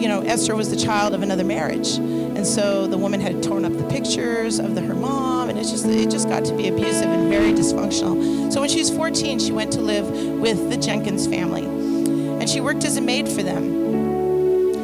you 0.04 0.10
know, 0.10 0.20
Esther 0.20 0.54
was 0.54 0.70
the 0.70 0.76
child 0.76 1.14
of 1.14 1.22
another 1.22 1.46
marriage. 1.46 1.96
And 1.96 2.46
so 2.46 2.88
the 2.88 2.98
woman 2.98 3.22
had 3.22 3.42
torn 3.42 3.64
up 3.64 3.72
the 3.72 3.86
pictures 3.86 4.60
of 4.60 4.76
the, 4.76 4.82
her 4.82 4.94
mom, 4.94 5.33
and 5.54 5.62
it 5.62 5.70
just, 5.70 5.86
it 5.86 6.10
just 6.10 6.28
got 6.28 6.44
to 6.46 6.56
be 6.56 6.68
abusive 6.68 7.08
and 7.08 7.30
very 7.30 7.54
dysfunctional. 7.54 8.52
So 8.52 8.60
when 8.60 8.70
she 8.70 8.80
was 8.80 8.90
14, 8.90 9.38
she 9.38 9.52
went 9.52 9.72
to 9.74 9.82
live 9.82 10.10
with 10.40 10.72
the 10.72 10.78
Jenkins 10.78 11.28
family. 11.28 11.64
And 11.64 12.50
she 12.50 12.60
worked 12.60 12.84
as 12.86 12.98
a 12.98 13.02
maid 13.02 13.30
for 13.30 13.44
them. 13.44 14.82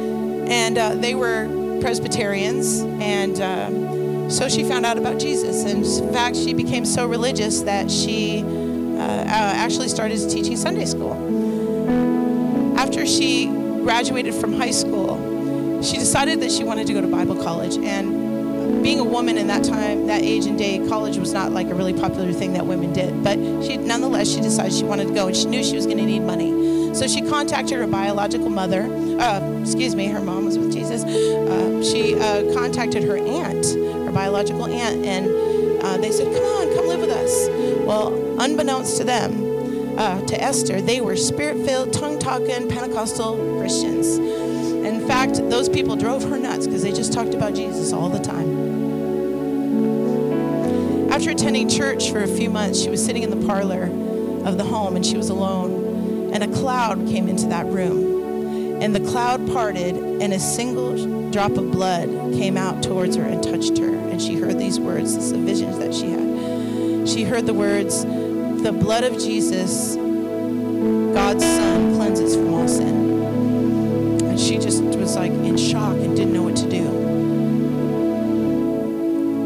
And 0.48 0.78
uh, 0.78 0.94
they 0.94 1.16
were 1.16 1.48
Presbyterians, 1.80 2.82
and 3.00 3.40
uh, 3.40 4.30
so 4.30 4.48
she 4.48 4.62
found 4.62 4.86
out 4.86 4.96
about 4.96 5.18
Jesus. 5.18 5.64
And 5.64 5.84
in 5.84 6.12
fact, 6.12 6.36
she 6.36 6.54
became 6.54 6.84
so 6.84 7.06
religious 7.06 7.62
that 7.62 7.90
she 7.90 8.44
uh, 8.44 9.02
uh 9.02 9.26
actually 9.26 9.88
started 9.88 10.18
teaching 10.30 10.56
Sunday 10.56 10.84
school. 10.84 11.14
After 12.78 13.04
she 13.06 13.46
graduated 13.46 14.34
from 14.34 14.52
high 14.52 14.70
school, 14.70 15.82
she 15.82 15.96
decided 15.96 16.40
that 16.40 16.52
she 16.52 16.62
wanted 16.62 16.86
to 16.86 16.92
go 16.92 17.00
to 17.00 17.08
Bible 17.08 17.42
college. 17.42 17.76
And 17.78 18.19
being 18.82 18.98
a 18.98 19.04
woman 19.04 19.36
in 19.36 19.46
that 19.48 19.64
time, 19.64 20.06
that 20.06 20.22
age 20.22 20.46
and 20.46 20.58
day, 20.58 20.86
college 20.88 21.18
was 21.18 21.32
not 21.32 21.52
like 21.52 21.68
a 21.68 21.74
really 21.74 21.92
popular 21.92 22.32
thing 22.32 22.52
that 22.54 22.66
women 22.66 22.92
did. 22.92 23.22
But 23.22 23.36
she, 23.64 23.76
nonetheless, 23.76 24.28
she 24.28 24.40
decided 24.40 24.72
she 24.72 24.84
wanted 24.84 25.08
to 25.08 25.14
go, 25.14 25.26
and 25.26 25.36
she 25.36 25.46
knew 25.46 25.62
she 25.62 25.76
was 25.76 25.86
going 25.86 25.98
to 25.98 26.06
need 26.06 26.20
money. 26.20 26.94
So 26.94 27.06
she 27.06 27.22
contacted 27.22 27.78
her 27.78 27.86
biological 27.86 28.50
mother. 28.50 28.84
Uh, 29.20 29.60
excuse 29.60 29.94
me, 29.94 30.06
her 30.06 30.20
mom 30.20 30.46
was 30.46 30.58
with 30.58 30.72
Jesus. 30.72 31.04
Uh, 31.04 31.84
she 31.84 32.18
uh, 32.18 32.52
contacted 32.52 33.04
her 33.04 33.16
aunt, 33.16 33.66
her 33.66 34.12
biological 34.12 34.66
aunt, 34.66 35.04
and 35.04 35.82
uh, 35.82 35.96
they 35.98 36.10
said, 36.10 36.26
"Come 36.34 36.44
on, 36.44 36.74
come 36.74 36.88
live 36.88 37.00
with 37.00 37.10
us." 37.10 37.48
Well, 37.86 38.40
unbeknownst 38.40 38.96
to 38.98 39.04
them, 39.04 39.98
uh, 39.98 40.20
to 40.26 40.42
Esther, 40.42 40.80
they 40.80 41.00
were 41.00 41.16
spirit 41.16 41.64
filled, 41.64 41.92
tongue 41.92 42.18
talking 42.18 42.68
Pentecostal 42.68 43.36
Christians. 43.58 44.18
In 44.18 45.06
fact, 45.06 45.36
those 45.48 45.68
people 45.68 45.94
drove 45.94 46.24
her 46.24 46.38
nuts 46.38 46.66
because 46.66 46.82
they 46.82 46.92
just 46.92 47.12
talked 47.12 47.34
about 47.34 47.54
Jesus 47.54 47.92
all 47.92 48.08
the 48.08 48.18
time. 48.18 48.59
After 51.20 51.32
attending 51.32 51.68
church 51.68 52.10
for 52.10 52.22
a 52.22 52.26
few 52.26 52.48
months, 52.48 52.80
she 52.80 52.88
was 52.88 53.04
sitting 53.04 53.22
in 53.22 53.28
the 53.28 53.46
parlor 53.46 53.82
of 54.46 54.56
the 54.56 54.64
home 54.64 54.96
and 54.96 55.04
she 55.04 55.18
was 55.18 55.28
alone. 55.28 56.32
And 56.32 56.42
a 56.42 56.48
cloud 56.48 57.06
came 57.08 57.28
into 57.28 57.46
that 57.48 57.66
room. 57.66 58.80
And 58.80 58.94
the 58.94 59.00
cloud 59.00 59.46
parted, 59.52 59.96
and 59.96 60.32
a 60.32 60.40
single 60.40 61.30
drop 61.30 61.52
of 61.58 61.72
blood 61.72 62.08
came 62.32 62.56
out 62.56 62.82
towards 62.82 63.16
her 63.16 63.22
and 63.22 63.42
touched 63.42 63.76
her. 63.76 63.94
And 63.94 64.18
she 64.22 64.36
heard 64.36 64.58
these 64.58 64.80
words, 64.80 65.14
this 65.14 65.24
is 65.24 65.32
the 65.32 65.38
visions 65.40 65.78
that 65.78 65.92
she 65.92 66.10
had. 66.10 67.06
She 67.06 67.24
heard 67.24 67.44
the 67.44 67.52
words, 67.52 68.02
the 68.02 68.72
blood 68.72 69.04
of 69.04 69.18
Jesus, 69.18 69.96
God's 69.96 71.44
Son, 71.44 71.96
cleanses 71.96 72.34
from 72.34 72.54
all 72.54 72.66
sin. 72.66 74.22
And 74.22 74.40
she 74.40 74.56
just 74.56 74.82
was 74.82 75.16
like 75.16 75.32
in 75.32 75.58
shock 75.58 75.96
and 75.98 76.16
didn't 76.16 76.32
know 76.32 76.44
what 76.44 76.56
to 76.56 76.70
do. 76.70 76.88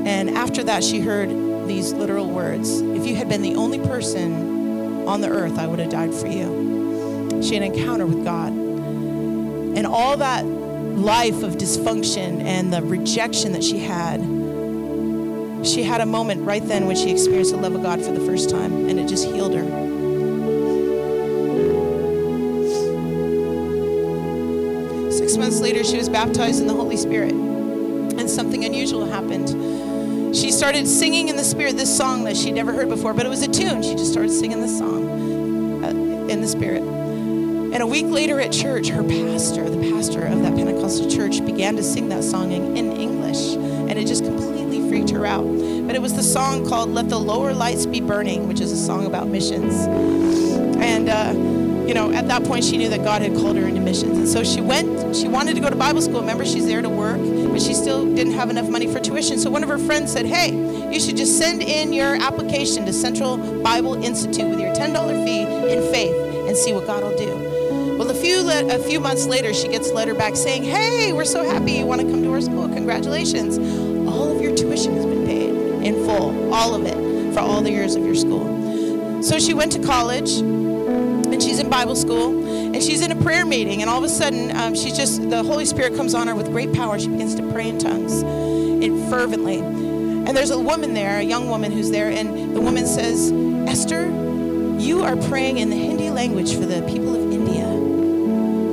And 0.06 0.30
after 0.30 0.62
that, 0.62 0.84
she 0.84 1.00
heard 1.00 1.43
these 1.84 1.92
literal 1.92 2.30
words 2.30 2.80
If 2.80 3.06
you 3.06 3.14
had 3.16 3.28
been 3.28 3.42
the 3.42 3.56
only 3.56 3.78
person 3.78 5.06
on 5.06 5.20
the 5.20 5.28
earth, 5.28 5.58
I 5.58 5.66
would 5.66 5.78
have 5.80 5.90
died 5.90 6.14
for 6.14 6.26
you. 6.26 7.42
She 7.42 7.54
had 7.54 7.62
an 7.62 7.74
encounter 7.74 8.06
with 8.06 8.24
God. 8.24 8.52
And 8.52 9.86
all 9.86 10.16
that 10.16 10.46
life 10.46 11.42
of 11.42 11.56
dysfunction 11.56 12.42
and 12.42 12.72
the 12.72 12.80
rejection 12.82 13.52
that 13.52 13.62
she 13.62 13.80
had 13.80 14.20
she 15.64 15.82
had 15.82 16.02
a 16.02 16.06
moment 16.06 16.46
right 16.46 16.66
then 16.66 16.86
when 16.86 16.94
she 16.94 17.10
experienced 17.10 17.52
the 17.52 17.56
love 17.56 17.74
of 17.74 17.82
God 17.82 18.02
for 18.02 18.12
the 18.12 18.20
first 18.20 18.50
time, 18.50 18.86
and 18.86 19.00
it 19.00 19.08
just 19.08 19.24
healed 19.24 19.54
her. 19.54 19.64
Six 25.10 25.38
months 25.38 25.60
later, 25.60 25.82
she 25.82 25.96
was 25.96 26.10
baptized 26.10 26.60
in 26.60 26.66
the 26.66 26.74
Holy 26.74 26.98
Spirit, 26.98 27.32
and 27.32 28.28
something 28.28 28.62
unusual 28.66 29.06
happened. 29.06 29.93
She 30.34 30.50
started 30.50 30.88
singing 30.88 31.28
in 31.28 31.36
the 31.36 31.44
Spirit 31.44 31.76
this 31.76 31.96
song 31.96 32.24
that 32.24 32.36
she'd 32.36 32.52
never 32.52 32.72
heard 32.72 32.88
before, 32.88 33.14
but 33.14 33.24
it 33.24 33.28
was 33.28 33.42
a 33.42 33.48
tune. 33.48 33.84
She 33.84 33.92
just 33.94 34.10
started 34.10 34.32
singing 34.32 34.60
this 34.60 34.76
song 34.76 35.84
uh, 35.84 35.88
in 36.28 36.40
the 36.40 36.48
Spirit. 36.48 36.82
And 36.82 37.80
a 37.80 37.86
week 37.86 38.06
later 38.06 38.40
at 38.40 38.50
church, 38.50 38.88
her 38.88 39.04
pastor, 39.04 39.70
the 39.70 39.90
pastor 39.92 40.26
of 40.26 40.42
that 40.42 40.56
Pentecostal 40.56 41.08
church, 41.08 41.44
began 41.46 41.76
to 41.76 41.84
sing 41.84 42.08
that 42.08 42.24
song 42.24 42.50
in, 42.50 42.76
in 42.76 42.92
English. 42.96 43.54
And 43.54 43.92
it 43.92 44.08
just 44.08 44.24
completely 44.24 44.88
freaked 44.88 45.10
her 45.10 45.24
out. 45.24 45.44
But 45.86 45.94
it 45.94 46.02
was 46.02 46.14
the 46.14 46.22
song 46.22 46.68
called 46.68 46.90
Let 46.90 47.08
the 47.08 47.18
Lower 47.18 47.54
Lights 47.54 47.86
Be 47.86 48.00
Burning, 48.00 48.48
which 48.48 48.60
is 48.60 48.72
a 48.72 48.76
song 48.76 49.06
about 49.06 49.28
missions. 49.28 49.86
And, 50.82 51.08
uh, 51.08 51.32
you 51.86 51.94
know, 51.94 52.12
at 52.12 52.26
that 52.26 52.42
point, 52.42 52.64
she 52.64 52.76
knew 52.76 52.88
that 52.88 53.04
God 53.04 53.22
had 53.22 53.34
called 53.34 53.56
her 53.56 53.68
into 53.68 53.80
missions. 53.80 54.18
And 54.18 54.28
so 54.28 54.42
she 54.42 54.60
went, 54.60 55.14
she 55.14 55.28
wanted 55.28 55.54
to 55.54 55.60
go 55.60 55.70
to 55.70 55.76
Bible 55.76 56.02
school. 56.02 56.20
Remember, 56.20 56.44
she's 56.44 56.66
there 56.66 56.82
to 56.82 56.88
work, 56.88 57.20
but 57.54 57.62
she 57.62 57.72
still 57.72 58.04
didn't 58.16 58.32
have 58.32 58.50
enough 58.50 58.68
money 58.68 58.92
for 58.92 58.98
tuition. 58.98 59.38
So 59.38 59.48
one 59.48 59.62
of 59.62 59.68
her 59.68 59.78
friends 59.78 60.12
said, 60.12 60.26
Hey, 60.26 60.50
you 60.92 60.98
should 60.98 61.16
just 61.16 61.38
send 61.38 61.62
in 61.62 61.92
your 61.92 62.16
application 62.16 62.84
to 62.84 62.92
Central 62.92 63.36
Bible 63.62 63.94
Institute 64.02 64.50
with 64.50 64.58
your 64.58 64.74
$10 64.74 65.24
fee 65.24 65.42
in 65.72 65.80
faith 65.92 66.48
and 66.48 66.56
see 66.56 66.72
what 66.72 66.84
God 66.84 67.04
will 67.04 67.16
do. 67.16 67.96
Well, 67.96 68.10
a 68.10 68.14
few 68.14 68.42
le- 68.42 68.74
a 68.74 68.78
few 68.80 68.98
months 68.98 69.26
later, 69.26 69.54
she 69.54 69.68
gets 69.68 69.90
a 69.90 69.94
letter 69.94 70.14
back 70.14 70.34
saying, 70.34 70.64
"Hey, 70.64 71.12
we're 71.12 71.24
so 71.24 71.44
happy 71.44 71.74
you 71.74 71.86
want 71.86 72.00
to 72.00 72.10
come 72.10 72.24
to 72.24 72.32
our 72.32 72.40
school. 72.40 72.68
Congratulations! 72.68 73.56
All 74.08 74.34
of 74.34 74.42
your 74.42 74.52
tuition 74.52 74.96
has 74.96 75.06
been 75.06 75.24
paid 75.24 75.54
in 75.86 75.94
full, 76.04 76.52
all 76.52 76.74
of 76.74 76.84
it 76.84 77.34
for 77.34 77.38
all 77.38 77.60
the 77.60 77.70
years 77.70 77.94
of 77.94 78.04
your 78.04 78.16
school." 78.16 79.22
So 79.22 79.38
she 79.38 79.54
went 79.54 79.70
to 79.72 79.78
college, 79.78 80.40
and 80.40 81.40
she's 81.40 81.60
in 81.60 81.70
Bible 81.70 81.94
school, 81.94 82.43
and 82.74 82.82
she's 82.82 83.00
in 83.00 83.12
a 83.12 83.22
prayer 83.22 83.46
meeting, 83.46 83.80
and 83.82 83.88
all 83.88 83.98
of 83.98 84.04
a 84.04 84.08
sudden, 84.08 84.54
um, 84.56 84.74
she's 84.74 84.96
just 84.96 85.30
the 85.30 85.44
Holy 85.44 85.64
Spirit 85.64 85.94
comes 85.94 86.12
on 86.12 86.26
her 86.26 86.34
with 86.34 86.48
great 86.48 86.72
power. 86.72 86.98
She 86.98 87.08
begins 87.08 87.36
to 87.36 87.52
pray 87.52 87.68
in 87.68 87.78
tongues, 87.78 88.22
fervently. 89.08 89.58
And 89.58 90.36
there's 90.36 90.50
a 90.50 90.58
woman 90.58 90.92
there, 90.92 91.18
a 91.18 91.22
young 91.22 91.48
woman 91.48 91.70
who's 91.70 91.90
there, 91.90 92.10
and 92.10 92.54
the 92.54 92.60
woman 92.60 92.84
says, 92.86 93.30
"Esther, 93.68 94.06
you 94.78 95.02
are 95.02 95.16
praying 95.16 95.58
in 95.58 95.70
the 95.70 95.76
Hindi 95.76 96.10
language 96.10 96.54
for 96.54 96.66
the 96.66 96.82
people 96.82 97.14
of 97.14 97.32
India." 97.32 97.94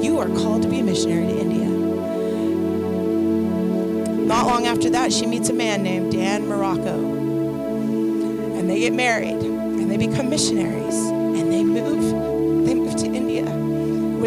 you 0.01 0.19
are 0.19 0.27
called 0.29 0.63
to 0.63 0.67
be 0.67 0.79
a 0.79 0.83
missionary 0.83 1.27
to 1.27 1.39
India. 1.39 1.69
Not 4.25 4.47
long 4.47 4.65
after 4.65 4.89
that, 4.89 5.13
she 5.13 5.27
meets 5.27 5.49
a 5.49 5.53
man 5.53 5.83
named 5.83 6.11
Dan 6.11 6.47
Marocco. 6.47 7.19
And 8.57 8.67
they 8.69 8.79
get 8.79 8.93
married 8.93 9.37
and 9.43 9.91
they 9.91 9.97
become 9.97 10.29
missionaries. 10.29 11.20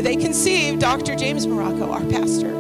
They 0.05 0.16
conceive 0.16 0.80
Dr. 0.80 1.16
James 1.16 1.46
Marocco, 1.46 1.90
our 1.90 2.05
pastor. 2.11 2.52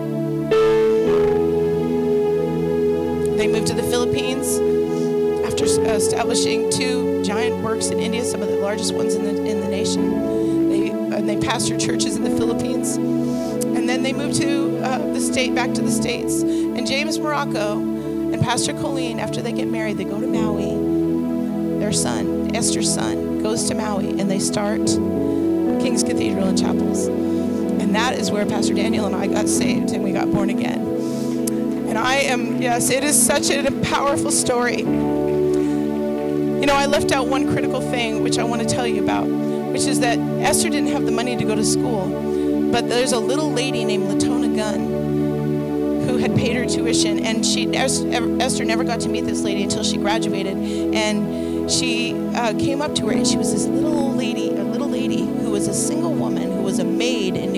They 3.36 3.46
move 3.46 3.66
to 3.66 3.74
the 3.74 3.82
Philippines 3.82 4.48
after 5.44 5.66
establishing 5.66 6.70
two 6.70 7.22
giant 7.22 7.62
works 7.62 7.88
in 7.88 7.98
India, 7.98 8.24
some 8.24 8.40
of 8.40 8.48
the 8.48 8.56
largest 8.56 8.94
ones 8.94 9.14
in 9.14 9.24
the, 9.24 9.44
in 9.44 9.60
the 9.60 9.68
nation. 9.68 10.70
They, 10.70 10.88
and 10.88 11.28
they 11.28 11.36
pastor 11.36 11.76
churches 11.76 12.16
in 12.16 12.24
the 12.24 12.30
Philippines. 12.30 12.96
And 12.96 13.86
then 13.86 14.02
they 14.02 14.14
moved 14.14 14.40
to 14.40 14.78
uh, 14.78 15.12
the 15.12 15.20
state, 15.20 15.54
back 15.54 15.74
to 15.74 15.82
the 15.82 15.90
States. 15.90 16.40
And 16.40 16.86
James 16.86 17.18
Marocco 17.18 18.32
And 18.32 18.40
Pastor 18.40 18.72
Colleen, 18.72 19.20
after 19.20 19.42
they 19.42 19.52
get 19.52 19.68
married, 19.68 19.98
they 19.98 20.04
go 20.04 20.18
to 20.18 20.26
Maui. 20.26 21.78
Their 21.78 21.92
son, 21.92 22.56
Esther's 22.56 22.92
son, 22.92 23.42
goes 23.42 23.68
to 23.68 23.74
Maui 23.74 24.18
and 24.18 24.30
they 24.30 24.38
start 24.38 24.86
King's 25.82 26.02
Cathedral 26.02 26.48
and 26.48 26.58
Chapels. 26.58 27.33
And 27.94 28.02
that 28.02 28.18
is 28.18 28.28
where 28.32 28.44
Pastor 28.44 28.74
Daniel 28.74 29.06
and 29.06 29.14
I 29.14 29.28
got 29.28 29.48
saved 29.48 29.92
and 29.92 30.02
we 30.02 30.10
got 30.10 30.28
born 30.28 30.50
again. 30.50 30.80
And 31.88 31.96
I 31.96 32.16
am, 32.16 32.60
yes, 32.60 32.90
it 32.90 33.04
is 33.04 33.14
such 33.24 33.50
a 33.50 33.70
powerful 33.82 34.32
story. 34.32 34.78
You 34.78 34.86
know, 36.66 36.74
I 36.74 36.86
left 36.86 37.12
out 37.12 37.28
one 37.28 37.52
critical 37.52 37.80
thing 37.80 38.24
which 38.24 38.36
I 38.36 38.42
want 38.42 38.62
to 38.62 38.66
tell 38.68 38.84
you 38.84 39.00
about, 39.00 39.28
which 39.28 39.82
is 39.82 40.00
that 40.00 40.18
Esther 40.18 40.70
didn't 40.70 40.88
have 40.88 41.06
the 41.06 41.12
money 41.12 41.36
to 41.36 41.44
go 41.44 41.54
to 41.54 41.64
school, 41.64 42.72
but 42.72 42.88
there's 42.88 43.12
a 43.12 43.20
little 43.20 43.52
lady 43.52 43.84
named 43.84 44.08
Latona 44.08 44.48
Gunn 44.56 44.80
who 46.08 46.16
had 46.16 46.34
paid 46.34 46.56
her 46.56 46.66
tuition, 46.66 47.24
and 47.24 47.46
she 47.46 47.72
Esther 47.76 48.64
never 48.64 48.82
got 48.82 48.98
to 49.02 49.08
meet 49.08 49.24
this 49.24 49.42
lady 49.42 49.62
until 49.62 49.84
she 49.84 49.98
graduated, 49.98 50.56
and 50.56 51.70
she 51.70 52.14
uh, 52.34 52.58
came 52.58 52.82
up 52.82 52.96
to 52.96 53.06
her, 53.06 53.12
and 53.12 53.24
she 53.24 53.36
was 53.36 53.52
this 53.52 53.66
little 53.66 53.96
old 53.96 54.16
lady, 54.16 54.50
a 54.50 54.64
little 54.64 54.88
lady 54.88 55.20
who 55.24 55.52
was 55.52 55.68
a 55.68 55.74
single 55.74 56.12
woman 56.12 56.50
who 56.50 56.62
was 56.62 56.80
a 56.80 56.84
maid 56.84 57.36
in 57.36 57.53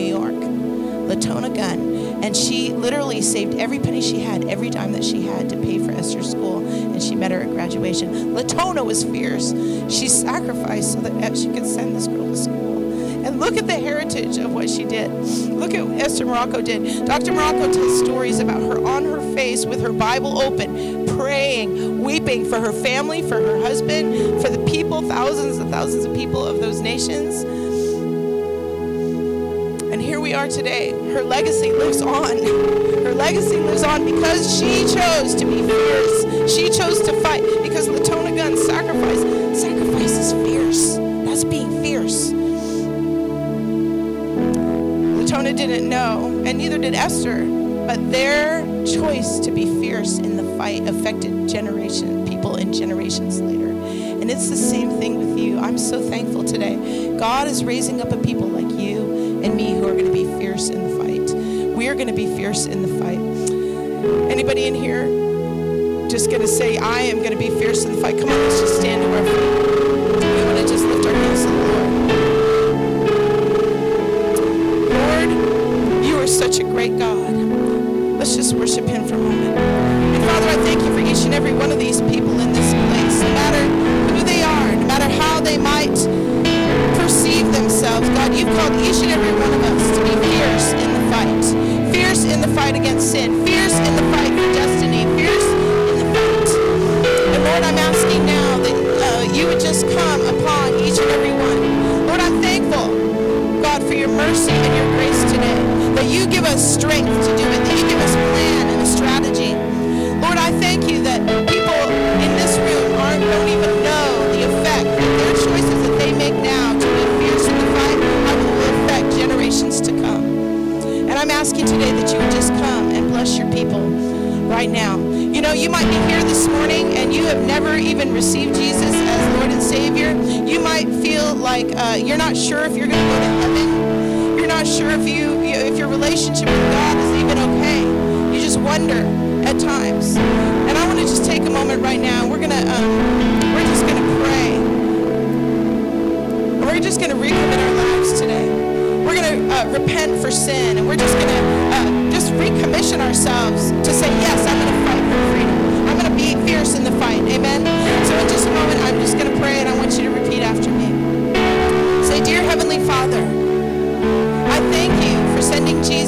Latona 1.06 1.48
Gunn. 1.48 2.22
And 2.22 2.36
she 2.36 2.72
literally 2.72 3.22
saved 3.22 3.54
every 3.54 3.78
penny 3.78 4.00
she 4.00 4.20
had, 4.20 4.48
every 4.48 4.70
dime 4.70 4.92
that 4.92 5.04
she 5.04 5.22
had 5.22 5.48
to 5.50 5.56
pay 5.56 5.78
for 5.78 5.92
Esther's 5.92 6.30
school. 6.30 6.66
And 6.66 7.02
she 7.02 7.14
met 7.14 7.30
her 7.30 7.42
at 7.42 7.50
graduation. 7.50 8.34
Latona 8.34 8.84
was 8.84 9.04
fierce. 9.04 9.52
She 9.88 10.08
sacrificed 10.08 10.94
so 10.94 11.00
that 11.00 11.12
uh, 11.12 11.36
she 11.36 11.48
could 11.48 11.66
send 11.66 11.94
this 11.94 12.06
girl 12.06 12.26
to 12.26 12.36
school. 12.36 12.66
And 13.26 13.40
look 13.40 13.56
at 13.56 13.66
the 13.66 13.74
heritage 13.74 14.38
of 14.38 14.52
what 14.52 14.70
she 14.70 14.84
did. 14.84 15.10
Look 15.50 15.74
at 15.74 15.84
what 15.84 16.00
Esther 16.00 16.24
Marocco 16.24 16.64
did. 16.64 17.06
Dr. 17.06 17.32
Marocco 17.32 17.72
tells 17.72 17.98
stories 17.98 18.38
about 18.38 18.60
her 18.60 18.84
on 18.86 19.04
her 19.04 19.20
face 19.34 19.66
with 19.66 19.80
her 19.80 19.92
Bible 19.92 20.40
open, 20.40 21.06
praying, 21.16 22.02
weeping 22.02 22.48
for 22.48 22.60
her 22.60 22.72
family, 22.72 23.22
for 23.22 23.40
her 23.40 23.60
husband, 23.60 24.40
for 24.40 24.48
the 24.48 24.64
people, 24.66 25.02
thousands 25.08 25.58
and 25.58 25.70
thousands 25.70 26.04
of 26.04 26.14
people 26.14 26.44
of 26.46 26.60
those 26.60 26.80
nations 26.80 27.44
we 30.26 30.34
are 30.34 30.48
today. 30.48 30.90
Her 31.12 31.22
legacy 31.22 31.70
lives 31.70 32.02
on. 32.02 32.38
Her 32.38 33.14
legacy 33.14 33.58
lives 33.58 33.84
on 33.84 34.04
because 34.04 34.58
she 34.58 34.82
chose 34.92 35.36
to 35.36 35.44
be 35.44 35.62
fierce. 35.62 36.52
She 36.52 36.68
chose 36.68 37.00
to 37.02 37.12
fight 37.20 37.44
because 37.62 37.88
Latona 37.88 38.34
Gunn 38.34 38.56
sacrifice. 38.56 39.20
Sacrifice 39.56 40.18
is 40.18 40.32
fierce. 40.44 40.96
That's 41.28 41.44
being 41.44 41.80
fierce. 41.80 42.32
Latona 45.22 45.52
didn't 45.52 45.88
know, 45.88 46.42
and 46.44 46.58
neither 46.58 46.78
did 46.78 46.96
Esther, 46.96 47.44
but 47.86 48.10
their 48.10 48.62
choice 48.84 49.38
to 49.38 49.52
be 49.52 49.66
fierce 49.80 50.18
in 50.18 50.36
the 50.36 50.56
fight 50.58 50.88
affected 50.88 51.48
generation 51.48 52.26
people 52.26 52.56
and 52.56 52.74
generations 52.74 53.40
later. 53.40 53.70
And 53.70 54.28
it's 54.28 54.50
the 54.50 54.56
same 54.56 54.90
thing 54.98 55.18
with 55.18 55.38
you. 55.38 55.60
I'm 55.60 55.78
so 55.78 56.02
thankful 56.02 56.42
today. 56.42 57.16
God 57.16 57.46
is 57.46 57.62
raising 57.62 58.00
up 58.00 58.10
a 58.10 58.16
people 58.16 58.48
like 58.48 58.68
you 58.76 59.25
and 59.44 59.54
me 59.54 59.74
who 59.74 59.86
are 59.86 59.92
going 59.92 60.06
to 60.06 60.12
be 60.12 60.24
fierce 60.38 60.68
in 60.70 60.82
the 60.82 60.90
fight. 60.98 61.30
We 61.76 61.88
are 61.88 61.94
going 61.94 62.08
to 62.08 62.14
be 62.14 62.26
fierce 62.36 62.66
in 62.66 62.82
the 62.82 62.88
fight. 62.98 63.20
Anybody 64.30 64.66
in 64.66 64.74
here 64.74 65.06
just 66.08 66.30
going 66.30 66.42
to 66.42 66.48
say, 66.48 66.78
I 66.78 67.00
am 67.00 67.18
going 67.18 67.32
to 67.32 67.38
be 67.38 67.50
fierce 67.50 67.84
in 67.84 67.92
the 67.94 68.00
fight? 68.00 68.18
Come 68.18 68.28
on, 68.28 68.38
let's 68.38 68.60
just 68.60 68.80
stand 68.80 69.02
to 69.02 69.08
our 69.12 69.24
feet. 69.24 69.66
We 70.24 70.44
want 70.44 70.58
to 70.58 70.66
just 70.66 70.84
lift 70.84 71.06
our 71.06 71.12
hands 71.12 71.42
to 71.42 71.48
the 71.48 71.56
Lord. 75.28 75.30
Lord, 75.30 76.04
you 76.04 76.16
are 76.16 76.26
such 76.26 76.58
a 76.58 76.64
great 76.64 76.98
God. 76.98 77.34
Let's 78.18 78.34
just 78.36 78.54
worship 78.54 78.86
him 78.86 79.06
for 79.06 79.14
a 79.14 79.18
moment. 79.18 79.75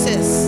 Jesus 0.09 0.48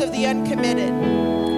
the 0.00 0.06
of 0.06 0.12
the 0.12 0.26
uncommitted. 0.26 0.92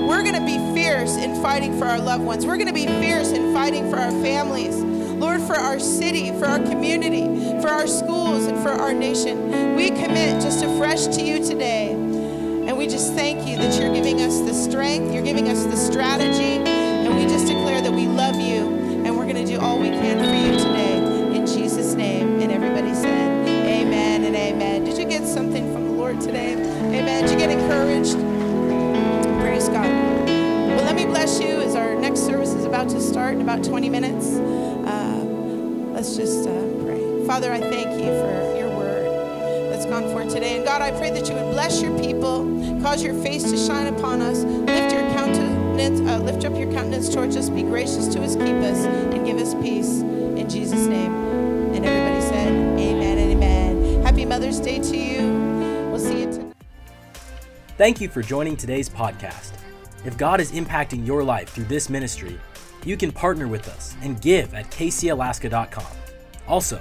We're 0.08 0.22
going 0.22 0.34
to 0.34 0.44
be 0.44 0.58
fierce 0.74 1.16
in 1.16 1.40
fighting 1.40 1.78
for 1.78 1.84
our 1.84 1.98
loved 1.98 2.24
ones. 2.24 2.44
We're 2.44 2.56
going 2.56 2.68
to 2.68 2.74
be 2.74 2.86
fierce 2.86 3.30
in 3.30 3.52
fighting 3.52 3.88
for 3.90 3.96
our 3.98 4.10
families. 4.10 4.76
Lord, 4.76 5.40
for 5.42 5.54
our 5.54 5.78
city, 5.78 6.30
for 6.38 6.46
our 6.46 6.58
community, 6.58 7.26
for 7.60 7.68
our 7.68 7.86
schools, 7.86 8.46
and 8.46 8.60
for 8.60 8.70
our 8.70 8.92
nation. 8.92 9.76
We 9.76 9.90
commit 9.90 10.42
just 10.42 10.64
afresh 10.64 11.06
to 11.16 11.22
you 11.22 11.44
today. 11.44 11.92
And 11.92 12.76
we 12.76 12.88
just 12.88 13.14
thank 13.14 13.46
you 13.46 13.56
that 13.58 13.80
you're 13.80 13.94
giving 13.94 14.20
us 14.20 14.40
the 14.40 14.54
strength, 14.54 15.12
you're 15.14 15.24
giving 15.24 15.48
us 15.48 15.64
the 15.64 15.76
strategy, 15.76 16.58
and 16.66 17.14
we 17.16 17.24
just 17.24 17.46
declare 17.46 17.80
that 17.80 17.92
we 17.92 18.06
love 18.06 18.36
you 18.36 19.04
and 19.04 19.16
we're 19.16 19.30
going 19.30 19.44
to 19.44 19.46
do 19.46 19.60
all 19.60 19.78
we 19.78 19.90
can 19.90 20.18
for 20.18 20.34
you 20.34 20.58
today. 20.58 21.36
In 21.36 21.46
Jesus' 21.46 21.94
name. 21.94 22.40
And 22.40 22.50
everybody 22.50 22.92
said, 22.94 23.48
Amen 23.48 24.24
and 24.24 24.34
amen. 24.34 24.84
Did 24.84 24.98
you 24.98 25.04
get 25.04 25.24
something? 25.26 25.62
About 32.82 32.94
to 32.96 33.00
start 33.00 33.34
in 33.34 33.40
about 33.40 33.62
20 33.62 33.88
minutes. 33.88 34.26
Uh, 34.34 35.22
let's 35.94 36.16
just 36.16 36.48
uh, 36.48 36.84
pray. 36.84 37.24
Father, 37.28 37.52
I 37.52 37.60
thank 37.60 37.92
you 37.92 38.06
for 38.06 38.56
your 38.58 38.76
word 38.76 39.70
that's 39.70 39.86
gone 39.86 40.02
forth 40.10 40.32
today. 40.32 40.56
And 40.56 40.64
God, 40.64 40.82
I 40.82 40.90
pray 40.90 41.10
that 41.10 41.28
you 41.28 41.34
would 41.34 41.52
bless 41.52 41.80
your 41.80 41.96
people, 42.00 42.42
cause 42.82 43.00
your 43.00 43.14
face 43.22 43.44
to 43.44 43.56
shine 43.56 43.86
upon 43.86 44.20
us, 44.20 44.38
lift 44.38 44.92
your 44.92 45.02
countenance, 45.12 46.00
uh, 46.00 46.18
lift 46.24 46.44
up 46.44 46.58
your 46.58 46.72
countenance 46.72 47.08
towards 47.08 47.36
us, 47.36 47.48
be 47.48 47.62
gracious 47.62 48.08
to 48.08 48.22
us, 48.24 48.34
keep 48.34 48.56
us, 48.56 48.84
and 48.84 49.24
give 49.24 49.36
us 49.36 49.54
peace. 49.62 50.00
In 50.00 50.48
Jesus' 50.48 50.86
name. 50.88 51.14
And 51.74 51.86
everybody 51.86 52.20
said, 52.20 52.48
Amen 52.80 53.18
and 53.18 53.30
Amen. 53.30 54.02
Happy 54.02 54.24
Mother's 54.24 54.58
Day 54.58 54.80
to 54.80 54.96
you. 54.96 55.88
We'll 55.88 56.00
see 56.00 56.22
you 56.22 56.32
tonight. 56.32 56.56
Thank 57.78 58.00
you 58.00 58.08
for 58.08 58.22
joining 58.22 58.56
today's 58.56 58.88
podcast. 58.88 59.52
If 60.04 60.18
God 60.18 60.40
is 60.40 60.50
impacting 60.50 61.06
your 61.06 61.22
life 61.22 61.50
through 61.50 61.66
this 61.66 61.88
ministry, 61.88 62.40
you 62.86 62.96
can 62.96 63.12
partner 63.12 63.48
with 63.48 63.68
us 63.68 63.94
and 64.02 64.20
give 64.20 64.54
at 64.54 64.70
kcalaska.com. 64.70 65.96
Also, 66.48 66.80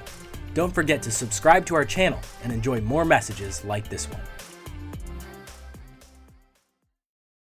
don't 0.54 0.74
forget 0.74 1.02
to 1.04 1.12
subscribe 1.12 1.66
to 1.68 1.76
our 1.76 1.86
channel 1.86 2.20
and 2.44 2.52
enjoy 2.52 2.82
more 2.82 3.06
messages 3.06 3.64
like 3.64 3.88
this 3.90 4.10
one. 4.10 4.22